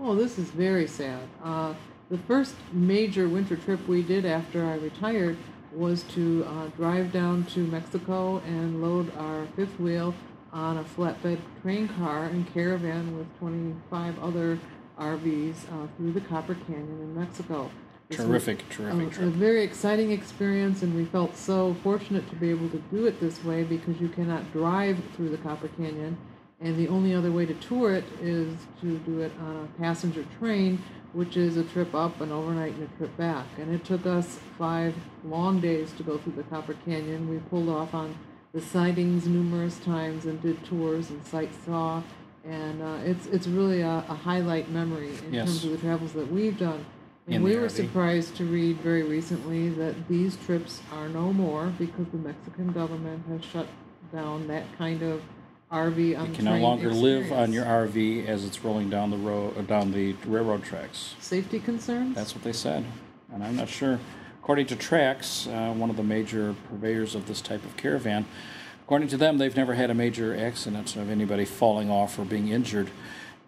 Oh, 0.00 0.14
this 0.14 0.38
is 0.38 0.48
very 0.50 0.86
sad. 0.86 1.20
Uh, 1.44 1.74
the 2.10 2.18
first 2.18 2.54
major 2.72 3.28
winter 3.28 3.56
trip 3.56 3.86
we 3.86 4.02
did 4.02 4.24
after 4.24 4.64
I 4.64 4.76
retired 4.76 5.36
was 5.72 6.04
to 6.14 6.44
uh, 6.48 6.66
drive 6.76 7.12
down 7.12 7.44
to 7.46 7.60
Mexico 7.66 8.38
and 8.46 8.82
load 8.82 9.12
our 9.16 9.46
fifth 9.56 9.78
wheel 9.78 10.14
on 10.52 10.78
a 10.78 10.84
flatbed 10.84 11.38
train 11.62 11.88
car 11.88 12.24
and 12.24 12.52
caravan 12.52 13.16
with 13.16 13.38
25 13.38 14.22
other 14.22 14.58
RVs 14.98 15.54
uh, 15.72 15.86
through 15.96 16.12
the 16.12 16.20
Copper 16.20 16.54
Canyon 16.54 17.00
in 17.00 17.14
Mexico. 17.18 17.70
This 18.08 18.18
was 18.18 18.44
Terrific, 18.44 18.62
a, 18.62 18.74
terrific 18.74 19.18
a 19.20 19.26
very 19.26 19.62
exciting 19.62 20.10
experience, 20.10 20.82
and 20.82 20.94
we 20.94 21.06
felt 21.06 21.36
so 21.36 21.74
fortunate 21.82 22.28
to 22.28 22.36
be 22.36 22.50
able 22.50 22.68
to 22.70 22.78
do 22.90 23.06
it 23.06 23.18
this 23.20 23.42
way 23.42 23.64
because 23.64 23.98
you 24.00 24.08
cannot 24.08 24.52
drive 24.52 24.98
through 25.16 25.30
the 25.30 25.38
Copper 25.38 25.68
Canyon, 25.68 26.18
and 26.60 26.76
the 26.76 26.88
only 26.88 27.14
other 27.14 27.32
way 27.32 27.46
to 27.46 27.54
tour 27.54 27.94
it 27.94 28.04
is 28.20 28.54
to 28.82 28.98
do 28.98 29.20
it 29.20 29.32
on 29.40 29.64
a 29.64 29.80
passenger 29.80 30.26
train, 30.38 30.82
which 31.14 31.38
is 31.38 31.56
a 31.56 31.64
trip 31.64 31.94
up, 31.94 32.20
an 32.20 32.30
overnight, 32.30 32.74
and 32.74 32.82
a 32.82 32.96
trip 32.98 33.16
back. 33.16 33.46
And 33.58 33.74
it 33.74 33.84
took 33.84 34.04
us 34.04 34.38
five 34.58 34.94
long 35.24 35.60
days 35.60 35.92
to 35.92 36.02
go 36.02 36.18
through 36.18 36.34
the 36.34 36.42
Copper 36.44 36.74
Canyon. 36.84 37.28
We 37.28 37.38
pulled 37.38 37.70
off 37.70 37.94
on 37.94 38.14
the 38.52 38.60
sightings 38.60 39.26
numerous 39.26 39.78
times 39.78 40.24
and 40.26 40.40
did 40.42 40.62
tours 40.64 41.10
and 41.10 41.24
sight 41.26 41.50
saw, 41.64 42.02
and 42.44 42.82
uh, 42.82 42.98
it's 43.04 43.26
it's 43.26 43.46
really 43.46 43.80
a, 43.82 44.04
a 44.08 44.14
highlight 44.14 44.68
memory 44.70 45.12
in 45.26 45.32
Yes. 45.34 45.46
terms 45.48 45.64
of 45.64 45.70
the 45.72 45.78
travels 45.78 46.12
that 46.12 46.30
we've 46.30 46.58
done. 46.58 46.84
And 47.26 47.36
In 47.36 47.42
we 47.44 47.56
were 47.56 47.68
RV. 47.68 47.70
surprised 47.70 48.36
to 48.36 48.44
read 48.44 48.78
very 48.78 49.04
recently 49.04 49.68
that 49.70 50.08
these 50.08 50.36
trips 50.44 50.82
are 50.92 51.08
no 51.08 51.32
more 51.32 51.66
because 51.78 52.06
the 52.10 52.18
Mexican 52.18 52.72
government 52.72 53.22
has 53.28 53.44
shut 53.44 53.68
down 54.12 54.48
that 54.48 54.64
kind 54.76 55.02
of 55.02 55.22
RV 55.70 56.18
on 56.18 56.26
You 56.30 56.34
can 56.34 56.44
no 56.44 56.58
longer 56.58 56.90
live 56.90 57.32
on 57.32 57.52
your 57.52 57.64
RV 57.64 58.26
as 58.26 58.44
it's 58.44 58.62
rolling 58.64 58.90
down 58.90 59.10
the 59.10 59.16
road, 59.16 59.66
down 59.68 59.92
the 59.92 60.14
railroad 60.26 60.64
tracks. 60.64 61.14
safety 61.20 61.60
concerns. 61.60 62.14
That's 62.16 62.34
what 62.34 62.42
they 62.44 62.52
said, 62.52 62.84
and 63.32 63.42
I'm 63.42 63.56
not 63.56 63.68
sure. 63.68 63.98
According 64.42 64.66
to 64.66 64.76
Trax, 64.76 65.46
uh, 65.46 65.72
one 65.72 65.88
of 65.88 65.96
the 65.96 66.02
major 66.02 66.56
purveyors 66.68 67.14
of 67.14 67.28
this 67.28 67.40
type 67.40 67.64
of 67.64 67.76
caravan, 67.76 68.26
according 68.82 69.06
to 69.10 69.16
them, 69.16 69.38
they've 69.38 69.56
never 69.56 69.74
had 69.74 69.88
a 69.88 69.94
major 69.94 70.36
accident 70.36 70.96
of 70.96 71.08
anybody 71.08 71.44
falling 71.44 71.88
off 71.88 72.18
or 72.18 72.24
being 72.24 72.48
injured 72.48 72.90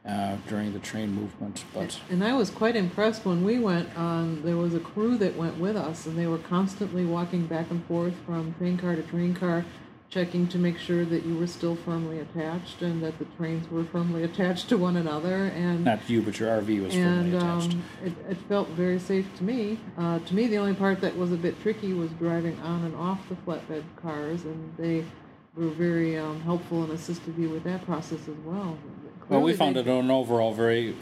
uh, 0.06 0.36
during 0.46 0.72
the 0.72 0.78
train 0.78 1.12
movement. 1.12 1.64
But 1.74 1.98
And 2.10 2.22
I 2.22 2.32
was 2.34 2.48
quite 2.48 2.76
impressed 2.76 3.24
when 3.24 3.42
we 3.42 3.58
went 3.58 3.88
on. 3.96 4.40
There 4.44 4.56
was 4.56 4.72
a 4.72 4.78
crew 4.78 5.18
that 5.18 5.34
went 5.34 5.58
with 5.58 5.76
us, 5.76 6.06
and 6.06 6.16
they 6.16 6.28
were 6.28 6.38
constantly 6.38 7.04
walking 7.04 7.46
back 7.46 7.72
and 7.72 7.84
forth 7.86 8.14
from 8.24 8.54
train 8.54 8.78
car 8.78 8.94
to 8.94 9.02
train 9.02 9.34
car, 9.34 9.64
checking 10.14 10.46
to 10.46 10.58
make 10.58 10.78
sure 10.78 11.04
that 11.04 11.26
you 11.26 11.34
were 11.34 11.46
still 11.46 11.74
firmly 11.74 12.20
attached 12.20 12.82
and 12.82 13.02
that 13.02 13.18
the 13.18 13.24
trains 13.36 13.68
were 13.68 13.84
firmly 13.84 14.22
attached 14.22 14.68
to 14.68 14.78
one 14.78 14.96
another. 14.96 15.46
And 15.46 15.84
not 15.84 16.08
you, 16.08 16.22
but 16.22 16.38
your 16.38 16.48
RV 16.50 16.84
was 16.84 16.94
firmly 16.94 17.36
attached. 17.36 17.72
um, 17.72 17.82
it, 18.04 18.12
it 18.30 18.36
felt 18.48 18.68
very 18.68 19.00
safe 19.00 19.26
to 19.38 19.44
me. 19.44 19.80
Uh, 19.98 20.20
to 20.20 20.34
me, 20.34 20.46
the 20.46 20.56
only 20.56 20.74
part 20.74 21.00
that 21.00 21.16
was 21.16 21.32
a 21.32 21.36
bit 21.36 21.60
tricky 21.62 21.92
was 21.92 22.10
driving 22.12 22.58
on 22.60 22.84
and 22.84 22.94
off 22.94 23.18
the 23.28 23.34
flatbed 23.34 23.82
cars, 24.00 24.44
and 24.44 24.72
they 24.78 25.04
were 25.56 25.70
very 25.70 26.16
um, 26.16 26.40
helpful 26.42 26.84
and 26.84 26.92
assisted 26.92 27.36
you 27.36 27.50
with 27.50 27.64
that 27.64 27.84
process 27.84 28.20
as 28.28 28.36
well. 28.44 28.78
well, 29.28 29.40
we 29.40 29.52
found 29.52 29.76
it 29.76 29.88
an 29.88 30.10
overall 30.12 30.54
very 30.54 30.94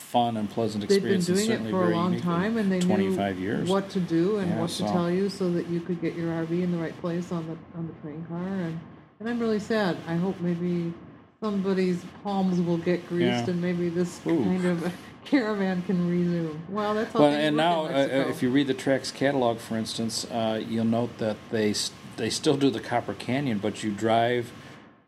fun 0.00 0.36
and 0.36 0.48
pleasant 0.50 0.80
They've 0.88 1.02
been 1.02 1.14
experience. 1.16 1.26
doing 1.26 1.38
it 1.40 1.46
certainly 1.46 1.70
for 1.72 1.90
a 1.92 1.94
long 1.94 2.20
time, 2.20 2.56
and 2.56 2.70
they 2.72 2.80
25 2.80 3.36
knew 3.36 3.42
years. 3.42 3.68
what 3.68 3.88
to 3.90 4.00
do 4.00 4.38
and 4.38 4.50
Yeah, 4.50 4.60
what 4.60 4.70
to 4.70 4.82
tell 4.84 5.10
you, 5.10 5.28
so 5.28 5.50
that 5.52 5.68
you 5.68 5.80
could 5.80 6.00
get 6.00 6.14
your 6.16 6.28
RV 6.32 6.50
in 6.62 6.72
the 6.72 6.78
right 6.78 6.98
place 7.00 7.30
on 7.32 7.46
the 7.46 7.78
on 7.78 7.86
the 7.86 7.92
train 8.02 8.24
car. 8.28 8.38
And 8.42 8.80
and 9.20 9.28
I'm 9.28 9.38
really 9.38 9.60
sad. 9.60 9.96
I 10.08 10.16
hope 10.16 10.40
maybe 10.40 10.92
somebody's 11.40 12.02
palms 12.22 12.60
will 12.60 12.78
get 12.78 13.06
greased, 13.08 13.44
Yeah. 13.46 13.50
and 13.50 13.62
maybe 13.62 13.88
this 13.88 14.20
Ooh. 14.26 14.42
kind 14.44 14.64
of 14.64 14.92
caravan 15.24 15.82
can 15.82 16.08
resume. 16.08 16.60
Well, 16.68 16.94
that's 16.94 17.12
how 17.12 17.20
Well, 17.20 17.32
and 17.32 17.56
now, 17.56 17.84
uh, 17.84 17.88
uh, 17.88 18.28
if 18.30 18.42
you 18.42 18.50
read 18.50 18.66
the 18.66 18.74
Trax 18.74 19.12
catalog, 19.14 19.58
for 19.58 19.76
instance, 19.76 20.24
uh, 20.30 20.62
you'll 20.66 20.84
note 20.86 21.18
that 21.18 21.36
they 21.50 21.74
they 22.16 22.30
still 22.30 22.56
do 22.56 22.70
the 22.70 22.80
Copper 22.80 23.14
Canyon, 23.14 23.58
but 23.58 23.82
you 23.84 23.90
drive 23.92 24.52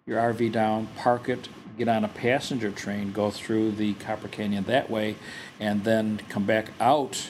your 0.07 0.19
RV 0.21 0.51
down, 0.53 0.89
park 0.97 1.29
it, 1.29 1.49
get 1.79 1.89
on 1.89 2.05
a 2.05 2.09
passenger 2.09 2.71
train, 2.71 3.13
go 3.13 3.31
through 3.31 3.73
the 3.73 3.95
Copper 3.95 4.29
Canyon 4.29 4.65
that 4.65 4.91
way, 4.91 5.17
and 5.61 5.85
then 5.85 6.21
come 6.29 6.45
back 6.45 6.71
out 6.81 7.13
the 7.13 7.29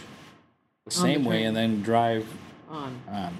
the 0.86 0.90
same 0.90 1.24
way, 1.24 1.45
and 1.45 1.57
then 1.57 1.82
drive 1.82 2.26
on. 2.68 3.01
on, 3.09 3.38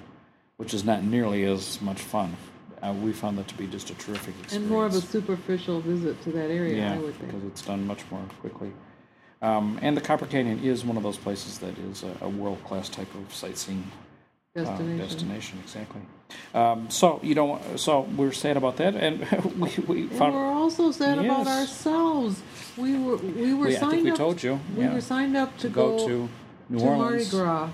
which 0.57 0.74
is 0.74 0.84
not 0.84 1.03
nearly 1.03 1.44
as 1.44 1.80
much 1.80 2.00
fun. 2.00 2.36
Uh, 2.82 2.92
we 2.92 3.12
found 3.12 3.38
that 3.38 3.46
to 3.48 3.55
be 3.57 3.66
just 3.66 3.90
a 3.90 3.94
terrific 3.94 4.34
experience. 4.42 4.53
And 4.55 4.68
more 4.68 4.86
of 4.86 4.94
a 4.94 5.00
superficial 5.00 5.80
visit 5.80 6.20
to 6.22 6.32
that 6.32 6.50
area, 6.50 6.76
yeah, 6.78 6.94
I 6.94 6.98
would 6.98 7.14
think. 7.14 7.32
because 7.32 7.44
it's 7.44 7.62
done 7.62 7.86
much 7.86 8.03
more 8.11 8.22
quickly. 8.40 8.72
Um, 9.40 9.78
and 9.82 9.96
the 9.96 10.00
Copper 10.00 10.26
Canyon 10.26 10.61
is 10.64 10.84
one 10.84 10.96
of 10.96 11.03
those 11.03 11.16
places 11.16 11.59
that 11.61 11.76
is 11.78 12.03
a, 12.03 12.16
a 12.22 12.28
world 12.28 12.62
class 12.64 12.88
type 12.88 13.12
of 13.14 13.32
sightseeing 13.34 13.84
uh, 14.55 14.61
Destination. 14.64 14.98
destination. 14.98 15.59
Exactly. 15.62 16.00
Um, 16.55 16.90
so 16.90 17.20
you 17.22 17.34
know, 17.34 17.61
so 17.76 18.00
we're 18.16 18.32
sad 18.32 18.57
about 18.57 18.76
that, 18.76 18.94
and 18.94 19.20
we, 19.59 19.70
we 19.86 20.00
And 20.03 20.12
found. 20.12 20.34
we're 20.34 20.53
also 20.53 20.90
sad 20.90 21.18
about 21.18 21.46
ourselves. 21.46 22.42
We 22.76 22.98
were 22.98 23.16
we 23.16 23.55
were 23.55 23.66
We- 23.66 23.76
I 23.76 23.80
signed 23.80 23.92
think 23.92 24.05
we 24.05 24.11
up. 24.11 24.16
told 24.18 24.42
you, 24.42 24.61
We 24.76 24.84
yeah, 24.84 24.92
were 24.94 25.00
signed 25.00 25.36
up 25.36 25.57
to, 25.59 25.68
to 25.68 25.74
go 25.74 26.07
to 26.07 26.28
New 26.68 26.78
to 26.78 26.84
Orleans. 26.84 27.32
Mardi 27.32 27.44
Gras. 27.44 27.68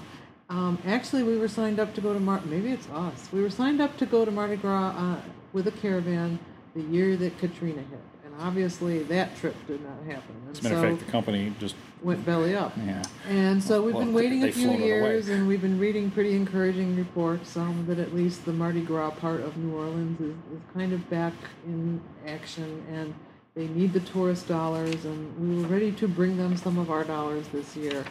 Um, 0.50 0.78
actually, 0.86 1.24
we 1.24 1.36
were 1.36 1.48
signed 1.48 1.78
up 1.78 1.94
to 1.94 2.00
go 2.00 2.14
to 2.14 2.20
Mar. 2.20 2.40
Maybe 2.46 2.70
it's 2.70 2.88
us. 2.90 3.28
We 3.32 3.42
were 3.42 3.50
signed 3.50 3.80
up 3.80 3.96
to 3.98 4.06
go 4.06 4.24
to 4.24 4.30
Mardi 4.30 4.56
Gras 4.56 4.90
uh, 4.96 5.20
with 5.52 5.66
a 5.66 5.72
caravan 5.72 6.38
the 6.74 6.82
year 6.82 7.16
that 7.16 7.36
Katrina 7.38 7.80
hit, 7.82 8.00
obviously 8.40 9.02
that 9.04 9.36
trip 9.36 9.54
did 9.66 9.82
not 9.82 9.98
happen. 10.06 10.34
And 10.46 10.56
As 10.56 10.60
a 10.60 10.62
matter 10.64 10.74
so 10.76 10.84
of 10.84 10.90
fact, 10.98 11.06
the 11.06 11.12
company 11.12 11.52
just 11.58 11.74
went 12.02 12.24
belly 12.24 12.54
up. 12.54 12.72
yeah. 12.76 13.02
And 13.28 13.62
so 13.62 13.82
we've 13.82 13.94
Well, 13.94 14.04
been 14.04 14.14
waiting 14.14 14.44
a 14.44 14.52
few 14.52 14.70
years, 14.70 15.28
and 15.28 15.48
we've 15.48 15.62
been 15.62 15.78
reading 15.78 16.10
pretty 16.10 16.34
encouraging 16.34 16.96
reports 16.96 17.56
um, 17.56 17.84
that 17.88 17.98
at 17.98 18.14
least 18.14 18.44
the 18.44 18.52
Mardi 18.52 18.82
Gras 18.82 19.10
part 19.10 19.40
of 19.40 19.56
New 19.56 19.74
Orleans 19.76 20.20
is, 20.20 20.34
is 20.56 20.62
kind 20.74 20.92
of 20.92 21.08
back 21.10 21.34
in 21.66 22.00
action, 22.26 22.84
and 22.92 23.14
they 23.54 23.66
need 23.68 23.92
the 23.92 24.00
tourist 24.00 24.46
dollars, 24.46 25.04
and 25.04 25.36
we 25.38 25.62
were 25.62 25.68
ready 25.68 25.90
to 25.92 26.06
bring 26.06 26.36
them 26.36 26.56
some 26.56 26.78
of 26.78 26.90
our 26.90 27.04
dollars 27.04 27.48
this 27.48 27.76
year. 27.76 28.04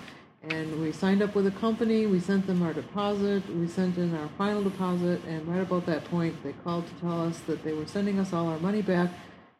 And 0.50 0.80
we 0.80 0.92
signed 0.92 1.22
up 1.22 1.36
with 1.36 1.48
a 1.48 1.52
company, 1.52 2.06
we 2.06 2.20
sent 2.20 2.46
them 2.48 2.62
our 2.62 2.74
deposit, 2.74 3.44
we 3.56 3.68
sent 3.68 3.98
in 3.98 4.16
our 4.16 4.30
final 4.38 4.64
deposit, 4.64 5.22
and 5.28 5.46
right 5.48 5.62
about 5.62 5.86
that 5.88 6.06
point, 6.06 6.42
they 6.44 6.54
called 6.64 6.86
to 6.88 6.94
tell 7.02 7.22
us 7.26 7.40
that 7.48 7.64
they 7.64 7.74
were 7.74 7.88
sending 7.88 8.20
us 8.20 8.34
all 8.34 8.48
our 8.48 8.60
money 8.60 8.82
back 8.82 9.10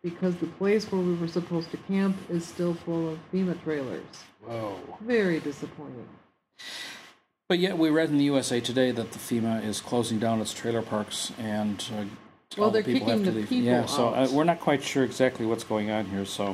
because 0.04 0.36
the 0.38 0.48
place 0.48 0.92
where 0.92 1.02
we 1.02 1.16
were 1.16 1.28
supposed 1.28 1.72
to 1.72 1.78
camp 1.78 2.18
is 2.30 2.46
still 2.46 2.74
full 2.74 3.10
of 3.10 3.20
FEMA 3.34 3.62
trailers. 3.64 4.04
Whoa. 4.46 4.76
Very 5.02 5.40
disappointing. 5.40 6.08
But 7.50 7.60
yet, 7.60 7.78
we 7.78 7.90
read 7.90 8.10
in 8.10 8.18
the 8.18 8.26
USA 8.26 8.60
Today 8.60 8.92
that 8.92 9.12
the 9.12 9.20
FEMA 9.20 9.64
is 9.64 9.80
closing 9.80 10.20
down 10.20 10.42
its 10.42 10.54
trailer 10.54 10.82
parks 10.82 11.32
and 11.38 11.84
uh, 11.98 12.04
Well, 12.58 12.66
all 12.66 12.72
the 12.72 12.82
they're 12.82 12.94
people 12.94 13.10
have 13.10 13.20
to 13.24 13.32
the 13.32 13.40
leave. 13.40 13.50
people 13.50 13.66
yeah, 13.66 13.86
so 13.86 14.10
uh, 14.10 14.28
we're 14.32 14.44
not 14.44 14.60
quite 14.60 14.84
sure 14.84 15.04
exactly 15.04 15.46
what's 15.46 15.64
going 15.64 15.90
on 15.90 16.06
here. 16.06 16.26
So 16.26 16.54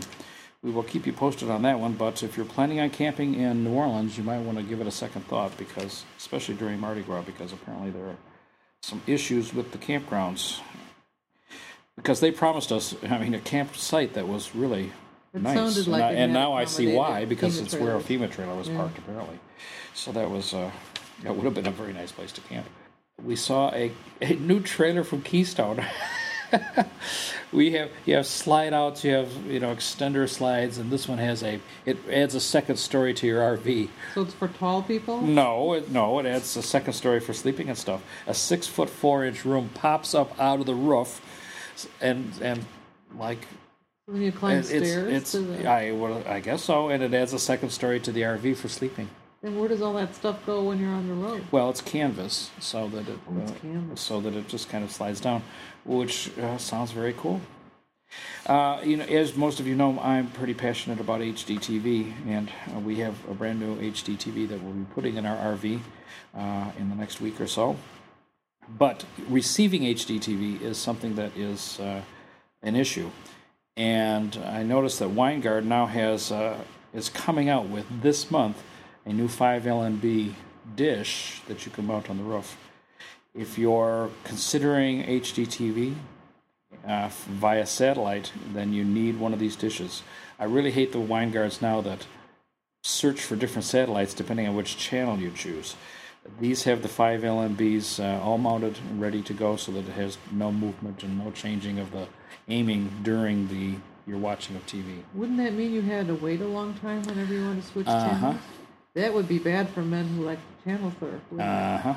we 0.61 0.71
will 0.71 0.83
keep 0.83 1.05
you 1.07 1.13
posted 1.13 1.49
on 1.49 1.63
that 1.63 1.79
one. 1.79 1.93
But 1.93 2.21
if 2.21 2.37
you're 2.37 2.45
planning 2.45 2.79
on 2.79 2.91
camping 2.91 3.35
in 3.35 3.63
New 3.63 3.73
Orleans, 3.73 4.17
you 4.17 4.23
might 4.23 4.39
want 4.39 4.59
to 4.59 4.63
give 4.63 4.81
it 4.81 4.87
a 4.87 4.91
second 4.91 5.25
thought 5.27 5.57
because, 5.57 6.05
especially 6.17 6.55
during 6.55 6.79
Mardi 6.79 7.01
Gras, 7.01 7.23
because 7.23 7.51
apparently 7.53 7.89
there 7.89 8.05
are 8.05 8.17
some 8.83 9.01
issues 9.07 9.53
with 9.53 9.71
the 9.71 9.77
campgrounds. 9.79 10.59
Because 11.95 12.19
they 12.19 12.31
promised 12.31 12.71
us. 12.71 12.95
I 13.09 13.17
mean, 13.17 13.33
a 13.33 13.39
campsite 13.39 14.13
that 14.13 14.27
was 14.27 14.55
really 14.55 14.91
It 15.33 15.41
nice, 15.41 15.55
sounded 15.55 15.87
and, 15.87 15.95
I, 15.95 16.11
and 16.13 16.33
now 16.33 16.53
I 16.53 16.65
see 16.65 16.93
why 16.95 17.25
because 17.25 17.59
FEMA 17.59 17.63
it's 17.65 17.75
where 17.75 17.95
a. 17.95 17.99
FEMA 17.99 18.31
trailer 18.31 18.55
was 18.55 18.67
Yeah. 18.67 18.77
parked 18.77 18.97
apparently. 18.97 19.39
So 19.93 20.11
that 20.11 20.29
was 20.29 20.53
uh, 20.53 20.71
that 21.23 21.35
would 21.35 21.45
have 21.45 21.53
been 21.53 21.67
a 21.67 21.71
very 21.71 21.93
nice 21.93 22.11
place 22.11 22.31
to 22.33 22.41
camp. 22.41 22.65
We 23.23 23.35
saw 23.35 23.71
a, 23.73 23.91
a 24.21 24.33
new 24.35 24.59
trailer 24.59 25.03
from 25.03 25.21
Keystone. 25.21 25.85
we 27.51 27.71
have 27.73 27.89
you 28.05 28.15
have 28.15 28.25
slide 28.25 28.73
outs, 28.73 29.03
you 29.03 29.11
have 29.13 29.31
you 29.45 29.59
know 29.59 29.73
extender 29.73 30.27
slides, 30.27 30.77
and 30.79 30.91
this 30.91 31.07
one 31.07 31.19
has 31.19 31.43
a 31.43 31.59
it 31.85 31.97
adds 32.09 32.33
a 32.35 32.39
second 32.39 32.77
story 32.77 33.13
to 33.13 33.27
your 33.27 33.41
RV. 33.57 33.89
So 34.15 34.21
it's 34.23 34.33
for 34.33 34.47
tall 34.47 34.81
people? 34.81 35.21
No, 35.21 35.73
it, 35.73 35.91
no, 35.91 36.19
it 36.19 36.25
adds 36.25 36.55
a 36.57 36.63
second 36.63 36.93
story 36.93 37.19
for 37.19 37.33
sleeping 37.33 37.69
and 37.69 37.77
stuff. 37.77 38.01
A 38.27 38.33
six 38.33 38.67
foot 38.67 38.89
four 38.89 39.23
inch 39.23 39.45
room 39.45 39.69
pops 39.73 40.13
up 40.15 40.37
out 40.39 40.59
of 40.59 40.65
the 40.65 40.75
roof, 40.75 41.21
and 42.01 42.31
and 42.41 42.65
like 43.17 43.45
When 44.05 44.21
you 44.21 44.31
climb 44.31 44.63
stairs? 44.63 45.11
it's 45.17 45.31
to 45.31 45.39
the, 45.39 45.67
I 45.67 45.91
well, 45.91 46.21
I 46.27 46.39
guess 46.39 46.63
so, 46.63 46.89
and 46.89 47.01
it 47.03 47.13
adds 47.13 47.33
a 47.33 47.39
second 47.39 47.69
story 47.71 47.99
to 48.01 48.11
the 48.11 48.21
RV 48.23 48.55
for 48.57 48.69
sleeping. 48.69 49.07
then 49.41 49.59
where 49.59 49.67
does 49.69 49.81
all 49.81 49.93
that 49.93 50.15
stuff 50.15 50.37
go 50.45 50.63
when 50.63 50.79
you're 50.79 50.93
on 51.01 51.07
the 51.07 51.13
road? 51.27 51.41
Well, 51.51 51.69
it's 51.69 51.81
canvas, 51.81 52.49
so 52.59 52.87
that 52.89 53.07
it 53.07 53.19
Oh, 53.29 53.41
it's 53.43 53.51
uh, 53.51 53.55
canvas. 53.61 54.01
so 54.01 54.21
that 54.21 54.33
it 54.35 54.47
just 54.47 54.69
kind 54.69 54.83
of 54.83 54.91
slides 54.91 55.19
down, 55.21 55.41
which 55.85 56.15
uh, 56.39 56.57
sounds 56.57 56.91
very 56.91 57.13
cool. 57.13 57.39
Uh, 58.45 58.79
you 58.83 58.95
know, 58.97 59.05
as 59.05 59.35
most 59.35 59.59
of 59.59 59.65
you 59.67 59.75
know, 59.75 59.99
I'm 59.99 60.27
pretty 60.39 60.53
passionate 60.53 60.99
about 60.99 61.21
HDTV, 61.21 62.13
and 62.27 62.47
uh, 62.75 62.79
we 62.79 62.95
have 63.05 63.15
a 63.29 63.33
brand 63.33 63.59
new 63.59 63.75
HDTV 63.91 64.47
that 64.49 64.61
we'll 64.61 64.73
be 64.73 64.85
putting 64.93 65.15
in 65.17 65.25
our 65.25 65.55
RV 65.55 65.79
uh, 66.37 66.71
in 66.79 66.89
the 66.89 66.95
next 66.95 67.21
week 67.21 67.41
or 67.41 67.47
so. 67.47 67.75
But 68.69 69.05
receiving 69.27 69.81
HDTV 69.81 70.61
is 70.61 70.77
something 70.77 71.15
that 71.15 71.35
is 71.37 71.79
uh, 71.79 72.01
an 72.61 72.75
issue, 72.75 73.09
and 73.75 74.37
I 74.45 74.63
noticed 74.63 74.99
that 74.99 75.09
Winegard 75.09 75.65
now 75.65 75.85
has 75.85 76.31
uh, 76.31 76.57
is 76.93 77.09
coming 77.09 77.49
out 77.49 77.67
with 77.67 77.85
this 78.01 78.31
month 78.31 78.61
a 79.05 79.11
new 79.11 79.27
5 79.27 79.63
LNB 79.63 80.33
dish 80.75 81.41
that 81.47 81.65
you 81.65 81.71
can 81.71 81.85
mount 81.85 82.09
on 82.09 82.17
the 82.17 82.23
roof. 82.23 82.57
If 83.35 83.57
you're 83.57 84.11
considering 84.23 85.03
HDTV 85.03 85.95
uh, 86.87 87.09
via 87.27 87.65
satellite, 87.65 88.31
then 88.53 88.73
you 88.73 88.83
need 88.83 89.19
one 89.19 89.33
of 89.33 89.39
these 89.39 89.55
dishes. 89.55 90.03
I 90.39 90.45
really 90.45 90.71
hate 90.71 90.91
the 90.91 90.99
Winegards 90.99 91.61
now 91.61 91.81
that 91.81 92.05
search 92.83 93.21
for 93.21 93.35
different 93.35 93.65
satellites 93.65 94.13
depending 94.13 94.47
on 94.47 94.55
which 94.55 94.77
channel 94.77 95.17
you 95.17 95.31
choose. 95.31 95.75
These 96.39 96.63
have 96.63 96.81
the 96.81 96.87
5 96.87 97.21
LNBs 97.21 97.99
uh, 97.99 98.23
all 98.23 98.37
mounted 98.37 98.77
and 98.89 99.01
ready 99.01 99.21
to 99.23 99.33
go 99.33 99.55
so 99.55 99.71
that 99.73 99.87
it 99.87 99.91
has 99.93 100.17
no 100.31 100.51
movement 100.51 101.03
and 101.03 101.17
no 101.19 101.31
changing 101.31 101.79
of 101.79 101.91
the 101.91 102.07
aiming 102.47 102.89
during 103.03 103.47
the 103.49 103.75
your 104.05 104.17
watching 104.17 104.55
of 104.57 104.65
TV. 104.65 105.01
Wouldn't 105.13 105.37
that 105.37 105.53
mean 105.53 105.71
you 105.71 105.81
had 105.81 106.07
to 106.07 106.15
wait 106.15 106.41
a 106.41 106.47
long 106.47 106.73
time 106.75 107.03
whenever 107.03 107.33
you 107.33 107.45
want 107.45 107.61
to 107.63 107.67
switch 107.69 107.87
Uh-huh. 107.87 108.09
channels? 108.09 108.41
That 108.95 109.13
would 109.13 109.27
be 109.29 109.39
bad 109.39 109.69
for 109.69 109.81
men 109.81 110.05
who 110.07 110.23
like 110.23 110.39
to 110.39 110.63
channel 110.65 110.91
surf. 110.99 111.21
Uh 111.39 111.77
huh. 111.77 111.95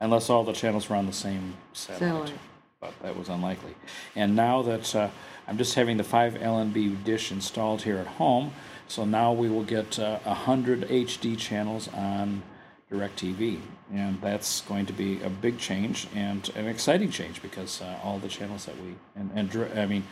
Unless 0.00 0.30
all 0.30 0.44
the 0.44 0.52
channels 0.52 0.88
were 0.88 0.96
on 0.96 1.06
the 1.06 1.12
same 1.12 1.54
satellite. 1.72 2.28
Satellite. 2.28 2.38
But 2.80 2.94
that 3.02 3.16
was 3.16 3.28
unlikely. 3.28 3.74
And 4.16 4.34
now 4.36 4.62
that 4.62 4.94
uh, 4.94 5.08
I'm 5.48 5.58
just 5.58 5.74
having 5.74 5.96
the 5.96 6.04
5 6.04 6.34
LNB 6.34 7.02
dish 7.04 7.30
installed 7.32 7.82
here 7.82 7.98
at 7.98 8.06
home, 8.06 8.52
so 8.88 9.04
now 9.04 9.32
we 9.32 9.48
will 9.48 9.62
get 9.64 9.98
uh, 9.98 10.18
100 10.20 10.82
HD 10.88 11.36
channels 11.38 11.88
on 11.88 12.42
DirecTV. 12.92 13.60
And 13.92 14.20
that's 14.20 14.60
going 14.62 14.86
to 14.86 14.92
be 14.92 15.22
a 15.22 15.30
big 15.30 15.58
change 15.58 16.06
and 16.14 16.48
an 16.54 16.66
exciting 16.66 17.10
change 17.10 17.42
because 17.42 17.80
uh, 17.82 17.98
all 18.02 18.18
the 18.18 18.28
channels 18.28 18.66
that 18.66 18.76
we, 18.80 18.94
and, 19.16 19.30
and 19.34 19.78
I 19.78 19.86
mean, 19.86 20.04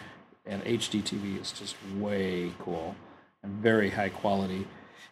and 0.47 0.63
HD 0.65 1.03
TV 1.03 1.41
is 1.41 1.53
just 1.53 1.77
way 1.97 2.53
cool 2.59 2.95
and 3.43 3.53
very 3.63 3.91
high 3.91 4.09
quality. 4.09 4.67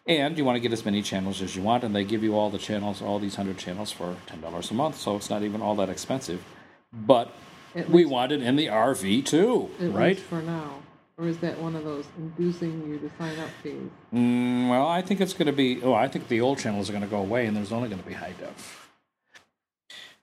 And 0.07 0.37
you 0.37 0.45
want 0.45 0.55
to 0.55 0.59
get 0.59 0.73
as 0.73 0.83
many 0.85 1.01
channels 1.01 1.41
as 1.41 1.55
you 1.55 1.61
want, 1.61 1.83
and 1.83 1.95
they 1.95 2.03
give 2.03 2.23
you 2.23 2.35
all 2.35 2.49
the 2.49 2.57
channels, 2.57 3.01
all 3.01 3.19
these 3.19 3.35
hundred 3.35 3.57
channels 3.57 3.91
for 3.91 4.15
ten 4.25 4.41
dollars 4.41 4.71
a 4.71 4.73
month, 4.73 4.97
so 4.97 5.15
it's 5.15 5.29
not 5.29 5.43
even 5.43 5.61
all 5.61 5.75
that 5.75 5.89
expensive. 5.89 6.43
But 6.91 7.31
At 7.75 7.89
we 7.89 8.05
want 8.05 8.31
it 8.31 8.41
in 8.41 8.55
the 8.55 8.67
RV 8.67 9.25
too, 9.25 9.69
right? 9.79 10.17
for 10.17 10.41
now. 10.41 10.79
Or 11.19 11.27
is 11.27 11.37
that 11.39 11.59
one 11.59 11.75
of 11.75 11.83
those 11.83 12.05
inducing 12.17 12.87
you 12.87 12.97
to 12.97 13.11
sign 13.17 13.37
up 13.39 13.49
fees? 13.61 13.89
Mm, 14.13 14.69
well, 14.69 14.87
I 14.87 15.01
think 15.01 15.19
it's 15.19 15.33
going 15.33 15.47
to 15.47 15.53
be. 15.53 15.83
Oh, 15.83 15.93
I 15.93 16.07
think 16.07 16.29
the 16.29 16.39
old 16.39 16.59
channels 16.59 16.89
are 16.89 16.93
going 16.93 17.03
to 17.03 17.09
go 17.09 17.19
away, 17.19 17.45
and 17.45 17.57
there's 17.57 17.73
only 17.73 17.89
going 17.89 18.01
to 18.01 18.07
be 18.07 18.13
high 18.13 18.33
def. 18.39 18.89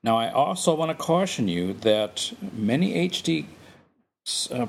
Now, 0.03 0.17
I 0.17 0.31
also 0.31 0.75
want 0.75 0.91
to 0.91 0.95
caution 0.95 1.49
you 1.49 1.75
that 1.75 2.33
many 2.41 3.09
HD 3.09 3.45
uh, 4.51 4.67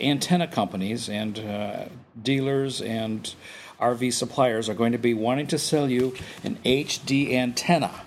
antenna 0.00 0.48
companies 0.48 1.08
and 1.08 1.38
uh, 1.38 1.84
dealers 2.20 2.82
and 2.82 3.32
RV 3.80 4.12
suppliers 4.12 4.68
are 4.68 4.74
going 4.74 4.92
to 4.92 4.98
be 4.98 5.14
wanting 5.14 5.46
to 5.48 5.58
sell 5.58 5.88
you 5.88 6.16
an 6.42 6.58
HD 6.64 7.32
antenna. 7.32 8.02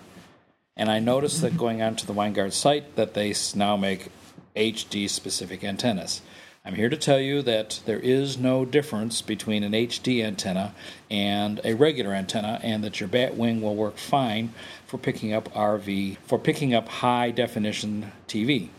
And 0.75 0.91
I 0.91 0.99
noticed 0.99 1.41
that 1.41 1.57
going 1.57 1.81
onto 1.81 2.05
the 2.05 2.13
Winegard 2.13 2.51
site 2.51 2.95
that 2.97 3.13
they 3.13 3.33
now 3.55 3.77
make 3.77 4.09
HD 4.55 5.09
specific 5.09 5.63
antennas. 5.63 6.21
I'm 6.65 6.75
here 6.75 6.87
to 6.87 6.95
tell 6.95 7.19
you 7.19 7.41
that 7.41 7.81
there 7.85 7.99
is 7.99 8.37
no 8.37 8.63
difference 8.63 9.21
between 9.21 9.63
an 9.63 9.73
HD 9.73 10.23
antenna 10.23 10.73
and 11.11 11.59
a 11.65 11.73
regular 11.73 12.13
antenna, 12.13 12.61
and 12.63 12.81
that 12.85 13.01
your 13.01 13.09
bat 13.09 13.35
wing 13.35 13.61
will 13.61 13.75
work 13.75 13.97
fine 13.97 14.53
for 14.87 14.97
picking 14.97 15.33
up 15.33 15.53
RV, 15.53 16.19
for 16.19 16.39
picking 16.39 16.73
up 16.73 16.87
high 16.87 17.31
definition 17.31 18.13
TV. 18.29 18.69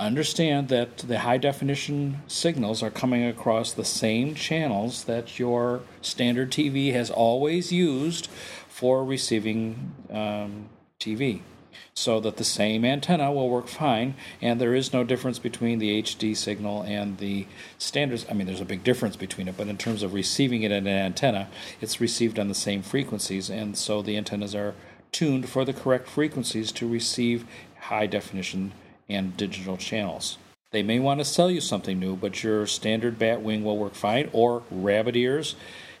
Understand 0.00 0.68
that 0.70 0.98
the 0.98 1.20
high 1.20 1.38
definition 1.38 2.20
signals 2.26 2.82
are 2.82 2.90
coming 2.90 3.24
across 3.24 3.72
the 3.72 3.84
same 3.84 4.34
channels 4.34 5.04
that 5.04 5.38
your 5.38 5.82
standard 6.02 6.50
TV 6.50 6.92
has 6.94 7.10
always 7.10 7.70
used 7.70 8.26
for 8.68 9.04
receiving 9.04 9.92
um, 10.10 10.68
TV. 10.98 11.42
So 11.94 12.20
that 12.20 12.36
the 12.36 12.44
same 12.44 12.84
antenna 12.84 13.32
will 13.32 13.48
work 13.48 13.68
fine, 13.68 14.14
and 14.40 14.60
there 14.60 14.74
is 14.74 14.92
no 14.92 15.04
difference 15.04 15.38
between 15.38 15.78
the 15.78 16.02
HD 16.02 16.36
signal 16.36 16.82
and 16.82 17.18
the 17.18 17.46
standards. 17.78 18.26
I 18.30 18.34
mean, 18.34 18.46
there's 18.46 18.60
a 18.60 18.64
big 18.64 18.84
difference 18.84 19.16
between 19.16 19.48
it, 19.48 19.56
but 19.56 19.68
in 19.68 19.78
terms 19.78 20.02
of 20.02 20.14
receiving 20.14 20.62
it 20.62 20.72
in 20.72 20.86
an 20.86 20.96
antenna, 20.96 21.48
it's 21.80 22.00
received 22.00 22.38
on 22.38 22.48
the 22.48 22.54
same 22.54 22.82
frequencies, 22.82 23.50
and 23.50 23.76
so 23.76 24.02
the 24.02 24.16
antennas 24.16 24.54
are 24.54 24.74
tuned 25.12 25.48
for 25.48 25.64
the 25.64 25.72
correct 25.72 26.08
frequencies 26.08 26.72
to 26.72 26.88
receive 26.88 27.46
high 27.82 28.06
definition 28.06 28.72
and 29.08 29.36
digital 29.36 29.76
channels. 29.76 30.38
They 30.72 30.82
may 30.82 30.98
want 30.98 31.20
to 31.20 31.24
sell 31.24 31.50
you 31.52 31.60
something 31.60 32.00
new, 32.00 32.16
but 32.16 32.42
your 32.42 32.66
standard 32.66 33.16
bat 33.16 33.42
wing 33.42 33.62
will 33.62 33.78
work 33.78 33.94
fine, 33.94 34.28
or 34.32 34.64
rabbit 34.72 35.14
ears. 35.14 35.54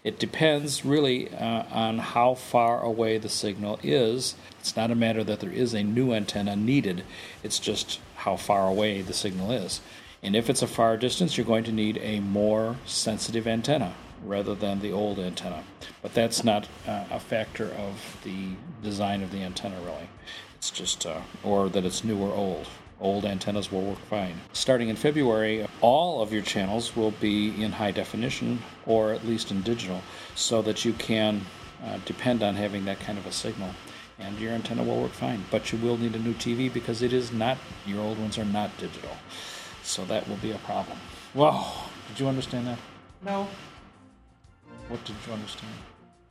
It 0.04 0.18
depends 0.18 0.84
really 0.84 1.32
uh, 1.32 1.64
on 1.72 1.98
how 1.98 2.34
far 2.34 2.82
away 2.82 3.16
the 3.16 3.30
signal 3.30 3.80
is. 3.82 4.34
It's 4.60 4.76
not 4.76 4.90
a 4.90 4.94
matter 4.94 5.24
that 5.24 5.40
there 5.40 5.50
is 5.50 5.72
a 5.72 5.82
new 5.82 6.12
antenna 6.12 6.56
needed, 6.56 7.04
it's 7.42 7.58
just 7.58 8.00
how 8.16 8.36
far 8.36 8.68
away 8.68 9.00
the 9.00 9.14
signal 9.14 9.50
is. 9.50 9.80
And 10.22 10.36
if 10.36 10.50
it's 10.50 10.62
a 10.62 10.66
far 10.66 10.98
distance, 10.98 11.36
you're 11.36 11.46
going 11.46 11.64
to 11.64 11.72
need 11.72 11.98
a 12.02 12.20
more 12.20 12.76
sensitive 12.84 13.46
antenna 13.46 13.94
rather 14.22 14.54
than 14.54 14.80
the 14.80 14.92
old 14.92 15.18
antenna. 15.18 15.64
But 16.02 16.12
that's 16.12 16.44
not 16.44 16.68
uh, 16.86 17.04
a 17.10 17.20
factor 17.20 17.70
of 17.72 18.18
the 18.24 18.48
design 18.82 19.22
of 19.22 19.32
the 19.32 19.42
antenna, 19.42 19.76
really. 19.80 20.08
It's 20.56 20.70
just, 20.70 21.06
uh, 21.06 21.20
or 21.42 21.68
that 21.70 21.84
it's 21.84 22.04
new 22.04 22.18
or 22.18 22.32
old. 22.34 22.68
Old 23.00 23.24
antennas 23.24 23.70
will 23.72 23.82
work 23.82 23.98
fine. 23.98 24.40
Starting 24.52 24.88
in 24.88 24.96
February, 24.96 25.66
all 25.80 26.22
of 26.22 26.32
your 26.32 26.42
channels 26.42 26.94
will 26.96 27.10
be 27.10 27.62
in 27.62 27.72
high 27.72 27.90
definition 27.90 28.60
or 28.86 29.12
at 29.12 29.26
least 29.26 29.50
in 29.50 29.62
digital 29.62 30.02
so 30.34 30.62
that 30.62 30.84
you 30.84 30.92
can 30.94 31.42
uh, 31.84 31.98
depend 32.06 32.42
on 32.42 32.54
having 32.54 32.84
that 32.84 33.00
kind 33.00 33.18
of 33.18 33.26
a 33.26 33.32
signal. 33.32 33.70
And 34.18 34.38
your 34.38 34.52
antenna 34.52 34.84
will 34.84 35.02
work 35.02 35.10
fine. 35.10 35.44
But 35.50 35.72
you 35.72 35.78
will 35.78 35.96
need 35.96 36.14
a 36.14 36.20
new 36.20 36.34
TV 36.34 36.72
because 36.72 37.02
it 37.02 37.12
is 37.12 37.32
not, 37.32 37.58
your 37.84 38.00
old 38.00 38.18
ones 38.18 38.38
are 38.38 38.44
not 38.44 38.76
digital. 38.78 39.10
So 39.82 40.04
that 40.06 40.28
will 40.28 40.36
be 40.36 40.52
a 40.52 40.58
problem. 40.58 40.96
Wow. 41.34 41.72
Did 42.08 42.20
you 42.20 42.28
understand 42.28 42.66
that? 42.68 42.78
No, 43.24 43.48
What 44.88 45.04
did 45.04 45.16
you 45.26 45.32
understand? 45.32 45.72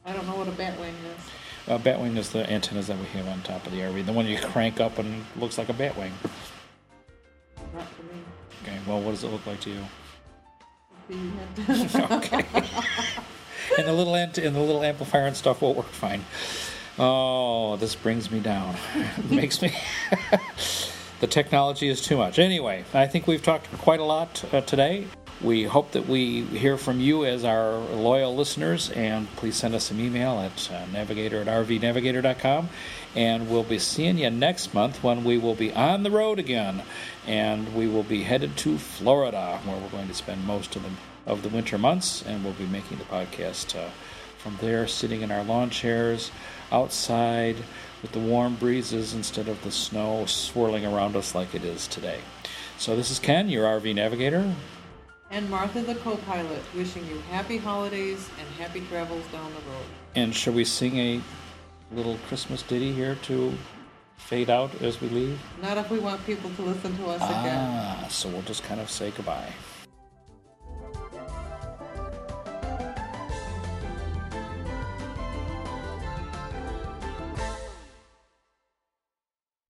I 0.05 0.13
don't 0.13 0.27
know 0.27 0.35
what 0.35 0.47
a 0.47 0.51
batwing 0.51 0.93
is. 0.93 1.23
A 1.67 1.73
Uh, 1.73 1.77
batwing 1.79 2.17
is 2.17 2.29
the 2.29 2.49
antennas 2.51 2.87
that 2.87 2.97
we 2.97 3.05
have 3.07 3.27
on 3.27 3.41
top 3.41 3.65
of 3.65 3.71
the 3.71 3.79
RV. 3.79 4.05
The 4.05 4.11
one 4.13 4.27
you 4.27 4.37
crank 4.37 4.79
up 4.79 4.97
and 4.99 5.25
looks 5.37 5.57
like 5.57 5.69
a 5.69 5.73
batwing. 5.73 6.11
Not 7.73 7.87
for 7.89 8.03
me. 8.03 8.21
Okay, 8.63 8.77
well, 8.87 9.01
what 9.01 9.11
does 9.11 9.23
it 9.23 9.27
look 9.31 9.45
like 9.45 9.59
to 9.61 9.69
you? 9.69 9.83
Okay. 11.69 12.45
and 13.77 13.87
the 13.87 13.93
little 13.93 14.15
ant- 14.15 14.37
and 14.37 14.55
the 14.55 14.59
little 14.59 14.83
amplifier 14.83 15.25
and 15.25 15.35
stuff 15.35 15.61
will 15.61 15.73
work 15.73 15.87
fine. 15.87 16.23
Oh, 16.97 17.75
this 17.77 17.93
brings 17.95 18.31
me 18.31 18.39
down. 18.39 18.75
It 19.17 19.31
makes 19.41 19.61
me. 19.61 19.75
the 21.19 21.27
technology 21.27 21.87
is 21.89 22.01
too 22.01 22.17
much. 22.17 22.39
Anyway, 22.39 22.85
I 22.93 23.07
think 23.07 23.27
we've 23.27 23.43
talked 23.43 23.71
quite 23.79 23.99
a 23.99 24.03
lot 24.03 24.43
uh, 24.53 24.61
today. 24.61 25.07
we 25.41 25.63
hope 25.65 25.91
that 25.91 26.07
we 26.07 26.43
hear 26.43 26.77
from 26.77 26.99
you 27.01 27.25
as 27.25 27.43
our 27.43 27.73
loyal 27.77 28.33
listeners, 28.35 28.89
and 28.91 29.27
please 29.35 29.55
send 29.57 29.75
us 29.75 29.91
an 29.91 29.99
email 29.99 30.39
at 30.39 30.71
uh, 30.71 30.85
navigator 30.91 31.41
at 31.41 31.47
rvnavigator.com. 31.47 32.69
And 33.15 33.49
we'll 33.49 33.63
be 33.63 33.79
seeing 33.79 34.17
you 34.17 34.29
next 34.29 34.73
month 34.73 35.03
when 35.03 35.23
we 35.23 35.37
will 35.37 35.55
be 35.55 35.71
on 35.73 36.03
the 36.03 36.11
road 36.11 36.39
again, 36.39 36.81
and 37.27 37.75
we 37.75 37.87
will 37.87 38.03
be 38.03 38.23
headed 38.23 38.57
to 38.57 38.77
Florida, 38.77 39.59
where 39.65 39.77
we're 39.77 39.89
going 39.89 40.07
to 40.07 40.13
spend 40.13 40.45
most 40.45 40.75
of 40.75 40.83
the 40.83 40.89
of 41.25 41.41
the 41.41 41.49
winter 41.49 41.77
months, 41.77 42.21
and 42.23 42.43
we'll 42.43 42.53
be 42.53 42.65
making 42.65 42.97
the 42.97 43.05
podcast 43.05 43.77
uh, 43.79 43.89
from 44.37 44.57
there, 44.59 44.87
sitting 44.87 45.21
in 45.21 45.31
our 45.31 45.43
lawn 45.43 45.69
chairs 45.69 46.31
outside 46.71 47.55
with 48.01 48.11
the 48.11 48.19
warm 48.19 48.55
breezes 48.55 49.13
instead 49.13 49.47
of 49.47 49.61
the 49.63 49.71
snow 49.71 50.25
swirling 50.25 50.85
around 50.85 51.15
us 51.15 51.33
like 51.33 51.55
it 51.55 51.63
is 51.63 51.87
today. 51.87 52.19
So 52.77 52.95
this 52.95 53.09
is 53.09 53.19
Ken, 53.19 53.47
your 53.47 53.65
RV 53.65 53.95
navigator. 53.95 54.53
And 55.31 55.49
Martha, 55.49 55.81
the 55.81 55.95
co 55.95 56.17
pilot, 56.17 56.61
wishing 56.75 57.07
you 57.07 57.17
happy 57.31 57.57
holidays 57.57 58.29
and 58.39 58.47
happy 58.59 58.81
travels 58.89 59.25
down 59.31 59.49
the 59.51 59.71
road. 59.71 59.85
And 60.15 60.35
shall 60.35 60.53
we 60.53 60.65
sing 60.65 60.97
a 60.97 61.21
little 61.95 62.17
Christmas 62.27 62.61
ditty 62.61 62.91
here 62.93 63.15
to 63.23 63.53
fade 64.17 64.49
out 64.49 64.81
as 64.81 65.01
we 65.01 65.09
leave? 65.09 65.39
Not 65.61 65.77
if 65.77 65.89
we 65.89 65.99
want 65.99 66.25
people 66.25 66.49
to 66.51 66.61
listen 66.61 66.95
to 66.97 67.05
us 67.07 67.21
again. 67.21 67.57
Ah, 67.59 68.07
so 68.09 68.29
we'll 68.29 68.41
just 68.43 68.63
kind 68.63 68.79
of 68.79 68.89
say 68.89 69.11
goodbye. 69.11 69.51